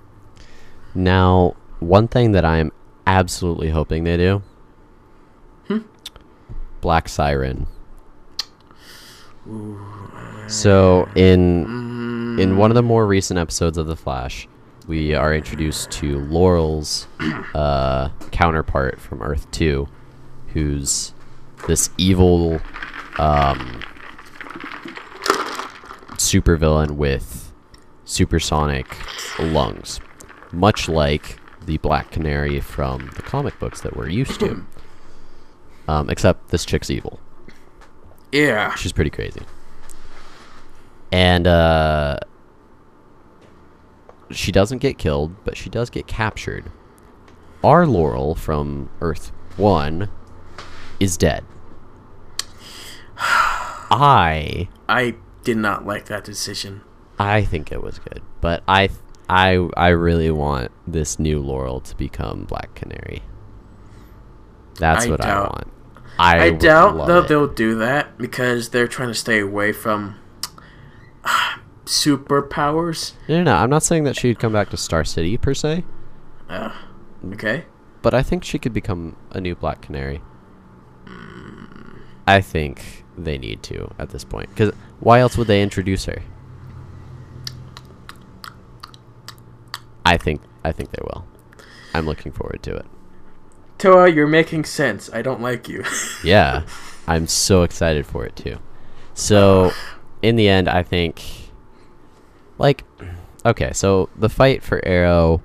Now, 0.93 1.55
one 1.79 2.07
thing 2.09 2.33
that 2.33 2.43
I 2.45 2.57
am 2.57 2.71
absolutely 3.07 3.69
hoping 3.69 4.03
they 4.03 4.17
do 4.17 4.41
Hmm? 5.67 5.79
Black 6.81 7.07
Siren. 7.09 7.67
So 10.47 11.09
in 11.15 12.39
in 12.39 12.57
one 12.57 12.69
of 12.69 12.75
the 12.75 12.83
more 12.83 13.07
recent 13.07 13.39
episodes 13.39 13.77
of 13.77 13.87
The 13.87 13.95
Flash, 13.95 14.47
we 14.87 15.13
are 15.13 15.33
introduced 15.33 15.89
to 15.91 16.19
Laurel's 16.19 17.07
uh, 17.55 18.09
counterpart 18.31 18.99
from 18.99 19.21
Earth 19.21 19.49
2, 19.51 19.87
who's 20.49 21.13
this 21.67 21.89
evil 21.97 22.61
um, 23.17 23.81
supervillain 26.17 26.91
with 26.91 27.51
supersonic 28.03 28.97
lungs, 29.39 29.99
much 30.51 30.87
like 30.87 31.39
the 31.65 31.77
Black 31.77 32.11
Canary 32.11 32.59
from 32.59 33.09
the 33.15 33.21
comic 33.23 33.57
books 33.59 33.81
that 33.81 33.95
we're 33.95 34.09
used 34.09 34.39
to. 34.39 34.65
Um, 35.87 36.09
except 36.09 36.49
this 36.49 36.65
chick's 36.65 36.89
evil. 36.89 37.19
Yeah. 38.31 38.73
She's 38.73 38.91
pretty 38.91 39.11
crazy. 39.11 39.41
And 41.15 41.47
uh 41.47 42.17
she 44.31 44.51
doesn't 44.51 44.79
get 44.79 44.97
killed, 44.97 45.33
but 45.45 45.55
she 45.55 45.69
does 45.69 45.89
get 45.89 46.07
captured. 46.07 46.65
Our 47.63 47.87
Laurel 47.87 48.35
from 48.35 48.89
Earth 48.99 49.31
1 49.55 50.09
is 50.99 51.15
dead. 51.15 51.45
I 53.17 54.67
I 54.89 55.15
did 55.45 55.55
not 55.55 55.85
like 55.85 56.05
that 56.07 56.25
decision. 56.25 56.81
I 57.17 57.43
think 57.45 57.71
it 57.71 57.81
was 57.81 57.99
good, 57.99 58.21
but 58.41 58.61
I 58.67 58.89
I 59.29 59.69
I 59.77 59.89
really 59.89 60.31
want 60.31 60.71
this 60.85 61.17
new 61.17 61.39
Laurel 61.39 61.79
to 61.79 61.95
become 61.95 62.43
Black 62.43 62.75
Canary. 62.75 63.21
That's 64.79 65.05
I 65.05 65.09
what 65.09 65.23
I 65.23 65.27
doubt- 65.27 65.49
want. 65.53 65.71
I, 66.17 66.39
I, 66.45 66.49
doubt 66.51 67.07
though 67.07 67.19
it. 67.19 67.27
they'll 67.29 67.47
do 67.47 67.75
that 67.75 68.17
because 68.17 68.69
they're 68.69 68.87
trying 68.87 69.09
to 69.09 69.13
stay 69.13 69.39
away 69.39 69.71
from 69.71 70.15
superpowers. 71.85 73.13
No, 73.27 73.37
no, 73.37 73.43
no. 73.43 73.55
I'm 73.55 73.69
not 73.69 73.83
saying 73.83 74.03
that 74.05 74.15
she'd 74.15 74.39
come 74.39 74.53
back 74.53 74.69
to 74.69 74.77
Star 74.77 75.03
City 75.03 75.37
per 75.37 75.53
se. 75.53 75.83
Uh, 76.49 76.71
okay. 77.33 77.65
But 78.01 78.13
I 78.13 78.23
think 78.23 78.43
she 78.43 78.59
could 78.59 78.73
become 78.73 79.15
a 79.31 79.41
new 79.41 79.55
Black 79.55 79.81
Canary. 79.81 80.21
I 82.27 82.41
think 82.41 83.03
they 83.17 83.37
need 83.37 83.63
to 83.63 83.93
at 83.99 84.09
this 84.09 84.23
point. 84.23 84.49
Because 84.49 84.73
why 84.99 85.19
else 85.19 85.37
would 85.37 85.47
they 85.47 85.61
introduce 85.61 86.05
her? 86.05 86.21
I 90.05 90.17
think 90.17 90.41
I 90.63 90.71
think 90.71 90.91
they 90.91 91.01
will. 91.03 91.25
I'm 91.93 92.05
looking 92.05 92.31
forward 92.31 92.61
to 92.63 92.75
it. 92.75 92.85
Toa, 93.77 94.09
you're 94.09 94.27
making 94.27 94.65
sense. 94.65 95.09
I 95.11 95.21
don't 95.21 95.41
like 95.41 95.67
you. 95.67 95.83
Yeah, 96.23 96.63
I'm 97.07 97.27
so 97.27 97.63
excited 97.63 98.05
for 98.05 98.25
it 98.25 98.35
too. 98.35 98.57
So, 99.13 99.71
in 100.25 100.35
the 100.35 100.47
end, 100.49 100.67
I 100.67 100.83
think, 100.83 101.21
like, 102.57 102.83
okay, 103.45 103.71
so 103.73 104.09
the 104.15 104.29
fight 104.29 104.63
for 104.63 104.83
Arrow, 104.85 105.41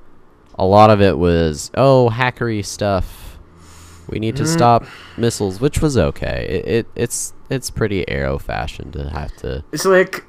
a 0.58 0.64
lot 0.64 0.90
of 0.90 1.00
it 1.00 1.18
was 1.18 1.70
oh 1.74 2.10
hackery 2.12 2.64
stuff. 2.64 3.38
We 4.08 4.18
need 4.18 4.36
to 4.36 4.42
Mm. 4.42 4.52
stop 4.52 4.84
missiles, 5.16 5.60
which 5.60 5.80
was 5.80 5.96
okay. 5.96 6.46
It, 6.48 6.68
it 6.68 6.86
it's 6.96 7.32
it's 7.48 7.70
pretty 7.70 8.08
Arrow 8.08 8.38
fashion 8.38 8.90
to 8.92 9.08
have 9.10 9.34
to. 9.36 9.64
it's 9.72 9.84
like 9.84 10.24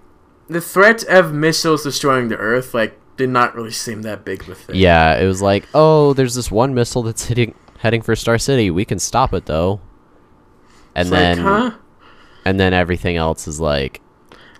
the 0.47 0.61
threat 0.61 1.03
of 1.05 1.33
missiles 1.33 1.83
destroying 1.83 2.27
the 2.27 2.37
Earth 2.37 2.73
like 2.73 2.97
did 3.17 3.29
not 3.29 3.55
really 3.55 3.71
seem 3.71 4.01
that 4.03 4.23
big 4.25 4.41
of 4.43 4.49
a 4.49 4.55
thing. 4.55 4.75
Yeah, 4.75 5.17
it 5.17 5.25
was 5.25 5.41
like 5.41 5.67
oh, 5.73 6.13
there's 6.13 6.35
this 6.35 6.51
one 6.51 6.73
missile 6.73 7.03
that's 7.03 7.25
hitting 7.25 7.55
heading 7.79 8.01
for 8.01 8.15
Star 8.15 8.37
City. 8.37 8.69
We 8.69 8.85
can 8.85 8.99
stop 8.99 9.33
it 9.33 9.45
though. 9.47 9.81
And 10.93 11.07
It's 11.07 11.09
then 11.09 11.43
like, 11.43 11.71
huh? 11.71 11.77
and 12.45 12.59
then 12.59 12.73
everything 12.73 13.15
else 13.15 13.47
is 13.47 13.59
like, 13.61 14.00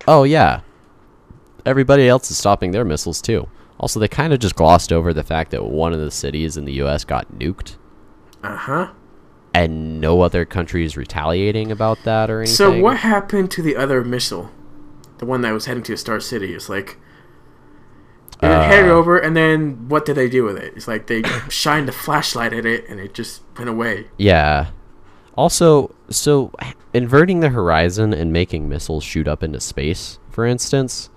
oh 0.08 0.24
yeah, 0.24 0.62
everybody 1.66 2.08
else 2.08 2.30
is 2.32 2.38
stopping 2.38 2.72
their 2.72 2.86
missiles 2.86 3.22
too. 3.22 3.48
Also, 3.80 4.00
they 4.00 4.08
kind 4.08 4.32
of 4.34 4.40
just 4.40 4.56
glossed 4.56 4.94
over 4.94 5.14
the 5.14 5.24
fact 5.24 5.52
that 5.52 5.64
one 5.66 5.92
of 5.94 6.00
the 6.00 6.12
cities 6.12 6.56
in 6.58 6.66
the 6.66 6.74
U.S. 6.74 7.04
got 7.04 7.32
nuked, 7.34 7.78
Uh 8.44 8.56
huh. 8.56 8.92
and 9.56 10.00
no 10.00 10.22
other 10.22 10.46
country 10.46 10.86
is 10.86 10.96
retaliating 10.96 11.72
about 11.72 11.98
that 12.04 12.30
or 12.30 12.42
anything. 12.42 12.56
So 12.56 12.80
what 12.80 12.98
happened 12.98 13.50
to 13.52 13.62
the 13.64 13.76
other 13.76 14.04
missile? 14.04 14.52
The 15.18 15.26
one 15.26 15.42
that 15.42 15.52
was 15.52 15.66
heading 15.66 15.84
to 15.84 15.94
a 15.94 15.98
Star 15.98 16.20
City. 16.20 16.54
It's 16.54 16.70
like 16.70 16.98
it 18.42 18.46
Uh, 18.48 18.64
headed 18.64 18.90
over, 18.92 19.18
and 19.18 19.36
then 19.36 19.88
what 19.88 20.06
did 20.06 20.16
they 20.16 20.30
do 20.30 20.44
with 20.44 20.58
it? 20.58 20.74
It's 20.76 20.88
like 20.88 21.08
they 21.08 21.24
shined 21.50 21.90
a 21.90 21.92
flashlight 21.92 22.54
at 22.54 22.66
it, 22.66 22.88
and 22.90 23.00
it 23.00 23.14
just 23.14 23.42
went 23.58 23.70
away. 23.70 24.08
Yeah. 24.18 24.68
Also, 25.36 25.96
so 26.10 26.52
inverting 26.94 27.40
the 27.40 27.50
horizon 27.50 28.14
and 28.14 28.34
making 28.34 28.68
missiles 28.68 29.04
shoot 29.04 29.28
up 29.28 29.44
into 29.44 29.60
space, 29.60 30.20
for 30.30 30.46
instance, 30.46 31.10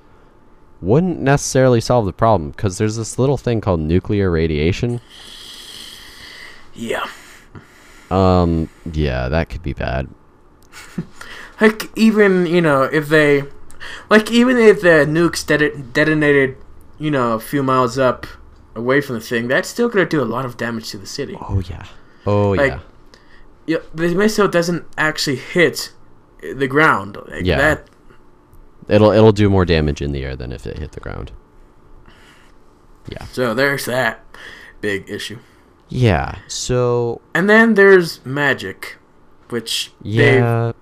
wouldn't 0.80 1.18
necessarily 1.20 1.80
solve 1.80 2.06
the 2.06 2.12
problem 2.12 2.50
because 2.50 2.78
there's 2.78 2.96
this 2.96 3.18
little 3.18 3.36
thing 3.36 3.60
called 3.60 3.80
nuclear 3.80 4.30
radiation. 4.30 5.00
Yeah. 6.74 7.06
Um, 8.10 8.68
yeah, 8.92 9.28
that 9.28 9.48
could 9.48 9.62
be 9.62 9.72
bad. 9.72 10.08
Like 11.60 11.96
even 11.96 12.46
you 12.46 12.60
know 12.60 12.82
if 12.82 13.08
they, 13.08 13.44
like 14.10 14.28
even 14.32 14.58
if 14.58 14.80
the 14.80 15.06
nukes 15.06 15.46
det- 15.46 15.92
detonated, 15.92 16.56
you 16.98 17.12
know 17.12 17.34
a 17.34 17.40
few 17.40 17.62
miles 17.62 17.96
up, 17.96 18.26
away 18.74 19.00
from 19.00 19.14
the 19.14 19.20
thing, 19.20 19.46
that's 19.46 19.68
still 19.68 19.88
gonna 19.88 20.04
do 20.04 20.20
a 20.20 20.24
lot 20.26 20.44
of 20.44 20.56
damage 20.56 20.90
to 20.90 20.98
the 20.98 21.06
city. 21.06 21.36
Oh 21.40 21.60
yeah. 21.60 21.84
Oh 22.26 22.50
Like, 22.50 22.72
yeah. 22.72 22.80
Yeah, 23.66 23.78
the 23.94 24.14
missile 24.14 24.48
doesn't 24.48 24.84
actually 24.98 25.36
hit 25.36 25.92
the 26.40 26.68
ground. 26.68 27.16
Like 27.28 27.44
Yeah. 27.44 27.58
That 27.58 27.88
It'll 28.86 29.12
it'll 29.12 29.32
do 29.32 29.48
more 29.48 29.64
damage 29.64 30.02
in 30.02 30.12
the 30.12 30.22
air 30.24 30.36
than 30.36 30.52
if 30.52 30.66
it 30.66 30.78
hit 30.78 30.92
the 30.92 31.00
ground. 31.00 31.32
Yeah. 33.10 33.24
So 33.32 33.54
there's 33.54 33.86
that 33.86 34.20
big 34.80 35.08
issue. 35.08 35.38
Yeah. 35.88 36.38
So 36.48 37.20
And 37.34 37.48
then 37.48 37.74
there's 37.74 38.24
magic, 38.26 38.96
which 39.48 39.92
they 40.02 40.38
yeah, 40.38 40.72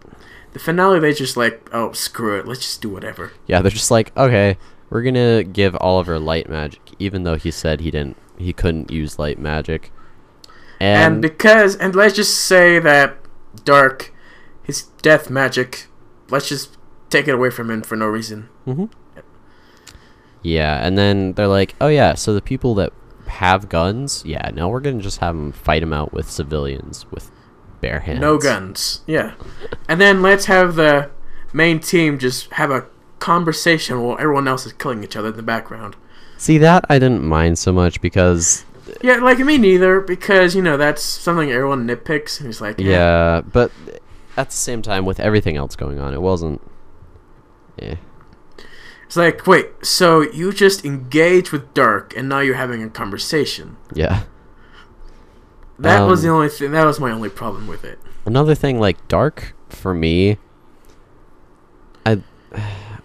the 0.52 0.58
finale 0.58 0.98
they 0.98 1.12
just 1.12 1.36
like 1.36 1.68
oh 1.72 1.92
screw 1.92 2.38
it 2.38 2.46
let's 2.46 2.60
just 2.60 2.82
do 2.82 2.88
whatever. 2.88 3.32
yeah. 3.46 3.62
They're 3.62 3.70
just 3.70 3.90
like, 3.90 4.16
okay, 4.16 4.56
we're 4.90 5.02
gonna 5.02 5.44
give 5.44 5.76
Oliver 5.80 6.18
light 6.18 6.48
magic, 6.48 6.80
even 6.98 7.22
though 7.22 7.36
he 7.36 7.50
said 7.50 7.80
he 7.80 7.90
didn't, 7.90 8.16
he 8.36 8.52
couldn't 8.52 8.90
use 8.90 9.18
light 9.18 9.38
magic. 9.38 9.92
And, 10.82 11.14
And, 11.14 11.22
because 11.22 11.76
and 11.76 11.94
let's 11.94 12.16
just 12.16 12.36
say 12.36 12.80
that 12.80 13.16
Darhk, 13.54 14.10
his 14.64 14.82
death 15.00 15.30
magic, 15.30 15.86
let's 16.28 16.48
just 16.48 16.76
take 17.08 17.28
it 17.28 17.34
away 17.34 17.50
from 17.50 17.70
him 17.70 17.82
for 17.82 17.94
no 17.94 18.06
reason. 18.06 18.48
Mm-hmm. 18.66 18.86
yeah, 20.42 20.84
and 20.84 20.98
then 20.98 21.34
they're 21.34 21.46
like, 21.46 21.76
oh 21.80 21.86
yeah, 21.86 22.14
so 22.14 22.34
the 22.34 22.42
people 22.42 22.74
that 22.74 22.92
have 23.28 23.68
guns, 23.68 24.24
yeah, 24.26 24.50
now 24.52 24.68
we're 24.68 24.80
gonna 24.80 25.00
just 25.00 25.20
have 25.20 25.36
them 25.36 25.52
fight 25.52 25.80
them 25.80 25.92
out 25.92 26.12
with 26.12 26.28
civilians 26.28 27.06
with 27.12 27.30
bare 27.80 28.00
hands. 28.00 28.20
No 28.20 28.38
guns. 28.38 29.02
Yeah. 29.06 29.34
And 29.88 30.00
then 30.00 30.20
let's 30.20 30.46
have 30.46 30.74
the 30.74 31.10
main 31.52 31.78
team 31.78 32.18
just 32.18 32.52
have 32.54 32.72
a 32.72 32.86
conversation 33.20 34.02
while 34.02 34.18
everyone 34.18 34.48
else 34.48 34.66
is 34.66 34.72
killing 34.72 35.04
each 35.04 35.14
other 35.14 35.28
in 35.28 35.36
the 35.36 35.42
background. 35.42 35.94
See 36.38 36.58
that 36.58 36.84
I 36.88 36.98
didn't 36.98 37.22
mind 37.22 37.58
so 37.58 37.72
much 37.72 38.00
because 38.00 38.64
Yeah, 39.00 39.16
like 39.16 39.38
me 39.38 39.58
neither, 39.58 40.00
because 40.00 40.54
you 40.54 40.62
know 40.62 40.76
that's 40.76 41.02
something 41.02 41.50
everyone 41.50 41.86
nitpicks, 41.86 42.38
and 42.38 42.46
he's 42.48 42.60
like, 42.60 42.80
eh. 42.80 42.84
yeah, 42.84 43.40
but 43.40 43.70
at 44.36 44.50
the 44.50 44.56
same 44.56 44.82
time 44.82 45.04
with 45.04 45.18
everything 45.20 45.56
else 45.56 45.76
going 45.76 45.98
on, 45.98 46.12
it 46.14 46.20
wasn't. 46.22 46.60
Yeah. 47.80 47.96
It's 49.06 49.16
like, 49.16 49.46
wait, 49.46 49.68
so 49.82 50.20
you 50.22 50.52
just 50.52 50.84
engaged 50.84 51.52
with 51.52 51.72
Darhk, 51.74 52.16
and 52.16 52.28
now 52.28 52.40
you're 52.40 52.54
having 52.54 52.82
a 52.82 52.88
conversation. 52.88 53.76
Yeah. 53.94 54.22
That 55.78 56.02
was 56.02 56.20
Um, 56.20 56.26
the 56.26 56.32
only 56.32 56.48
thing. 56.48 56.70
That 56.72 56.86
was 56.86 57.00
my 57.00 57.10
only 57.10 57.28
problem 57.28 57.66
with 57.66 57.84
it. 57.84 57.98
Another 58.24 58.54
thing, 58.54 58.78
like 58.78 59.06
Darhk, 59.08 59.52
for 59.68 59.92
me, 59.94 60.38
I 62.06 62.22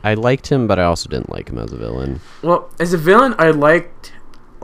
I 0.03 0.13
liked 0.13 0.47
him, 0.47 0.67
but 0.67 0.79
I 0.79 0.83
also 0.83 1.09
didn't 1.09 1.29
like 1.29 1.49
him 1.49 1.57
as 1.57 1.73
a 1.73 1.77
villain. 1.77 2.21
Well, 2.41 2.69
as 2.79 2.93
a 2.93 2.97
villain, 2.97 3.35
I 3.37 3.49
liked, 3.49 4.13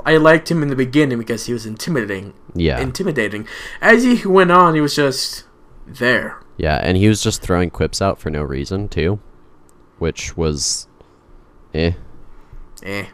I 0.06 0.18
liked 0.18 0.52
him 0.52 0.62
in 0.62 0.70
the 0.70 0.76
beginning 0.76 1.18
because 1.18 1.46
he 1.46 1.54
was 1.54 1.66
intimidating. 1.66 2.34
Yeah, 2.56 2.80
Intimidating. 2.80 3.48
As 3.82 4.04
he 4.04 4.26
went 4.28 4.52
on, 4.52 4.76
he 4.76 4.82
was 4.82 4.96
just 4.96 5.46
there. 5.88 6.40
yeah, 6.58 6.76
and 6.84 6.98
he 6.98 7.08
was 7.08 7.22
just 7.24 7.42
throwing 7.42 7.70
quips 7.70 8.02
out 8.02 8.20
for 8.20 8.30
no 8.30 8.42
reason 8.44 8.88
too, 8.90 9.20
which 10.00 10.36
was, 10.38 10.88
eh. 11.74 11.94
Eh. 12.84 13.06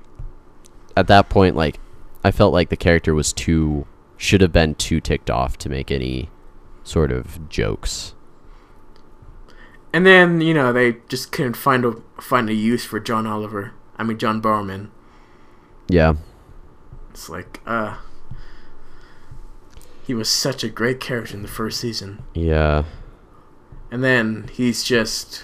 At 0.97 1.07
that 1.07 1.29
point, 1.29 1.55
like, 1.55 1.79
I 2.23 2.31
felt 2.31 2.53
like 2.53 2.69
the 2.69 2.75
character 2.77 3.13
was 3.13 3.31
too 3.33 3.85
should 4.17 4.41
have 4.41 4.51
been 4.51 4.75
too 4.75 4.99
ticked 4.99 5.29
off 5.29 5.57
to 5.59 5.69
make 5.69 5.89
any 5.91 6.29
sort 6.83 7.11
of 7.11 7.47
jokes. 7.49 8.13
And 9.93 10.05
then 10.05 10.41
you 10.41 10.53
know 10.53 10.73
they 10.73 10.97
just 11.07 11.31
couldn't 11.31 11.55
find 11.55 11.85
a 11.85 11.95
find 12.19 12.49
a 12.49 12.53
use 12.53 12.83
for 12.83 12.99
John 12.99 13.25
Oliver. 13.25 13.73
I 13.97 14.03
mean 14.03 14.17
John 14.17 14.41
Barrowman. 14.41 14.89
Yeah, 15.87 16.15
It's 17.19 17.27
like, 17.27 17.59
uh, 17.65 17.97
he 20.07 20.13
was 20.13 20.29
such 20.29 20.63
a 20.63 20.69
great 20.69 21.01
character 21.01 21.35
in 21.35 21.41
the 21.41 21.49
first 21.49 21.77
season, 21.81 22.23
yeah. 22.33 22.85
and 23.91 24.01
then 24.01 24.49
he's 24.53 24.83
just 24.85 25.43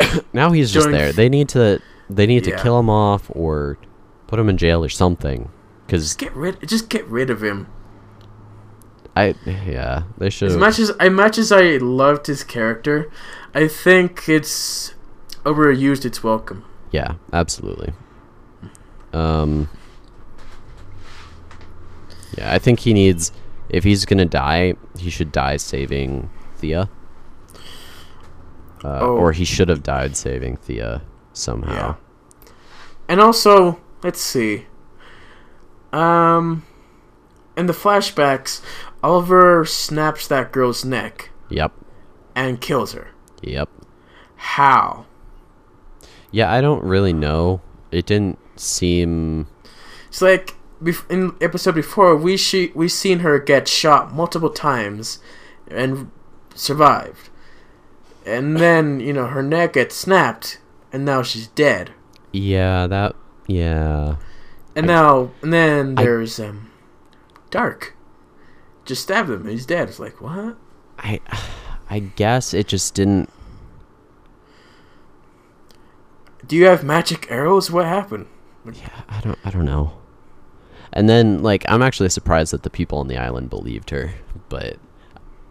Now 0.32 0.50
he's 0.50 0.72
just 0.72 0.90
there. 0.90 1.10
f- 1.10 1.14
They 1.14 1.28
need 1.28 1.48
to 1.50 1.80
they 2.10 2.26
need 2.26 2.44
Yeah. 2.48 2.56
to 2.56 2.62
kill 2.64 2.80
him 2.80 2.90
off 2.90 3.30
or 3.30 3.78
Put 4.26 4.40
him 4.40 4.48
in 4.48 4.56
jail 4.58 4.82
or 4.84 4.88
something. 4.88 5.48
Because 5.86 6.02
Just 6.02 6.18
get 6.18 6.34
rid. 6.34 6.68
Just 6.68 6.90
get 6.90 7.06
rid 7.06 7.30
of 7.30 7.44
him. 7.44 7.68
I, 9.16 9.36
yeah, 9.46 10.02
they 10.18 10.30
should. 10.30 10.48
As 10.50 10.56
much 10.56 10.80
as 10.80 10.90
as 10.90 11.10
much 11.12 11.38
as 11.38 11.52
I 11.52 11.76
loved 11.76 12.26
his 12.26 12.42
character, 12.42 13.08
I 13.54 13.68
think 13.68 14.28
it's 14.28 14.94
overused. 15.44 16.04
Its 16.04 16.24
welcome. 16.24 16.64
Yeah, 16.90 17.14
absolutely. 17.32 17.92
Um. 19.12 19.68
Yeah, 22.38 22.52
I 22.54 22.58
think 22.58 22.80
he 22.80 22.92
needs. 22.92 23.32
If 23.68 23.84
he's 23.84 24.04
gonna 24.06 24.24
die, 24.24 24.74
he 24.98 25.10
should 25.10 25.32
die 25.32 25.56
saving 25.58 26.30
Thea. 26.56 26.88
Uh, 28.84 28.98
Oh. 29.00 29.16
Or 29.16 29.32
he 29.32 29.44
should 29.44 29.68
have 29.68 29.82
died 29.82 30.16
saving 30.16 30.56
Thea 30.56 31.02
somehow. 31.32 31.72
Yeah. 31.72 31.94
And 33.08 33.20
also, 33.20 33.80
let's 34.02 34.20
see. 34.20 34.66
Um, 35.92 36.64
in 37.56 37.66
the 37.66 37.72
flashbacks, 37.72 38.60
Oliver 39.02 39.64
snaps 39.64 40.28
that 40.28 40.52
girl's 40.52 40.84
neck 40.84 41.30
Yep. 41.48 41.72
and 42.34 42.60
kills 42.60 42.92
her. 42.92 43.08
Yep. 43.42 43.68
How? 44.36 45.06
Yeah, 46.30 46.52
I 46.52 46.60
don't 46.60 46.84
really 46.84 47.12
know. 47.12 47.60
It 47.90 48.06
didn't 48.06 48.38
seem. 48.56 49.46
It's 50.08 50.20
like 50.22 50.54
in 51.10 51.34
episode 51.40 51.74
before, 51.74 52.16
we 52.16 52.36
she 52.36 52.72
we 52.74 52.88
seen 52.88 53.20
her 53.20 53.38
get 53.38 53.66
shot 53.68 54.12
multiple 54.14 54.50
times 54.50 55.18
and 55.68 56.10
survived, 56.54 57.28
and 58.24 58.56
then 58.58 59.00
you 59.00 59.12
know 59.12 59.26
her 59.26 59.42
neck 59.42 59.72
gets 59.74 59.96
snapped, 59.96 60.60
and 60.92 61.04
now 61.04 61.22
she's 61.22 61.48
dead. 61.48 61.92
Yeah, 62.32 62.86
that. 62.86 63.16
Yeah. 63.46 64.16
And 64.76 64.86
now 64.86 65.30
and 65.42 65.52
then 65.52 65.94
I- 65.98 66.02
there's 66.04 66.38
um, 66.38 66.70
Darhk. 67.50 67.92
Just 68.84 69.02
stabbed 69.02 69.28
him. 69.30 69.42
and 69.42 69.50
He's 69.50 69.66
dead. 69.66 69.88
It's 69.88 69.98
like 69.98 70.20
what? 70.20 70.56
I. 70.98 71.20
I 71.90 72.00
guess 72.00 72.52
it 72.52 72.68
just 72.68 72.94
didn't. 72.94 73.30
Do 76.46 76.54
you 76.56 76.66
have 76.66 76.84
magic 76.84 77.30
arrows? 77.30 77.70
What 77.70 77.86
happened? 77.86 78.26
Yeah, 78.70 79.02
I 79.08 79.20
don't. 79.20 79.38
I 79.44 79.50
don't 79.50 79.64
know. 79.64 79.97
And 80.92 81.08
then, 81.08 81.42
like, 81.42 81.64
I'm 81.68 81.82
actually 81.82 82.08
surprised 82.08 82.52
that 82.52 82.62
the 82.62 82.70
people 82.70 82.98
on 82.98 83.08
the 83.08 83.18
island 83.18 83.50
believed 83.50 83.90
her, 83.90 84.14
but 84.48 84.78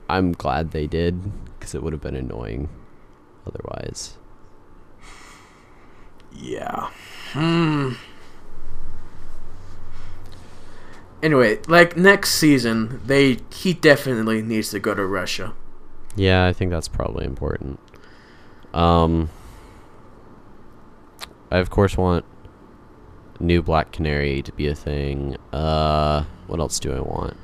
I'm 0.10 0.32
glad 0.32 0.72
they 0.72 0.88
did 0.88 1.22
because 1.60 1.76
it 1.76 1.84
would 1.84 1.94
have 1.94 2.02
been 2.02 2.16
annoying 2.16 2.70
otherwise. 3.46 4.18
Yeah. 6.34 6.90
Hmm. 7.34 7.94
Anyway, 11.24 11.60
like 11.68 11.98
next 11.98 12.32
season, 12.32 13.02
they 13.06 13.40
he 13.52 13.74
definitely 13.74 14.42
needs 14.42 14.70
to 14.70 14.80
go 14.80 14.94
to 14.94 15.06
Russia. 15.06 15.54
Yeah, 16.16 16.46
I 16.46 16.54
think 16.54 16.72
that's 16.72 16.88
probably 16.88 17.26
important. 17.26 17.80
Um, 18.74 19.30
I 21.50 21.58
of 21.58 21.70
course 21.70 21.98
want 21.98 22.24
new 23.40 23.62
Black 23.62 23.92
Canary 23.92 24.42
to 24.44 24.52
be 24.52 24.68
a 24.68 24.76
thing. 24.76 25.38
Uh, 25.54 26.24
what 26.48 26.60
else 26.60 26.80
do 26.80 26.94
I 26.94 27.00
want? 27.00 27.38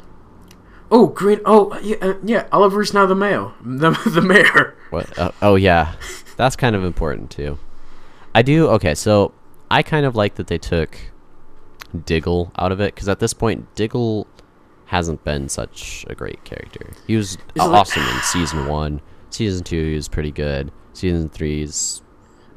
Oh, 0.92 1.08
green. 1.08 1.40
Oh, 1.46 1.78
yeah, 1.82 1.96
uh, 2.02 2.14
yeah. 2.24 2.48
Oliver's 2.52 2.94
now 2.94 3.06
the 3.06 3.16
mayor. 3.16 3.52
The, 3.64 3.92
the 4.06 4.22
mayor. 4.22 4.76
What? 4.92 5.18
Uh, 5.18 5.32
oh 5.42 5.56
yeah, 5.56 5.96
that's 6.38 6.56
kind 6.56 6.76
of 6.76 6.84
important 6.84 7.32
too. 7.32 7.58
I 8.36 8.42
do. 8.44 8.68
Okay, 8.70 8.94
so 8.96 9.34
I 9.72 9.82
kind 9.84 10.06
of 10.06 10.16
like 10.16 10.36
that 10.36 10.48
they 10.48 10.58
took 10.60 10.98
Diggle 12.06 12.52
out 12.58 12.72
of 12.72 12.80
it 12.80 12.94
because 12.94 13.08
at 13.10 13.20
this 13.20 13.34
point, 13.34 13.74
Diggle 13.76 14.28
hasn't 14.86 15.24
been 15.24 15.50
such 15.50 16.06
a 16.10 16.16
great 16.16 16.44
character. 16.44 16.92
He 17.08 17.16
was 17.16 17.32
Is 17.32 17.38
it 17.56 17.60
like- 17.60 17.70
awesome 17.70 18.04
in 18.04 18.22
season 18.22 18.68
one. 18.68 19.02
Season 19.32 19.64
two, 19.64 19.84
he 19.90 19.96
was 19.96 20.08
pretty 20.08 20.30
good. 20.32 20.72
Season 20.94 21.28
three's 21.28 22.04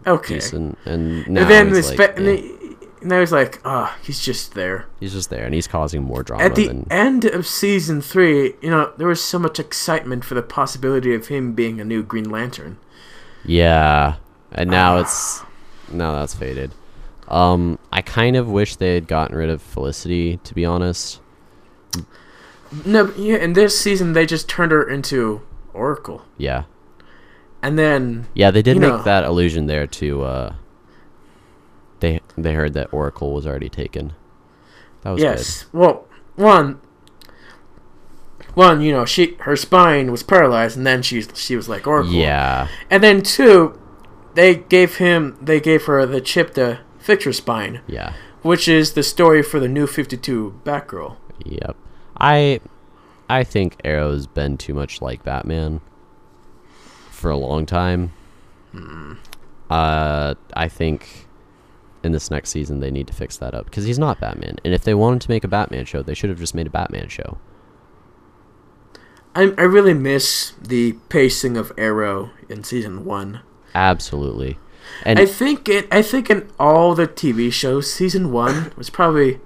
Okay. 0.07 0.35
decent, 0.35 0.77
and 0.85 1.27
now 1.27 1.41
and 1.43 1.51
then 1.51 1.67
he's 1.69 1.89
this 1.89 1.99
like, 1.99 2.11
spe- 2.19 2.19
and 3.03 3.13
I 3.13 3.21
was 3.21 3.33
like, 3.33 3.61
ah, 3.65 3.97
he's 4.03 4.21
just 4.21 4.55
there. 4.55 4.87
he's 5.01 5.13
just 5.13 5.31
there, 5.31 5.45
and 5.45 5.55
he's 5.55 5.67
causing 5.67 6.03
more 6.03 6.23
drama 6.23 6.43
than. 6.45 6.51
At 6.51 6.57
the 6.57 6.67
than 6.69 6.87
end 6.91 7.25
of 7.25 7.47
season 7.47 8.01
three, 8.01 8.55
you 8.63 8.71
know, 8.71 8.93
there 8.97 9.09
was 9.09 9.23
so 9.23 9.39
much 9.39 9.59
excitement 9.59 10.25
for 10.25 10.35
the 10.35 10.43
possibility 10.43 11.15
of 11.15 11.29
him 11.29 11.53
being 11.53 11.81
a 11.81 11.85
new 11.85 12.03
Green 12.03 12.29
Lantern. 12.31 12.79
Yeah, 13.45 14.17
and 14.53 14.71
now 14.71 14.99
it's 14.99 15.43
now 15.91 16.13
that's 16.19 16.35
faded. 16.35 16.73
Um, 17.29 17.79
I 17.93 18.03
kind 18.03 18.37
of 18.37 18.49
wish 18.49 18.77
they 18.77 18.95
had 18.95 19.07
gotten 19.09 19.37
rid 19.37 19.51
of 19.51 19.61
Felicity, 19.61 20.39
to 20.45 20.55
be 20.55 20.65
honest. 20.65 21.21
No, 22.85 23.13
yeah. 23.17 23.37
In 23.37 23.53
this 23.53 23.79
season, 23.79 24.13
they 24.13 24.27
just 24.27 24.49
turned 24.49 24.73
her 24.73 24.89
into 24.89 25.43
Oracle, 25.73 26.23
Yeah, 26.39 26.65
and 27.63 27.79
then 27.79 28.27
yeah, 28.35 28.51
they 28.51 28.63
did 28.63 28.79
make 28.79 28.89
know- 28.91 29.03
that 29.03 29.25
allusion 29.25 29.67
there 29.67 29.87
to. 29.87 30.23
Uh, 30.23 30.55
they 32.01 32.21
they 32.37 32.55
heard 32.55 32.75
that 32.75 32.93
Oracle 32.93 33.33
was 33.33 33.47
already 33.47 33.69
taken. 33.69 34.13
That 35.03 35.11
was 35.11 35.23
yes. 35.23 35.67
Well, 35.73 36.07
one, 36.35 36.81
one, 38.55 38.81
you 38.81 38.93
know, 38.93 39.05
she 39.05 39.37
her 39.41 39.57
spine 39.57 40.11
was 40.11 40.23
paralyzed, 40.23 40.77
and 40.77 40.87
then 40.87 41.03
she's 41.03 41.29
she 41.35 41.57
was 41.57 41.69
like. 41.69 41.87
Oracle. 41.87 42.13
Yeah, 42.13 42.69
And 42.91 43.03
then 43.03 43.23
two, 43.23 43.79
they 44.35 44.55
gave 44.57 44.97
him 44.97 45.39
they 45.41 45.61
gave 45.61 45.85
her 45.85 46.05
the 46.07 46.21
chip 46.21 46.55
to 46.55 46.81
fix 46.99 47.25
her 47.25 47.33
spine, 47.33 47.81
yeah, 47.87 48.15
which 48.43 48.67
is 48.69 48.93
the 48.95 49.03
story 49.03 49.43
for 49.43 49.61
the 49.61 49.69
new 49.69 49.87
Fifty 49.87 50.17
Two 50.17 50.61
Batgirl. 50.65 51.17
yep. 51.45 51.77
I 52.19 52.61
I 53.29 53.45
think 53.45 53.77
Arrow's 53.85 54.27
been 54.27 54.57
too 54.57 54.73
much 54.75 55.03
like 55.03 55.23
Batman 55.23 55.81
for 57.11 57.31
a 57.31 57.37
long 57.37 57.67
time. 57.67 58.13
Uh, 59.71 60.35
I 60.55 60.69
think 60.69 61.26
in 62.07 62.13
this 62.13 62.31
next 62.31 62.51
season 62.51 62.81
they 62.81 62.91
need 62.91 63.07
to 63.09 63.13
fix 63.13 63.37
that 63.37 63.55
up 63.55 63.67
because 63.67 63.85
he's 63.85 63.99
not 63.99 64.21
Batman. 64.21 64.57
And 64.65 64.73
if 64.73 64.83
they 64.85 64.95
wanted 64.95 65.21
to 65.23 65.31
make 65.31 65.45
a 65.45 65.49
Batman 65.49 65.85
show, 65.85 66.03
they 66.03 66.15
should 66.15 66.31
have 66.31 66.39
just 66.39 66.55
made 66.55 66.67
a 66.67 66.71
Batman 66.71 67.09
show. 67.09 67.37
I 69.35 69.53
I 69.59 69.63
really 69.63 69.95
miss 69.95 70.53
the 70.63 70.93
pacing 71.09 71.57
of 71.57 71.73
Arrow 71.77 72.31
in 72.49 72.65
season 72.65 73.05
one. 73.05 73.41
Absolutely. 73.75 74.59
And 75.05 75.19
I 75.19 75.27
think 75.27 75.69
it. 75.69 75.87
I 75.93 76.01
think 76.03 76.31
in 76.31 76.49
all 76.59 76.95
the 76.95 77.07
TV 77.09 77.53
shows, 77.53 77.93
season 77.93 78.33
one 78.33 78.73
was 78.77 78.89
probably 78.89 79.41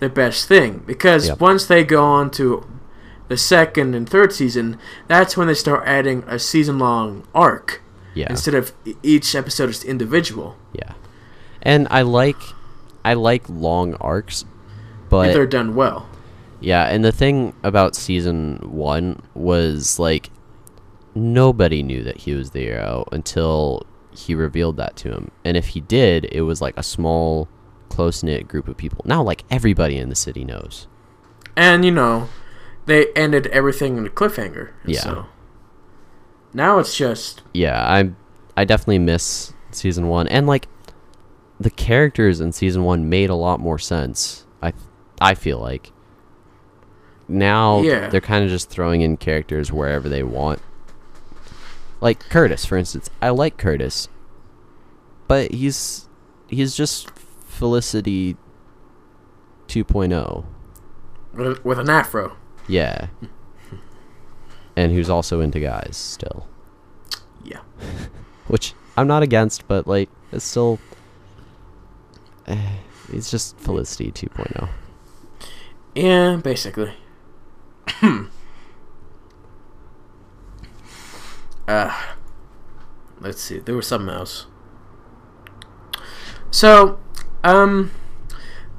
the 0.00 0.08
best 0.08 0.46
thing 0.48 0.82
because 0.86 1.28
Yep. 1.28 1.40
once 1.40 1.66
they 1.66 1.84
go 1.84 2.04
on 2.04 2.30
to 2.32 2.66
the 3.28 3.36
second 3.38 3.94
and 3.94 4.08
third 4.08 4.32
season, 4.32 4.78
that's 5.06 5.36
when 5.36 5.46
they 5.46 5.54
start 5.54 5.84
adding 5.86 6.24
a 6.26 6.38
season-long 6.38 7.26
arc 7.34 7.80
yeah, 8.12 8.26
instead 8.28 8.54
of 8.54 8.72
each 9.02 9.34
episode 9.34 9.70
is 9.70 9.82
individual. 9.84 10.56
yeah. 10.74 10.92
And 11.64 11.88
I 11.90 12.02
like 12.02 12.36
I 13.04 13.14
like 13.14 13.48
long 13.48 13.94
arcs, 13.94 14.42
if 14.42 14.48
but 15.10 15.32
they're 15.32 15.46
done 15.46 15.74
well. 15.74 16.08
Yeah, 16.60 16.84
and 16.84 17.04
the 17.04 17.12
thing 17.12 17.54
about 17.62 17.94
season 17.94 18.58
one 18.62 19.22
was 19.34 19.98
like 19.98 20.30
nobody 21.14 21.82
knew 21.82 22.02
that 22.02 22.18
he 22.18 22.34
was 22.34 22.50
the 22.50 22.60
hero 22.60 23.06
until 23.12 23.86
he 24.16 24.34
revealed 24.34 24.76
that 24.76 24.96
to 24.96 25.10
him. 25.10 25.30
And 25.44 25.56
if 25.56 25.68
he 25.68 25.80
did, 25.80 26.26
it 26.32 26.42
was 26.42 26.60
like 26.60 26.74
a 26.76 26.82
small, 26.82 27.48
close 27.88 28.22
knit 28.22 28.48
group 28.48 28.68
of 28.68 28.76
people. 28.76 29.02
Now, 29.06 29.22
like 29.22 29.44
everybody 29.50 29.98
in 29.98 30.08
the 30.08 30.14
city 30.14 30.44
knows. 30.44 30.86
And 31.56 31.84
you 31.84 31.90
know, 31.90 32.28
they 32.86 33.12
ended 33.14 33.46
everything 33.48 33.96
in 33.96 34.06
a 34.06 34.10
cliffhanger. 34.10 34.70
Yeah. 34.84 35.00
So 35.00 35.26
now 36.52 36.78
it's 36.78 36.96
just 36.96 37.42
Yeah, 37.52 37.84
I 37.84 38.10
I 38.56 38.64
definitely 38.64 39.00
miss 39.00 39.52
season 39.70 40.08
one, 40.08 40.26
and 40.28 40.46
like 40.46 40.68
the 41.64 41.70
characters 41.70 42.40
in 42.40 42.52
season 42.52 42.84
one 42.84 43.08
made 43.08 43.30
a 43.30 43.34
lot 43.34 43.58
more 43.58 43.78
sense. 43.78 44.44
I 44.62 44.72
I 45.20 45.34
feel 45.34 45.58
like 45.58 45.90
now 47.26 47.80
Yeah. 47.80 48.08
they're 48.08 48.20
kind 48.20 48.44
of 48.44 48.50
just 48.50 48.68
throwing 48.68 49.00
in 49.00 49.16
characters 49.16 49.72
wherever 49.72 50.08
they 50.08 50.22
want. 50.22 50.60
Like 52.02 52.18
Curtis, 52.28 52.66
for 52.66 52.76
instance, 52.76 53.08
I 53.22 53.30
like 53.30 53.56
Curtis, 53.56 54.08
but 55.26 55.52
he's 55.52 56.06
he's 56.48 56.76
just 56.76 57.10
Felicity 57.46 58.36
2.0. 59.68 60.44
with, 61.32 61.64
with 61.64 61.78
an 61.78 61.88
afro. 61.90 62.36
Yeah. 62.68 63.08
And 64.76 64.90
who's 64.90 65.08
also 65.08 65.38
into 65.40 65.60
guys 65.60 65.96
still. 65.96 66.48
Yeah. 67.44 67.60
which 68.48 68.74
I'm 68.96 69.06
not 69.06 69.22
against, 69.22 69.68
but 69.68 69.86
like 69.86 70.10
it's 70.32 70.44
still 70.44 70.80
it's 73.12 73.30
just 73.30 73.58
Felicity 73.58 74.08
oh. 74.10 74.42
2.0. 74.42 74.68
Yeah, 75.94 76.36
basically. 76.42 76.92
uh, 81.68 82.02
let's 83.20 83.40
see. 83.40 83.58
There 83.58 83.76
was 83.76 83.86
something 83.86 84.14
else. 84.14 84.46
So, 86.50 86.98
um, 87.42 87.90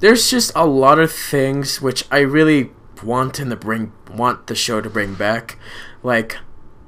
there's 0.00 0.30
just 0.30 0.52
a 0.54 0.66
lot 0.66 0.98
of 0.98 1.12
things 1.12 1.80
which 1.80 2.04
I 2.10 2.18
really 2.18 2.70
want 3.02 3.38
him 3.38 3.50
to 3.50 3.56
bring 3.56 3.92
want 4.10 4.46
the 4.46 4.54
show 4.54 4.80
to 4.80 4.88
bring 4.88 5.14
back, 5.14 5.58
like 6.02 6.38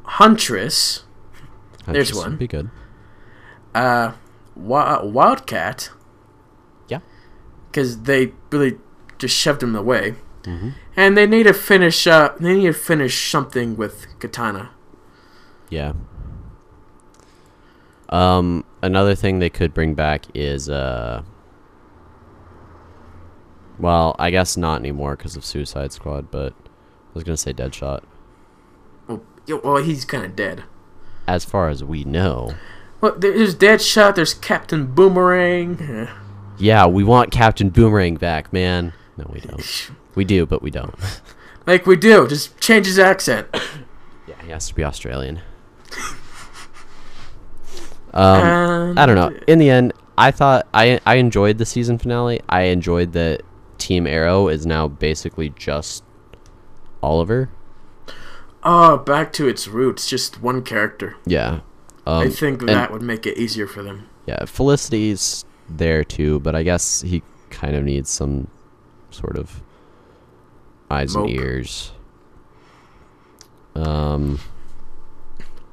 Huntress, 0.04 1.04
There's 1.86 2.10
Huntress 2.10 2.14
would 2.14 2.22
one. 2.22 2.36
Be 2.36 2.46
good. 2.46 2.70
uh, 3.74 4.12
Wi- 4.56 5.02
Wildcat. 5.02 5.90
Because 7.70 8.02
they 8.02 8.32
really 8.50 8.78
just 9.18 9.36
shoved 9.36 9.62
him 9.62 9.74
away, 9.76 10.14
Mm-hmm. 10.44 10.70
and 10.96 11.16
they 11.16 11.26
need 11.26 11.42
to 11.44 11.52
finish. 11.52 12.06
Uh, 12.06 12.32
they 12.40 12.54
need 12.56 12.66
to 12.66 12.72
finish 12.72 13.30
something 13.30 13.76
with 13.76 14.06
Katana. 14.20 14.70
Yeah. 15.68 15.92
Um, 18.08 18.64
another 18.82 19.14
thing 19.14 19.38
they 19.38 19.50
could 19.50 19.74
bring 19.74 19.94
back 19.94 20.24
is 20.34 20.68
uh. 20.70 21.22
Well, 23.78 24.16
I 24.18 24.30
guess 24.30 24.56
not 24.56 24.80
anymore 24.80 25.16
because 25.16 25.36
of 25.36 25.44
Suicide 25.44 25.92
Squad, 25.92 26.30
but 26.30 26.52
I 26.52 27.10
was 27.14 27.24
gonna 27.24 27.36
say 27.36 27.52
Deadshot. 27.52 28.02
Well, 29.06 29.22
well 29.62 29.76
he's 29.76 30.04
kind 30.04 30.24
of 30.24 30.34
dead. 30.34 30.64
As 31.26 31.44
far 31.44 31.68
as 31.68 31.84
we 31.84 32.04
know, 32.04 32.54
Well, 33.00 33.14
there's 33.18 33.54
Deadshot. 33.54 34.14
There's 34.14 34.34
Captain 34.34 34.86
Boomerang. 34.86 36.08
yeah, 36.58 36.86
we 36.86 37.04
want 37.04 37.30
Captain 37.30 37.70
Boomerang 37.70 38.16
back, 38.16 38.52
man. 38.52 38.92
No, 39.16 39.28
we 39.32 39.40
don't. 39.40 39.90
We 40.14 40.24
do, 40.24 40.46
but 40.46 40.62
we 40.62 40.70
don't. 40.70 40.94
Like 41.66 41.86
we 41.86 41.96
do, 41.96 42.26
just 42.26 42.58
change 42.60 42.86
his 42.86 42.98
accent. 42.98 43.46
yeah, 44.26 44.40
he 44.42 44.48
has 44.48 44.68
to 44.68 44.74
be 44.74 44.82
Australian. 44.84 45.42
Um, 48.14 48.98
I 48.98 49.04
don't 49.04 49.16
know. 49.16 49.38
In 49.46 49.58
the 49.58 49.68
end, 49.68 49.92
I 50.16 50.30
thought 50.30 50.66
I 50.72 50.98
I 51.06 51.16
enjoyed 51.16 51.58
the 51.58 51.66
season 51.66 51.98
finale. 51.98 52.40
I 52.48 52.62
enjoyed 52.62 53.12
that 53.12 53.42
Team 53.76 54.06
Arrow 54.06 54.48
is 54.48 54.66
now 54.66 54.88
basically 54.88 55.50
just 55.50 56.02
Oliver. 57.02 57.50
Oh, 58.62 58.96
back 58.96 59.32
to 59.34 59.46
its 59.46 59.68
roots, 59.68 60.08
just 60.08 60.42
one 60.42 60.62
character. 60.62 61.16
Yeah. 61.26 61.60
Um, 62.06 62.26
I 62.26 62.30
think 62.30 62.62
that 62.66 62.90
would 62.90 63.02
make 63.02 63.26
it 63.26 63.38
easier 63.38 63.66
for 63.66 63.82
them. 63.82 64.08
Yeah, 64.26 64.44
Felicity's 64.46 65.44
there 65.68 66.04
too, 66.04 66.40
but 66.40 66.54
I 66.54 66.62
guess 66.62 67.02
he 67.02 67.22
kind 67.50 67.74
of 67.76 67.84
needs 67.84 68.10
some 68.10 68.48
sort 69.10 69.36
of 69.36 69.62
eyes 70.90 71.14
Mope. 71.14 71.28
and 71.28 71.36
ears. 71.38 71.92
Um, 73.74 74.40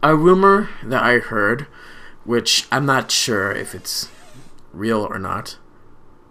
A 0.03 0.15
rumor 0.15 0.69
that 0.83 1.01
I 1.03 1.19
heard, 1.19 1.67
which 2.23 2.67
I'm 2.71 2.85
not 2.85 3.11
sure 3.11 3.51
if 3.51 3.73
it's 3.73 4.09
real 4.73 4.99
or 5.09 5.17
not. 5.19 5.57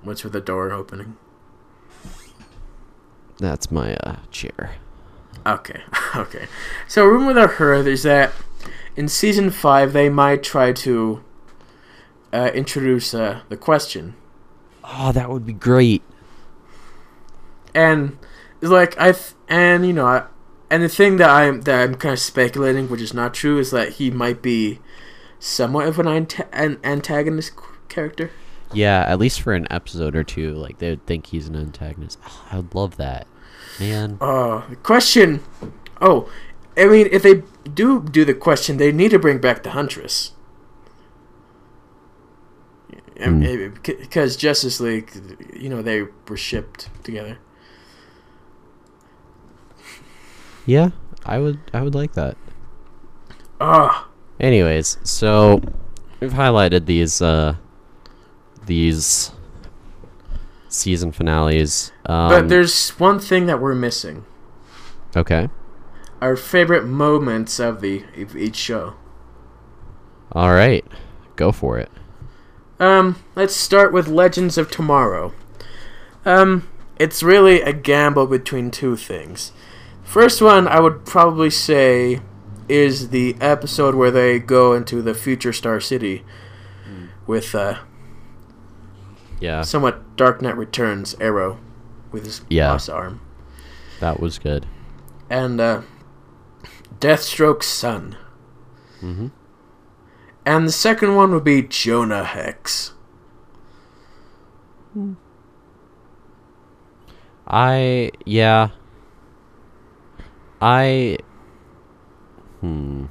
What's 0.03 0.23
with 0.23 0.33
the 0.33 0.41
door 0.41 0.71
opening? 0.73 1.17
that's 3.39 3.71
my 3.71 3.95
uh, 3.97 4.17
chair. 4.31 4.77
Okay, 5.45 5.83
okay. 6.17 6.47
So 6.87 7.05
a 7.05 7.09
rumor 7.11 7.33
that 7.35 7.51
I 7.51 7.53
heard 7.53 7.87
is 7.89 8.05
that 8.05 8.33
in 8.97 9.09
season 9.09 9.51
five 9.51 9.93
they 9.93 10.09
might 10.09 10.43
try 10.45 10.73
to 10.73 11.23
uh, 12.35 12.51
introduce 12.55 13.15
uh, 13.15 13.41
the 13.49 13.57
question, 13.57 14.15
Oh, 14.83 15.13
that 15.13 15.31
would 15.31 15.47
be 15.47 15.53
great. 15.55 16.03
and 17.75 18.19
it's 18.61 18.71
like 18.71 18.95
I 18.99 19.15
and 19.49 19.87
you 19.87 19.93
know 19.93 20.07
I, 20.07 20.25
and 20.71 20.83
the 20.83 20.89
thing 20.89 21.17
that 21.19 21.31
I'm 21.31 21.63
that 21.63 21.81
I'm 21.83 21.95
kind 21.95 22.13
of 22.15 22.19
speculating, 22.19 22.89
which 22.89 23.01
is 23.01 23.15
not 23.15 23.35
true, 23.35 23.59
is 23.59 23.71
that 23.71 23.95
he 23.95 24.11
might 24.11 24.43
be 24.43 24.81
somewhat 25.39 25.87
of 25.87 25.99
an, 25.99 26.07
anta- 26.07 26.49
an 26.53 26.79
antagonist 26.85 27.53
character. 27.89 28.31
Yeah, 28.73 29.05
at 29.07 29.19
least 29.19 29.41
for 29.43 29.53
an 29.53 29.67
episode 29.71 30.17
or 30.17 30.25
two, 30.25 30.55
like 30.55 30.79
they 30.79 30.91
would 30.91 31.07
think 31.07 31.27
he's 31.27 31.47
an 31.49 31.57
antagonist. 31.57 32.19
Oh, 32.27 32.45
I'd 32.51 32.75
love 32.75 32.97
that, 32.97 33.27
man. 33.79 34.19
Oh, 34.21 34.65
the 34.69 34.77
question. 34.77 35.41
Oh, 36.01 36.29
I 36.77 36.87
mean, 36.87 37.09
if 37.13 37.23
they 37.23 37.43
do 37.73 38.03
do 38.03 38.25
the 38.25 38.35
question, 38.35 38.79
they 38.79 38.91
need 38.93 39.11
to 39.13 39.19
bring 39.19 39.39
back 39.39 39.63
the 39.63 39.71
Huntress. 39.71 40.33
Hmm. 43.23 43.75
Because 43.83 44.37
Justice 44.37 44.81
League, 44.81 45.11
you 45.55 45.69
know, 45.69 45.83
they 45.83 46.03
were 46.29 46.37
shipped 46.37 46.89
together. 47.05 47.39
Yeah, 50.67 50.91
I 51.25 51.39
would. 51.39 51.61
I 51.73 51.83
would 51.83 51.95
like 51.95 52.15
that. 52.15 52.37
Oh, 53.61 54.09
Anyways, 54.41 54.99
so 55.05 55.63
we've 56.21 56.33
highlighted 56.33 56.87
these 56.87 57.23
uh 57.23 57.55
these 58.67 59.31
season 60.69 61.13
finales. 61.13 61.93
Um, 62.07 62.31
but 62.31 62.49
there's 62.49 62.91
one 62.91 63.21
thing 63.21 63.47
that 63.47 63.61
we're 63.61 63.75
missing: 63.75 64.25
okay. 65.17 65.49
our 66.21 66.37
favorite 66.37 66.85
moments 66.85 67.61
of 67.61 67.81
the 67.81 68.05
of 68.17 68.37
each 68.37 68.57
show. 68.57 68.95
All 70.33 70.53
right, 70.53 70.85
go 71.37 71.53
for 71.53 71.79
it. 71.79 71.91
Um, 72.85 73.17
let's 73.35 73.57
start 73.57 73.93
with 73.93 74.09
Legends 74.09 74.59
of 74.59 74.71
Tomorrow. 74.71 75.33
Um, 76.27 76.69
it's 76.99 77.23
really 77.23 77.63
a 77.63 77.73
gamble 77.73 78.27
between 78.27 78.71
two 78.71 78.97
things. 78.97 79.53
First 80.03 80.43
one, 80.43 80.69
I 80.69 80.81
would 80.81 81.07
probably 81.07 81.49
say, 81.51 82.21
is 82.69 83.09
the 83.09 83.37
episode 83.41 83.95
where 83.95 84.11
they 84.11 84.39
go 84.39 84.75
into 84.75 85.01
the 85.01 85.15
future 85.15 85.53
Star 85.53 85.81
City 85.81 86.25
with 87.27 87.55
uh, 87.55 87.79
Yeah, 89.41 89.63
somewhat 89.63 90.17
Dark 90.17 90.43
Knight 90.43 90.57
Returns 90.59 91.15
Arrow 91.21 91.59
with 92.13 92.27
his 92.27 92.43
Yeah. 92.51 92.71
lost 92.73 92.91
arm, 92.91 93.21
that 94.01 94.21
was 94.21 94.39
good. 94.39 94.67
and 95.31 95.59
uh, 95.59 95.81
Deathstroke's 97.01 97.67
son. 97.67 98.17
hmm 99.01 99.29
And 100.47 100.69
the 100.69 100.73
second 100.73 101.15
one 101.15 101.33
would 101.33 101.45
be 101.45 101.63
Jonah 101.63 102.25
Hex. 102.25 102.93
I 107.47 108.11
yeah. 108.25 108.71
I 110.61 111.19
hmm. 112.61 113.07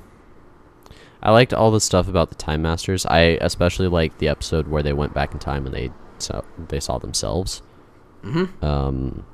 I 1.21 1.31
liked 1.31 1.53
all 1.53 1.71
the 1.71 1.79
stuff 1.79 2.07
about 2.07 2.29
the 2.29 2.35
Time 2.35 2.61
Masters. 2.61 3.05
I 3.05 3.37
especially 3.41 3.87
liked 3.87 4.19
the 4.19 4.27
episode 4.27 4.67
where 4.67 4.83
they 4.83 4.93
went 4.93 5.13
back 5.13 5.33
in 5.33 5.39
time 5.39 5.65
and 5.65 5.73
they 5.73 5.91
saw 6.17 6.41
they 6.57 6.79
saw 6.79 6.97
themselves. 6.97 7.61
Mm-hmm. 8.23 8.63
Um, 8.63 9.25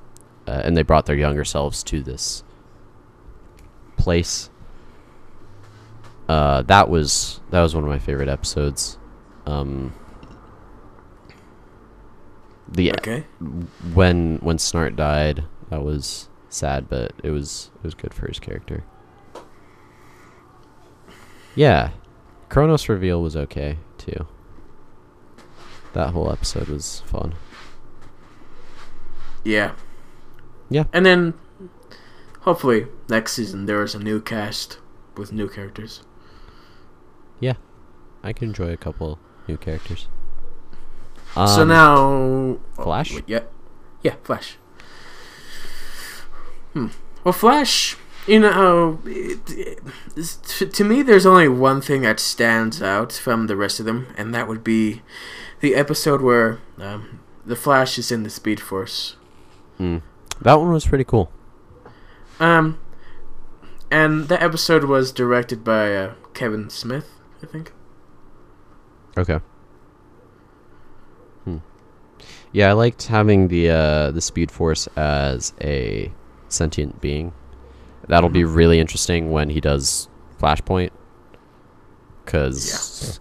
uh, 0.48 0.62
and 0.64 0.76
they 0.76 0.84
brought 0.84 1.06
their 1.06 1.16
younger 1.16 1.46
selves 1.46 1.84
to 1.84 2.02
this 2.02 2.44
place. 3.98 4.50
Uh, 6.30 6.62
that 6.62 6.88
was 6.90 7.42
that 7.50 7.62
was 7.62 7.74
one 7.74 7.84
of 7.84 7.90
my 7.90 7.98
favorite 7.98 8.30
episodes. 8.30 9.00
Um, 9.48 9.94
the 12.68 12.92
Okay. 12.92 13.26
when 13.96 14.38
when 14.38 14.58
Snart 14.58 14.96
died, 14.96 15.46
that 15.72 15.84
was 15.84 16.30
sad, 16.48 16.88
but 16.88 17.14
it 17.24 17.32
was 17.32 17.72
it 17.78 17.84
was 17.84 17.96
good 17.96 18.14
for 18.14 18.28
his 18.28 18.40
character. 18.40 18.84
Yeah, 21.56 21.90
Chronos 22.48 22.88
reveal 22.88 23.24
was 23.24 23.36
okay 23.36 23.78
too. 23.98 24.28
That 25.94 26.12
whole 26.12 26.32
episode 26.32 26.68
was 26.68 27.00
fun. 27.08 27.34
Yeah. 29.44 29.72
Yeah. 30.70 30.84
And 30.94 31.04
then, 31.04 31.34
hopefully, 32.42 32.86
next 33.10 33.34
season 33.34 33.66
there 33.66 33.82
is 33.82 33.96
a 33.96 34.00
new 34.00 34.22
cast 34.22 34.78
with 35.18 35.34
new 35.34 35.50
characters. 35.50 36.04
I 38.22 38.34
can 38.34 38.50
enjoy 38.50 38.74
a 38.74 38.78
couple 38.78 39.18
new 39.48 39.56
characters. 39.56 40.10
so 41.34 41.62
Um, 41.62 41.68
now. 41.70 42.58
Flash? 42.84 43.14
wait, 43.16 43.24
yeah. 43.28 43.44
Yeah, 44.04 44.16
Flash. 44.24 44.58
Hmm. 46.74 46.88
Well, 47.24 47.32
Flash, 47.34 47.96
you 48.28 48.40
know, 48.40 49.00
it, 49.06 49.40
it, 49.50 49.80
to, 50.58 50.66
to 50.68 50.84
me, 50.84 51.02
there's 51.02 51.26
only 51.26 51.48
one 51.48 51.80
thing 51.82 52.02
that 52.02 52.20
stands 52.20 52.82
out 52.82 53.14
from 53.14 53.48
the 53.48 53.56
rest 53.56 53.80
of 53.80 53.86
them, 53.86 54.08
and 54.18 54.34
that 54.36 54.48
would 54.48 54.64
be 54.64 55.02
the 55.62 55.76
episode 55.76 56.22
where 56.22 56.60
um, 56.78 57.22
the 57.46 57.56
Flash 57.56 57.98
is 57.98 58.12
in 58.12 58.24
the 58.24 58.30
Speed 58.30 58.60
Force. 58.60 59.16
mm, 59.80 60.02
that 60.42 60.56
one 60.60 60.72
was 60.72 60.86
pretty 60.86 61.04
cool. 61.06 61.32
Um, 62.40 62.80
and 63.92 64.28
that 64.30 64.42
episode 64.44 64.84
was 64.86 65.12
directed 65.12 65.64
by 65.64 65.96
uh, 65.96 66.14
Kevin 66.34 66.70
Smith, 66.70 67.19
I 67.42 67.46
think. 67.46 67.72
Okay. 69.18 69.40
Hmm. 71.46 71.58
Yeah, 72.52 72.70
I 72.70 72.74
liked 72.74 73.08
having 73.08 73.48
the 73.48 73.70
uh, 73.70 74.12
the 74.12 74.22
Speed 74.22 74.52
Force 74.52 74.88
as 74.96 75.54
a 75.62 76.12
sentient 76.48 77.02
being. 77.02 77.34
That'll 78.08 78.30
be 78.30 78.44
really 78.44 78.80
interesting 78.80 79.32
when 79.32 79.50
he 79.50 79.62
does 79.62 80.10
Flashpoint, 80.40 80.92
because 82.26 83.20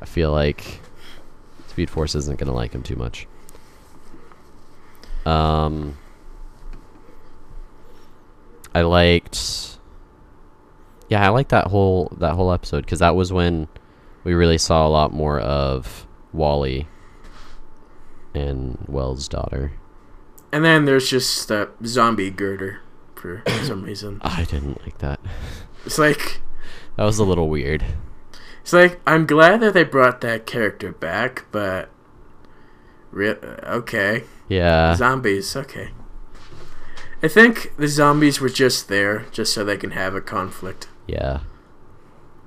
I 0.00 0.04
feel 0.04 0.30
like 0.30 0.80
Speed 1.68 1.90
Force 1.90 2.14
isn't 2.14 2.38
gonna 2.38 2.54
like 2.54 2.72
him 2.72 2.82
too 2.82 2.96
much. 2.96 3.26
Um, 5.26 5.96
I 8.74 8.82
liked. 8.82 9.78
Yeah, 11.10 11.26
I 11.26 11.28
like 11.28 11.48
that 11.48 11.66
whole 11.66 12.10
that 12.18 12.34
whole 12.34 12.52
episode 12.52 12.84
because 12.86 13.00
that 13.00 13.14
was 13.16 13.32
when 13.32 13.68
we 14.24 14.32
really 14.32 14.58
saw 14.58 14.86
a 14.86 14.88
lot 14.88 15.12
more 15.12 15.38
of 15.40 16.06
Wally 16.32 16.86
and 18.34 18.78
Wells' 18.88 19.28
daughter. 19.28 19.72
And 20.52 20.64
then 20.64 20.84
there's 20.84 21.08
just 21.10 21.48
that 21.48 21.70
zombie 21.84 22.30
girder 22.30 22.80
for 23.14 23.42
some 23.64 23.82
reason. 23.82 24.20
I 24.22 24.44
didn't 24.44 24.80
like 24.82 24.98
that. 24.98 25.20
It's 25.86 25.98
like 25.98 26.42
That 26.96 27.04
was 27.04 27.18
a 27.18 27.24
little 27.24 27.48
weird. 27.48 27.82
it's 28.60 28.74
like 28.74 29.00
I'm 29.06 29.24
glad 29.24 29.60
that 29.62 29.72
they 29.72 29.82
brought 29.82 30.20
that 30.20 30.44
character 30.44 30.92
back, 30.92 31.46
but 31.50 31.88
re- 33.10 33.30
uh, 33.30 33.76
okay, 33.78 34.24
Yeah. 34.46 34.94
zombies, 34.94 35.56
okay. 35.56 35.88
I 37.22 37.28
think 37.28 37.72
the 37.78 37.88
zombies 37.88 38.42
were 38.42 38.50
just 38.50 38.88
there 38.88 39.24
just 39.32 39.54
so 39.54 39.64
they 39.64 39.78
can 39.78 39.92
have 39.92 40.14
a 40.14 40.20
conflict. 40.20 40.88
Yeah. 41.10 41.40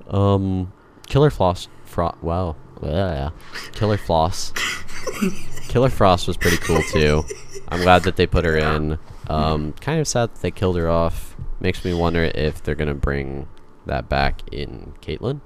Um, 0.08 0.72
Killer 1.06 1.30
Floss. 1.30 1.68
Fro- 1.84 2.16
wow. 2.22 2.56
Yeah. 2.82 3.30
Killer 3.72 3.96
Floss. 3.96 4.52
Killer 5.68 5.90
Frost 5.90 6.26
was 6.28 6.36
pretty 6.36 6.56
cool 6.58 6.82
too. 6.82 7.24
I'm 7.68 7.80
glad 7.80 8.02
that 8.04 8.16
they 8.16 8.26
put 8.26 8.44
her 8.44 8.56
in. 8.56 8.98
Um, 9.28 9.72
kind 9.74 10.00
of 10.00 10.06
sad 10.08 10.34
that 10.34 10.42
they 10.42 10.50
killed 10.50 10.76
her 10.76 10.88
off. 10.88 11.36
Makes 11.60 11.84
me 11.84 11.94
wonder 11.94 12.24
if 12.34 12.62
they're 12.62 12.74
gonna 12.74 12.94
bring 12.94 13.48
that 13.86 14.08
back 14.08 14.42
in 14.52 14.94
Caitlin. 15.00 15.40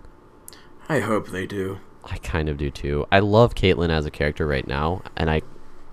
I 0.88 1.00
hope 1.00 1.28
they 1.28 1.46
do. 1.46 1.78
I 2.04 2.16
kind 2.18 2.48
of 2.48 2.56
do 2.56 2.70
too. 2.70 3.06
I 3.12 3.18
love 3.20 3.54
Caitlin 3.54 3.90
as 3.90 4.06
a 4.06 4.10
character 4.10 4.46
right 4.46 4.66
now, 4.66 5.02
and 5.16 5.30
I 5.30 5.42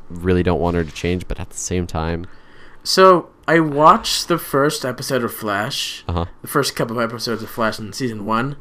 really 0.09 0.43
don't 0.43 0.61
want 0.61 0.75
her 0.75 0.83
to 0.83 0.91
change. 0.91 1.27
But 1.27 1.39
at 1.39 1.49
the 1.49 1.57
same 1.57 1.85
time, 1.87 2.25
So 2.83 3.29
I 3.47 3.59
watched 3.59 4.27
the 4.27 4.37
first 4.37 4.83
episode 4.83 5.23
of 5.23 5.33
Flash, 5.33 6.03
uh 6.07 6.13
huh. 6.13 6.25
the 6.41 6.47
first 6.47 6.75
couple 6.75 6.99
of 6.99 7.09
episodes 7.09 7.43
of 7.43 7.49
Flash 7.49 7.79
in 7.79 7.93
season 7.93 8.25
one, 8.25 8.57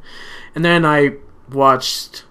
and 0.54 0.64
then 0.64 0.84
I 0.84 1.16
watched 1.50 2.24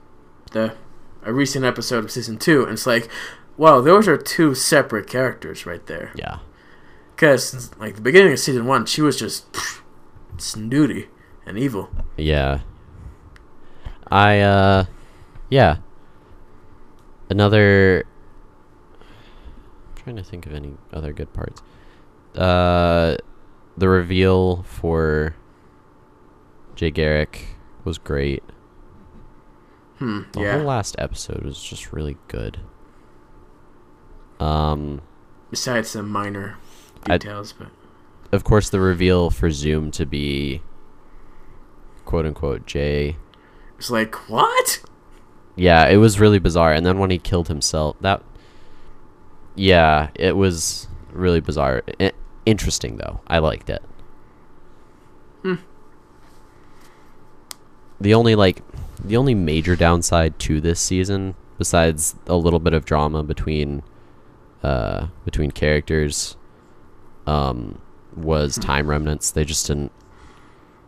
the 0.51 0.75
a 1.23 1.33
recent 1.33 1.65
episode 1.65 2.03
of 2.03 2.11
season 2.11 2.37
two, 2.37 2.63
and 2.63 2.73
it's 2.73 2.85
like, 2.85 3.09
wow, 3.57 3.81
those 3.81 4.07
are 4.07 4.17
two 4.17 4.53
separate 4.53 5.07
characters 5.07 5.65
right 5.65 5.85
there. 5.87 6.11
Yeah. 6.15 6.39
Because 7.15 7.75
like 7.77 7.95
the 7.95 8.01
beginning 8.01 8.33
of 8.33 8.39
season 8.39 8.65
one, 8.65 8.85
she 8.85 9.01
was 9.01 9.17
just 9.17 9.51
pff, 9.53 9.81
snooty 10.37 11.07
and 11.45 11.57
evil. 11.57 11.89
Yeah. 12.17 12.59
I 14.11 14.39
uh 14.39 14.85
yeah. 15.49 15.77
Another 17.29 18.05
I'm 18.99 20.03
trying 20.03 20.15
to 20.17 20.23
think 20.23 20.45
of 20.45 20.53
any 20.53 20.73
other 20.91 21.13
good 21.13 21.33
parts. 21.33 21.61
Uh 22.35 23.15
the 23.77 23.89
reveal 23.89 24.63
for 24.63 25.35
Jay 26.75 26.91
Garrick 26.91 27.47
was 27.83 27.97
great. 27.97 28.43
Hmm. 29.99 30.21
The 30.33 30.41
yeah. 30.41 30.57
whole 30.57 30.67
last 30.67 30.95
episode 30.99 31.43
was 31.43 31.61
just 31.61 31.91
really 31.91 32.17
good. 32.27 32.59
Um 34.39 35.01
Besides 35.49 35.89
some 35.89 36.09
minor 36.09 36.57
I- 37.07 37.17
details, 37.17 37.53
but 37.53 37.67
of 38.31 38.43
course 38.43 38.69
the 38.69 38.79
reveal 38.79 39.29
for 39.29 39.51
Zoom 39.51 39.91
to 39.91 40.05
be 40.05 40.61
quote 42.05 42.25
unquote 42.25 42.65
Jay 42.65 43.17
it's 43.77 43.89
like 43.91 44.15
what? 44.29 44.81
Yeah, 45.57 45.87
it 45.87 45.97
was 45.97 46.17
really 46.19 46.39
bizarre. 46.39 46.71
And 46.71 46.85
then 46.85 46.97
when 46.99 47.09
he 47.09 47.17
killed 47.19 47.49
himself, 47.49 47.97
that 48.01 48.23
yeah, 49.55 50.09
it 50.15 50.37
was 50.37 50.87
really 51.11 51.41
bizarre. 51.41 51.83
I- 51.99 52.13
interesting 52.45 52.97
though. 52.97 53.21
I 53.27 53.39
liked 53.39 53.69
it. 53.69 53.81
Hmm. 55.41 55.55
The 57.99 58.13
only 58.13 58.35
like 58.35 58.61
the 59.03 59.17
only 59.17 59.35
major 59.35 59.75
downside 59.75 60.39
to 60.39 60.61
this 60.61 60.79
season 60.79 61.35
besides 61.57 62.15
a 62.27 62.35
little 62.35 62.59
bit 62.59 62.73
of 62.73 62.85
drama 62.85 63.23
between 63.23 63.83
uh 64.63 65.07
between 65.25 65.51
characters 65.51 66.37
um 67.27 67.79
was 68.15 68.57
time 68.57 68.89
remnants. 68.89 69.31
They 69.31 69.45
just 69.45 69.67
didn't 69.67 69.91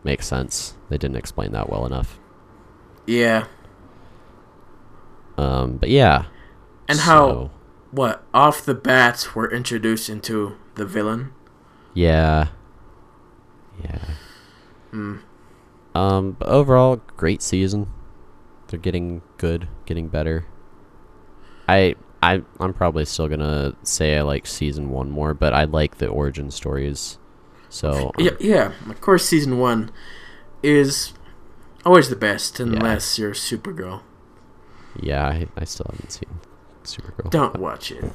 make 0.04 0.22
sense. 0.22 0.74
They 0.88 0.98
didn't 0.98 1.16
explain 1.16 1.52
that 1.52 1.68
well 1.68 1.86
enough. 1.86 2.18
Yeah. 3.06 3.46
Um 5.36 5.76
but 5.76 5.90
yeah. 5.90 6.26
And 6.88 7.00
how 7.00 7.50
what 7.90 8.24
off 8.34 8.64
the 8.64 8.74
bats 8.74 9.34
were 9.34 9.50
introduced 9.50 10.08
into 10.08 10.56
the 10.74 10.86
villain. 10.86 11.32
Yeah. 11.96 12.48
Yeah. 13.82 13.98
Hmm. 14.90 15.16
Um, 15.94 16.32
but 16.38 16.48
overall, 16.48 17.00
great 17.16 17.40
season. 17.40 17.88
They're 18.68 18.78
getting 18.78 19.22
good, 19.38 19.68
getting 19.86 20.08
better. 20.08 20.46
I 21.68 21.94
I 22.22 22.42
I'm 22.60 22.74
probably 22.74 23.04
still 23.06 23.28
gonna 23.28 23.74
say 23.82 24.18
I 24.18 24.22
like 24.22 24.46
season 24.46 24.90
one 24.90 25.10
more, 25.10 25.32
but 25.34 25.54
I 25.54 25.64
like 25.64 25.96
the 25.98 26.06
origin 26.08 26.50
stories. 26.50 27.18
So 27.70 28.12
Yeah, 28.18 28.32
yeah. 28.40 28.72
Of 28.90 29.00
course, 29.00 29.24
season 29.26 29.58
one 29.58 29.90
is 30.62 31.14
always 31.84 32.10
the 32.10 32.16
best, 32.16 32.58
Yeah. 32.58 32.66
unless 32.66 33.18
you're 33.18 33.32
Supergirl. 33.32 34.02
yeah, 35.00 35.26
I, 35.26 35.46
I 35.56 35.64
still 35.64 35.86
haven't 35.90 36.10
seen 36.12 36.40
Supergirl. 36.84 37.30
Don't 37.30 37.56
watch 37.58 37.90
it. 37.90 38.12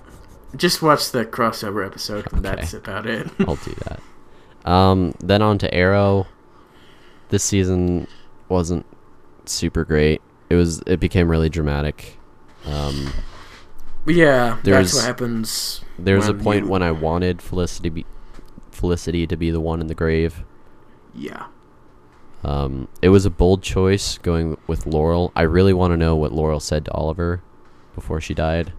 Just 0.55 0.81
watch 0.81 1.11
the 1.11 1.25
crossover 1.25 1.85
episode. 1.85 2.27
and 2.33 2.45
Okay. 2.45 2.55
That's 2.55 2.73
about 2.73 3.05
it. 3.05 3.29
I'll 3.39 3.55
do 3.57 3.73
that. 3.85 4.69
Um, 4.69 5.13
then 5.19 5.41
on 5.41 5.57
to 5.59 5.73
Arrow. 5.73 6.27
This 7.29 7.43
season 7.43 8.07
wasn't 8.49 8.85
super 9.45 9.85
great. 9.85 10.21
It 10.49 10.55
was. 10.55 10.81
It 10.85 10.99
became 10.99 11.29
really 11.29 11.49
dramatic. 11.49 12.17
Um, 12.65 13.11
yeah, 14.05 14.57
There's- 14.63 14.91
that's 14.91 14.95
what 14.95 15.05
happens. 15.05 15.81
There 15.97 16.15
was 16.17 16.27
a 16.27 16.33
point 16.33 16.65
you- 16.65 16.71
when 16.71 16.83
I 16.83 16.91
wanted 16.91 17.41
Felicity 17.41 17.89
be 17.89 18.05
Felicity 18.71 19.25
to 19.27 19.35
be 19.37 19.49
the 19.51 19.59
one 19.61 19.79
in 19.81 19.87
the 19.87 19.95
grave. 19.95 20.43
Yeah. 21.13 21.45
Um, 22.43 22.87
it 23.01 23.09
was 23.09 23.25
a 23.25 23.29
bold 23.29 23.61
choice 23.61 24.17
going 24.17 24.57
with 24.67 24.85
Laurel. 24.87 25.31
I 25.35 25.43
really 25.43 25.73
want 25.73 25.91
to 25.91 25.97
know 25.97 26.15
what 26.15 26.31
Laurel 26.31 26.59
said 26.59 26.85
to 26.85 26.91
Oliver 26.91 27.41
before 27.93 28.19
she 28.19 28.33
died. 28.33 28.73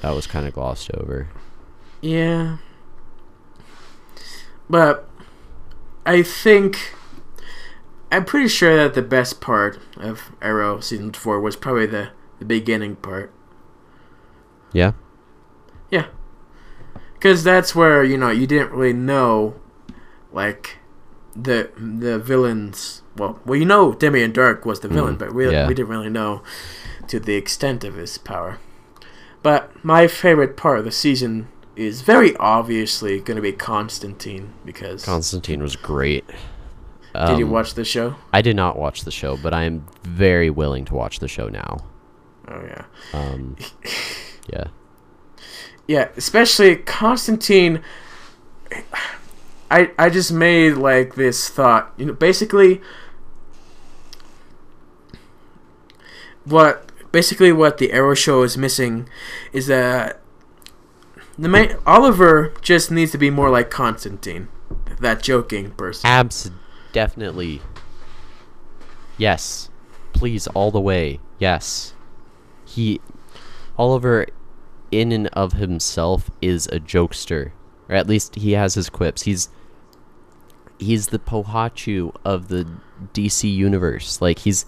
That 0.00 0.14
was 0.14 0.26
kind 0.26 0.46
of 0.46 0.54
glossed 0.54 0.90
over. 0.94 1.28
Yeah. 2.00 2.58
But 4.68 5.08
I 6.04 6.22
think 6.22 6.94
I'm 8.12 8.24
pretty 8.24 8.48
sure 8.48 8.76
that 8.76 8.94
the 8.94 9.02
best 9.02 9.40
part 9.40 9.78
of 9.96 10.32
Arrow 10.42 10.80
season 10.80 11.12
four 11.12 11.40
was 11.40 11.56
probably 11.56 11.86
the, 11.86 12.10
the 12.38 12.44
beginning 12.44 12.96
part. 12.96 13.32
Yeah. 14.72 14.92
Yeah. 15.90 16.06
Because 17.14 17.42
that's 17.44 17.74
where, 17.74 18.04
you 18.04 18.16
know, 18.16 18.30
you 18.30 18.46
didn't 18.46 18.72
really 18.72 18.92
know, 18.92 19.54
like, 20.32 20.78
the 21.34 21.70
the 21.76 22.18
villains. 22.18 23.02
Well, 23.16 23.38
well, 23.44 23.56
you 23.58 23.64
know 23.66 23.92
Damien 23.92 24.32
Darhk 24.32 24.64
was 24.64 24.80
the 24.80 24.88
villain, 24.88 25.16
Mhm, 25.16 25.18
but 25.18 25.34
we, 25.34 25.50
yeah. 25.50 25.66
we 25.68 25.74
didn't 25.74 25.88
really 25.90 26.08
know 26.08 26.42
to 27.08 27.20
the 27.20 27.34
extent 27.34 27.84
of 27.84 27.94
his 27.94 28.16
power. 28.18 28.58
But 29.46 29.70
my 29.84 30.08
favorite 30.08 30.56
part 30.56 30.80
of 30.80 30.84
the 30.84 30.90
season 30.90 31.46
is 31.76 32.02
very 32.02 32.34
obviously 32.38 33.20
going 33.20 33.36
to 33.36 33.40
be 33.40 33.52
Constantine 33.52 34.54
because. 34.64 35.04
Constantine 35.04 35.62
was 35.62 35.76
great. 35.76 36.24
did 37.14 37.38
you 37.38 37.46
Um, 37.46 37.52
watch 37.52 37.74
the 37.74 37.84
show? 37.84 38.16
I 38.32 38.42
did 38.42 38.56
not 38.56 38.76
watch 38.76 39.04
the 39.04 39.12
show, 39.12 39.36
but 39.36 39.54
I 39.54 39.62
am 39.62 39.86
very 40.02 40.50
willing 40.50 40.84
to 40.86 40.94
watch 40.94 41.20
the 41.20 41.28
show 41.28 41.46
now. 41.48 41.84
Oh, 42.48 42.60
yeah. 42.60 42.84
Um, 43.12 43.54
yeah. 44.52 44.64
Yeah, 45.86 46.08
especially 46.16 46.74
Constantine. 46.78 47.82
I 49.70 49.92
I 49.96 50.10
just 50.10 50.32
made 50.32 50.72
like 50.74 51.14
this 51.14 51.48
thought. 51.48 51.92
You 51.96 52.06
know, 52.06 52.14
basically, 52.14 52.80
what 56.44 56.85
basically 57.16 57.50
what 57.50 57.78
the 57.78 57.92
Arrow 57.92 58.14
show 58.14 58.42
is 58.42 58.58
missing 58.58 59.08
is 59.50 59.68
that 59.68 60.20
the 61.38 61.48
main 61.48 61.74
Oliver 61.86 62.52
just 62.60 62.90
needs 62.90 63.10
to 63.12 63.16
be 63.16 63.30
more 63.30 63.48
like 63.48 63.70
Constantine, 63.70 64.48
that 65.00 65.22
joking 65.22 65.70
person. 65.70 66.06
Abs, 66.06 66.50
definitely. 66.92 67.62
Yes, 69.16 69.70
please, 70.12 70.46
all 70.48 70.70
the 70.70 70.78
way. 70.78 71.18
Yes, 71.38 71.94
he, 72.66 73.00
Oliver, 73.78 74.26
in 74.90 75.10
and 75.10 75.28
of 75.28 75.54
himself, 75.54 76.30
is 76.42 76.66
a 76.66 76.78
jokester, 76.78 77.52
or 77.88 77.94
at 77.94 78.06
least 78.06 78.34
he 78.34 78.52
has 78.52 78.74
his 78.74 78.90
quips. 78.90 79.22
He's, 79.22 79.48
he's 80.78 81.06
the 81.06 81.18
Pohachu 81.18 82.14
of 82.26 82.48
the 82.48 82.68
DC 83.14 83.50
universe. 83.50 84.20
Like 84.20 84.40
he's, 84.40 84.66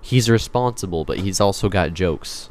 he's 0.00 0.30
responsible, 0.30 1.04
but 1.04 1.18
he's 1.18 1.40
also 1.40 1.68
got 1.68 1.94
jokes. 1.94 2.50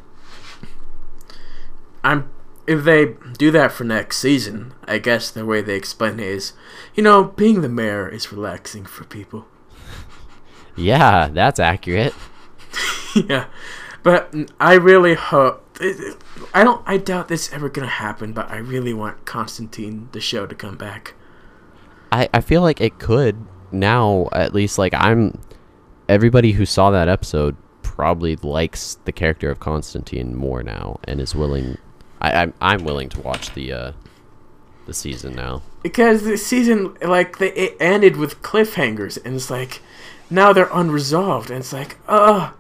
I'm 2.03 2.29
if 2.67 2.83
they 2.83 3.15
do 3.37 3.49
that 3.51 3.71
for 3.71 3.85
next 3.85 4.17
season, 4.17 4.73
I 4.85 4.97
guess 4.97 5.31
the 5.31 5.45
way 5.45 5.61
they 5.61 5.75
explain 5.75 6.19
it 6.19 6.27
is, 6.27 6.53
you 6.95 7.01
know, 7.01 7.23
being 7.23 7.61
the 7.61 7.69
mayor 7.69 8.09
is 8.09 8.31
relaxing 8.31 8.85
for 8.85 9.03
people. 9.05 9.47
Yeah, 10.79 11.29
that's 11.33 11.59
accurate. 11.59 12.13
yeah, 13.15 13.47
but 14.03 14.31
I 14.59 14.75
really 14.75 15.15
hope. 15.15 15.65
I 16.53 16.63
don't. 16.63 16.83
I 16.85 16.97
doubt 16.97 17.29
this 17.29 17.51
ever 17.51 17.67
gonna 17.67 17.87
happen. 17.87 18.31
But 18.31 18.51
I 18.51 18.57
really 18.57 18.93
want 18.93 19.25
Constantine, 19.25 20.09
the 20.11 20.21
show, 20.21 20.45
to 20.45 20.53
come 20.53 20.77
back. 20.77 21.15
I, 22.11 22.29
I 22.31 22.41
feel 22.41 22.61
like 22.61 22.79
it 22.79 22.99
could 22.99 23.43
now 23.71 24.29
at 24.33 24.53
least 24.53 24.77
like 24.77 24.93
I'm 24.93 25.41
everybody 26.07 26.53
who 26.53 26.65
saw 26.65 26.91
that 26.91 27.07
episode 27.07 27.55
probably 27.81 28.35
likes 28.37 28.97
the 29.05 29.11
character 29.11 29.49
of 29.49 29.59
Constantine 29.59 30.35
more 30.35 30.63
now 30.63 30.99
and 31.05 31.19
is 31.19 31.35
willing 31.35 31.77
I, 32.21 32.31
I'm 32.33 32.53
I'm 32.61 32.83
willing 32.83 33.09
to 33.09 33.21
watch 33.21 33.53
the 33.53 33.73
uh 33.73 33.91
the 34.85 34.93
season 34.93 35.35
now. 35.35 35.63
Because 35.83 36.23
the 36.23 36.37
season 36.37 36.97
like 37.01 37.37
they 37.37 37.51
it 37.53 37.77
ended 37.79 38.17
with 38.17 38.41
cliffhangers 38.41 39.17
and 39.23 39.35
it's 39.35 39.49
like 39.49 39.81
now 40.29 40.53
they're 40.53 40.69
unresolved 40.71 41.49
and 41.49 41.59
it's 41.59 41.73
like, 41.73 41.97
uh 42.07 42.51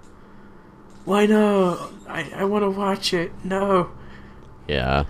why 1.05 1.25
no? 1.25 1.91
I, 2.07 2.29
I 2.35 2.43
wanna 2.45 2.69
watch 2.69 3.13
it. 3.13 3.31
No. 3.43 3.91
Yeah. 4.67 5.05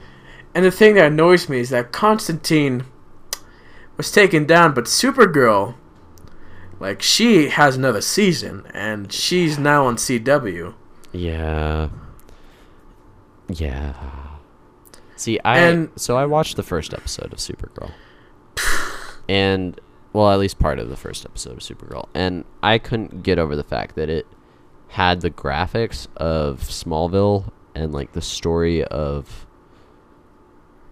And 0.53 0.65
the 0.65 0.71
thing 0.71 0.95
that 0.95 1.07
annoys 1.07 1.49
me 1.49 1.59
is 1.59 1.69
that 1.69 1.91
Constantine 1.91 2.85
was 3.95 4.11
taken 4.11 4.45
down, 4.45 4.73
but 4.73 4.85
Supergirl, 4.85 5.75
like, 6.79 7.01
she 7.01 7.49
has 7.49 7.75
another 7.75 8.01
season, 8.01 8.65
and 8.73 9.11
she's 9.11 9.57
now 9.57 9.85
on 9.85 9.95
CW. 9.97 10.73
Yeah. 11.11 11.89
Yeah. 13.49 13.93
See, 15.15 15.39
I 15.43 15.59
And- 15.59 15.89
so 15.95 16.17
I 16.17 16.25
watched 16.25 16.55
the 16.57 16.63
first 16.63 16.93
episode 16.93 17.33
of 17.33 17.39
Supergirl, 17.39 17.91
and 19.27 19.79
well, 20.13 20.31
at 20.31 20.39
least 20.39 20.57
part 20.59 20.79
of 20.79 20.89
the 20.89 20.95
first 20.97 21.25
episode 21.25 21.53
of 21.53 21.59
Supergirl, 21.59 22.07
and 22.13 22.43
I 22.63 22.77
couldn't 22.77 23.23
get 23.23 23.37
over 23.39 23.55
the 23.55 23.63
fact 23.63 23.95
that 23.95 24.09
it 24.09 24.25
had 24.89 25.21
the 25.21 25.29
graphics 25.29 26.07
of 26.17 26.61
Smallville 26.61 27.51
and 27.75 27.93
like 27.93 28.13
the 28.13 28.21
story 28.21 28.83
of 28.85 29.45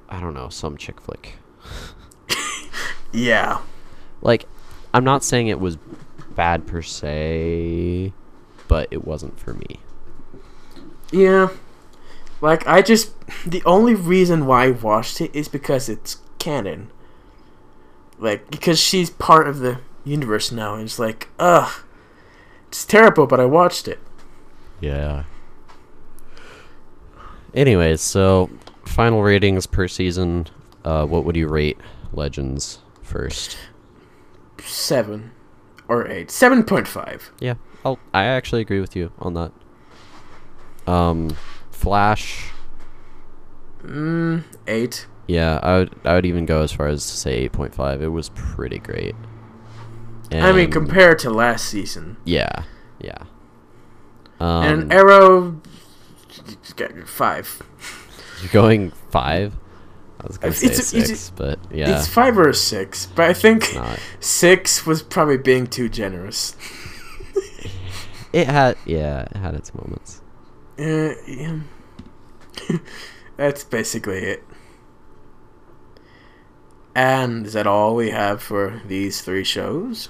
I 0.09 0.19
don't 0.19 0.33
know 0.33 0.49
some 0.49 0.77
chick 0.77 0.99
flick. 1.01 1.35
Yeah. 3.13 3.59
Like, 4.21 4.45
I'm 4.95 5.03
not 5.03 5.25
saying 5.25 5.47
it 5.47 5.59
was 5.59 5.77
bad 6.37 6.65
per 6.65 6.81
se, 6.81 8.13
but 8.69 8.87
it 8.91 9.03
wasn't 9.03 9.37
for 9.37 9.53
me. 9.53 9.81
Yeah. 11.11 11.49
Like, 12.39 12.65
I 12.65 12.81
just. 12.81 13.11
The 13.45 13.61
only 13.65 13.93
reason 13.93 14.45
why 14.45 14.67
I 14.67 14.71
watched 14.71 15.19
it 15.19 15.35
is 15.35 15.49
because 15.49 15.89
it's 15.89 16.21
canon. 16.39 16.91
Like, 18.17 18.49
because 18.49 18.79
she's 18.79 19.09
part 19.09 19.49
of 19.49 19.59
the 19.59 19.79
universe 20.05 20.49
now, 20.49 20.75
and 20.75 20.83
it's 20.83 20.97
like, 20.97 21.27
ugh. 21.39 21.83
It's 22.69 22.85
terrible, 22.85 23.27
but 23.27 23.41
I 23.41 23.45
watched 23.45 23.89
it. 23.89 23.99
Yeah. 24.79 25.23
Anyways, 27.53 27.99
so 27.99 28.49
final 28.85 29.21
ratings 29.23 29.67
per 29.67 29.89
season. 29.89 30.47
Uh, 30.85 31.05
what 31.05 31.25
would 31.25 31.35
you 31.35 31.49
rate 31.49 31.79
Legends 32.13 32.79
first? 33.01 33.57
Seven. 34.65 35.31
Or 35.87 36.07
eight. 36.07 36.29
7.5. 36.29 37.29
Yeah, 37.39 37.55
I'll, 37.83 37.99
I 38.13 38.25
actually 38.25 38.61
agree 38.61 38.79
with 38.79 38.95
you 38.95 39.11
on 39.19 39.33
that. 39.35 39.51
Um, 40.87 41.35
Flash. 41.71 42.51
Mm, 43.83 44.43
eight. 44.67 45.05
Yeah, 45.27 45.59
I 45.61 45.77
would 45.77 45.95
I 46.03 46.13
would 46.15 46.25
even 46.25 46.45
go 46.45 46.61
as 46.61 46.71
far 46.71 46.87
as 46.87 47.05
to 47.05 47.17
say 47.17 47.33
eight 47.33 47.51
point 47.51 47.73
five. 47.73 48.01
It 48.01 48.07
was 48.09 48.29
pretty 48.29 48.79
great. 48.79 49.15
I 50.31 50.51
mean, 50.51 50.71
compared 50.71 51.19
to 51.19 51.29
last 51.29 51.65
season. 51.65 52.17
Yeah, 52.25 52.63
yeah. 52.99 53.23
Um, 54.39 54.63
and 54.63 54.93
Arrow. 54.93 55.61
Five. 57.05 57.61
You're 58.41 58.51
going 58.51 58.91
five. 59.09 59.55
I 60.25 60.27
was 60.27 60.37
gonna 60.39 60.53
say 60.55 60.65
It's- 60.67 60.93
it's- 60.93 61.29
but 61.35 61.59
yeah, 61.71 61.97
It's 61.99 62.07
five 62.07 62.37
or 62.37 62.51
six, 62.51 63.05
but 63.05 63.29
I 63.29 63.33
think 63.33 63.77
six 64.19 64.85
was 64.85 65.03
probably 65.03 65.37
being 65.37 65.67
too 65.67 65.87
generous. 65.87 66.55
It 68.33 68.47
had 68.47 68.75
yeah, 68.85 69.21
it 69.21 69.37
had 69.37 69.53
its 69.53 69.73
moments. 69.73 70.21
Uh, 70.79 71.13
yeah. 71.27 71.59
That's 73.37 73.63
basically 73.63 74.17
it. 74.17 74.43
And 76.95 77.45
is 77.45 77.53
that 77.53 77.67
all 77.67 77.95
we 77.95 78.09
have 78.09 78.41
for 78.41 78.81
these 78.87 79.21
three 79.21 79.43
shows? 79.43 80.09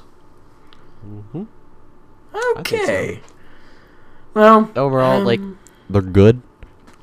hmm 1.04 1.44
think 2.64 2.68
so. 2.68 2.76
Okay. 2.84 3.22
Well, 4.34 4.72
Overall, 4.76 5.24
like 5.24 5.40
um, 5.40 5.60
they're 5.90 6.02
good. 6.02 6.42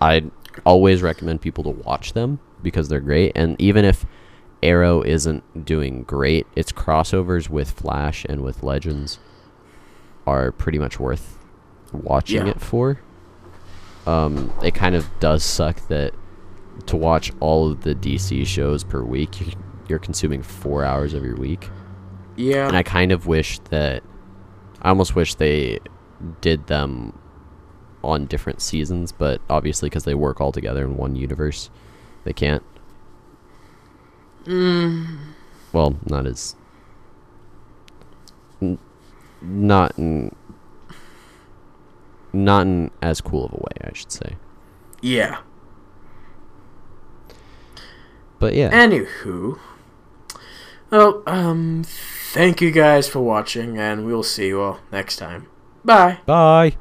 I'd 0.00 0.30
always 0.64 1.02
recommend 1.02 1.40
people 1.40 1.64
to 1.64 1.70
watch 1.70 2.12
them 2.14 2.40
because 2.62 2.88
they're 2.88 3.00
great. 3.00 3.32
And 3.34 3.60
even 3.60 3.84
if 3.84 4.04
Arrow 4.62 5.02
isn't 5.02 5.64
doing 5.64 6.02
great, 6.04 6.46
its 6.54 6.72
crossovers 6.72 7.48
with 7.48 7.70
Flash 7.70 8.24
and 8.28 8.42
with 8.42 8.62
Legends 8.62 9.18
are 10.26 10.52
pretty 10.52 10.78
much 10.78 11.00
worth 11.00 11.38
watching 11.92 12.46
Yeah. 12.46 12.52
it 12.52 12.60
for. 12.60 13.00
Um, 14.06 14.52
it 14.62 14.74
kind 14.74 14.94
of 14.94 15.06
does 15.20 15.44
suck 15.44 15.76
that 15.88 16.12
to 16.86 16.96
watch 16.96 17.32
all 17.40 17.70
of 17.70 17.82
the 17.82 17.94
DC 17.94 18.44
shows 18.46 18.82
per 18.82 19.02
week, 19.02 19.40
you- 19.40 19.52
you're 19.88 19.98
consuming 19.98 20.42
four 20.42 20.84
hours 20.84 21.14
of 21.14 21.24
your 21.24 21.36
week. 21.36 21.68
yeah. 22.36 22.66
And 22.66 22.76
I 22.76 22.82
kind 22.82 23.12
of 23.12 23.26
wish 23.26 23.58
that 23.70 24.02
I 24.80 24.88
almost 24.88 25.14
wish 25.14 25.34
they 25.34 25.78
did 26.40 26.66
them 26.66 27.12
on 28.02 28.24
different 28.26 28.60
seasons, 28.62 29.12
but 29.12 29.40
obviously 29.50 29.88
because 29.90 30.04
they 30.04 30.14
work 30.14 30.40
all 30.40 30.50
together 30.50 30.82
in 30.84 30.96
one 30.96 31.14
universe, 31.14 31.70
they 32.24 32.32
can't. 32.32 32.62
mm, 34.44 35.06
Well, 35.72 35.96
not 36.06 36.26
as 36.26 36.54
n- 38.60 38.78
not 39.40 39.96
in 39.98 40.34
not 42.32 42.62
in 42.66 42.90
as 43.02 43.20
cool 43.20 43.44
of 43.46 43.52
a 43.52 43.56
way, 43.56 43.88
I 43.88 43.92
should 43.92 44.12
say. 44.12 44.36
yeah. 45.00 45.38
But 48.38 48.54
yeah, 48.54 48.70
Anywho. 48.70 49.58
Well, 50.90 51.22
um, 51.28 51.84
thank 51.86 52.60
you 52.60 52.70
guys 52.72 53.08
for 53.08 53.20
watching, 53.20 53.78
and 53.78 54.04
we'll 54.04 54.24
see 54.24 54.48
you 54.48 54.60
all 54.60 54.80
next 54.90 55.16
time. 55.16 55.46
Bye. 55.84 56.18
bye. 56.26 56.76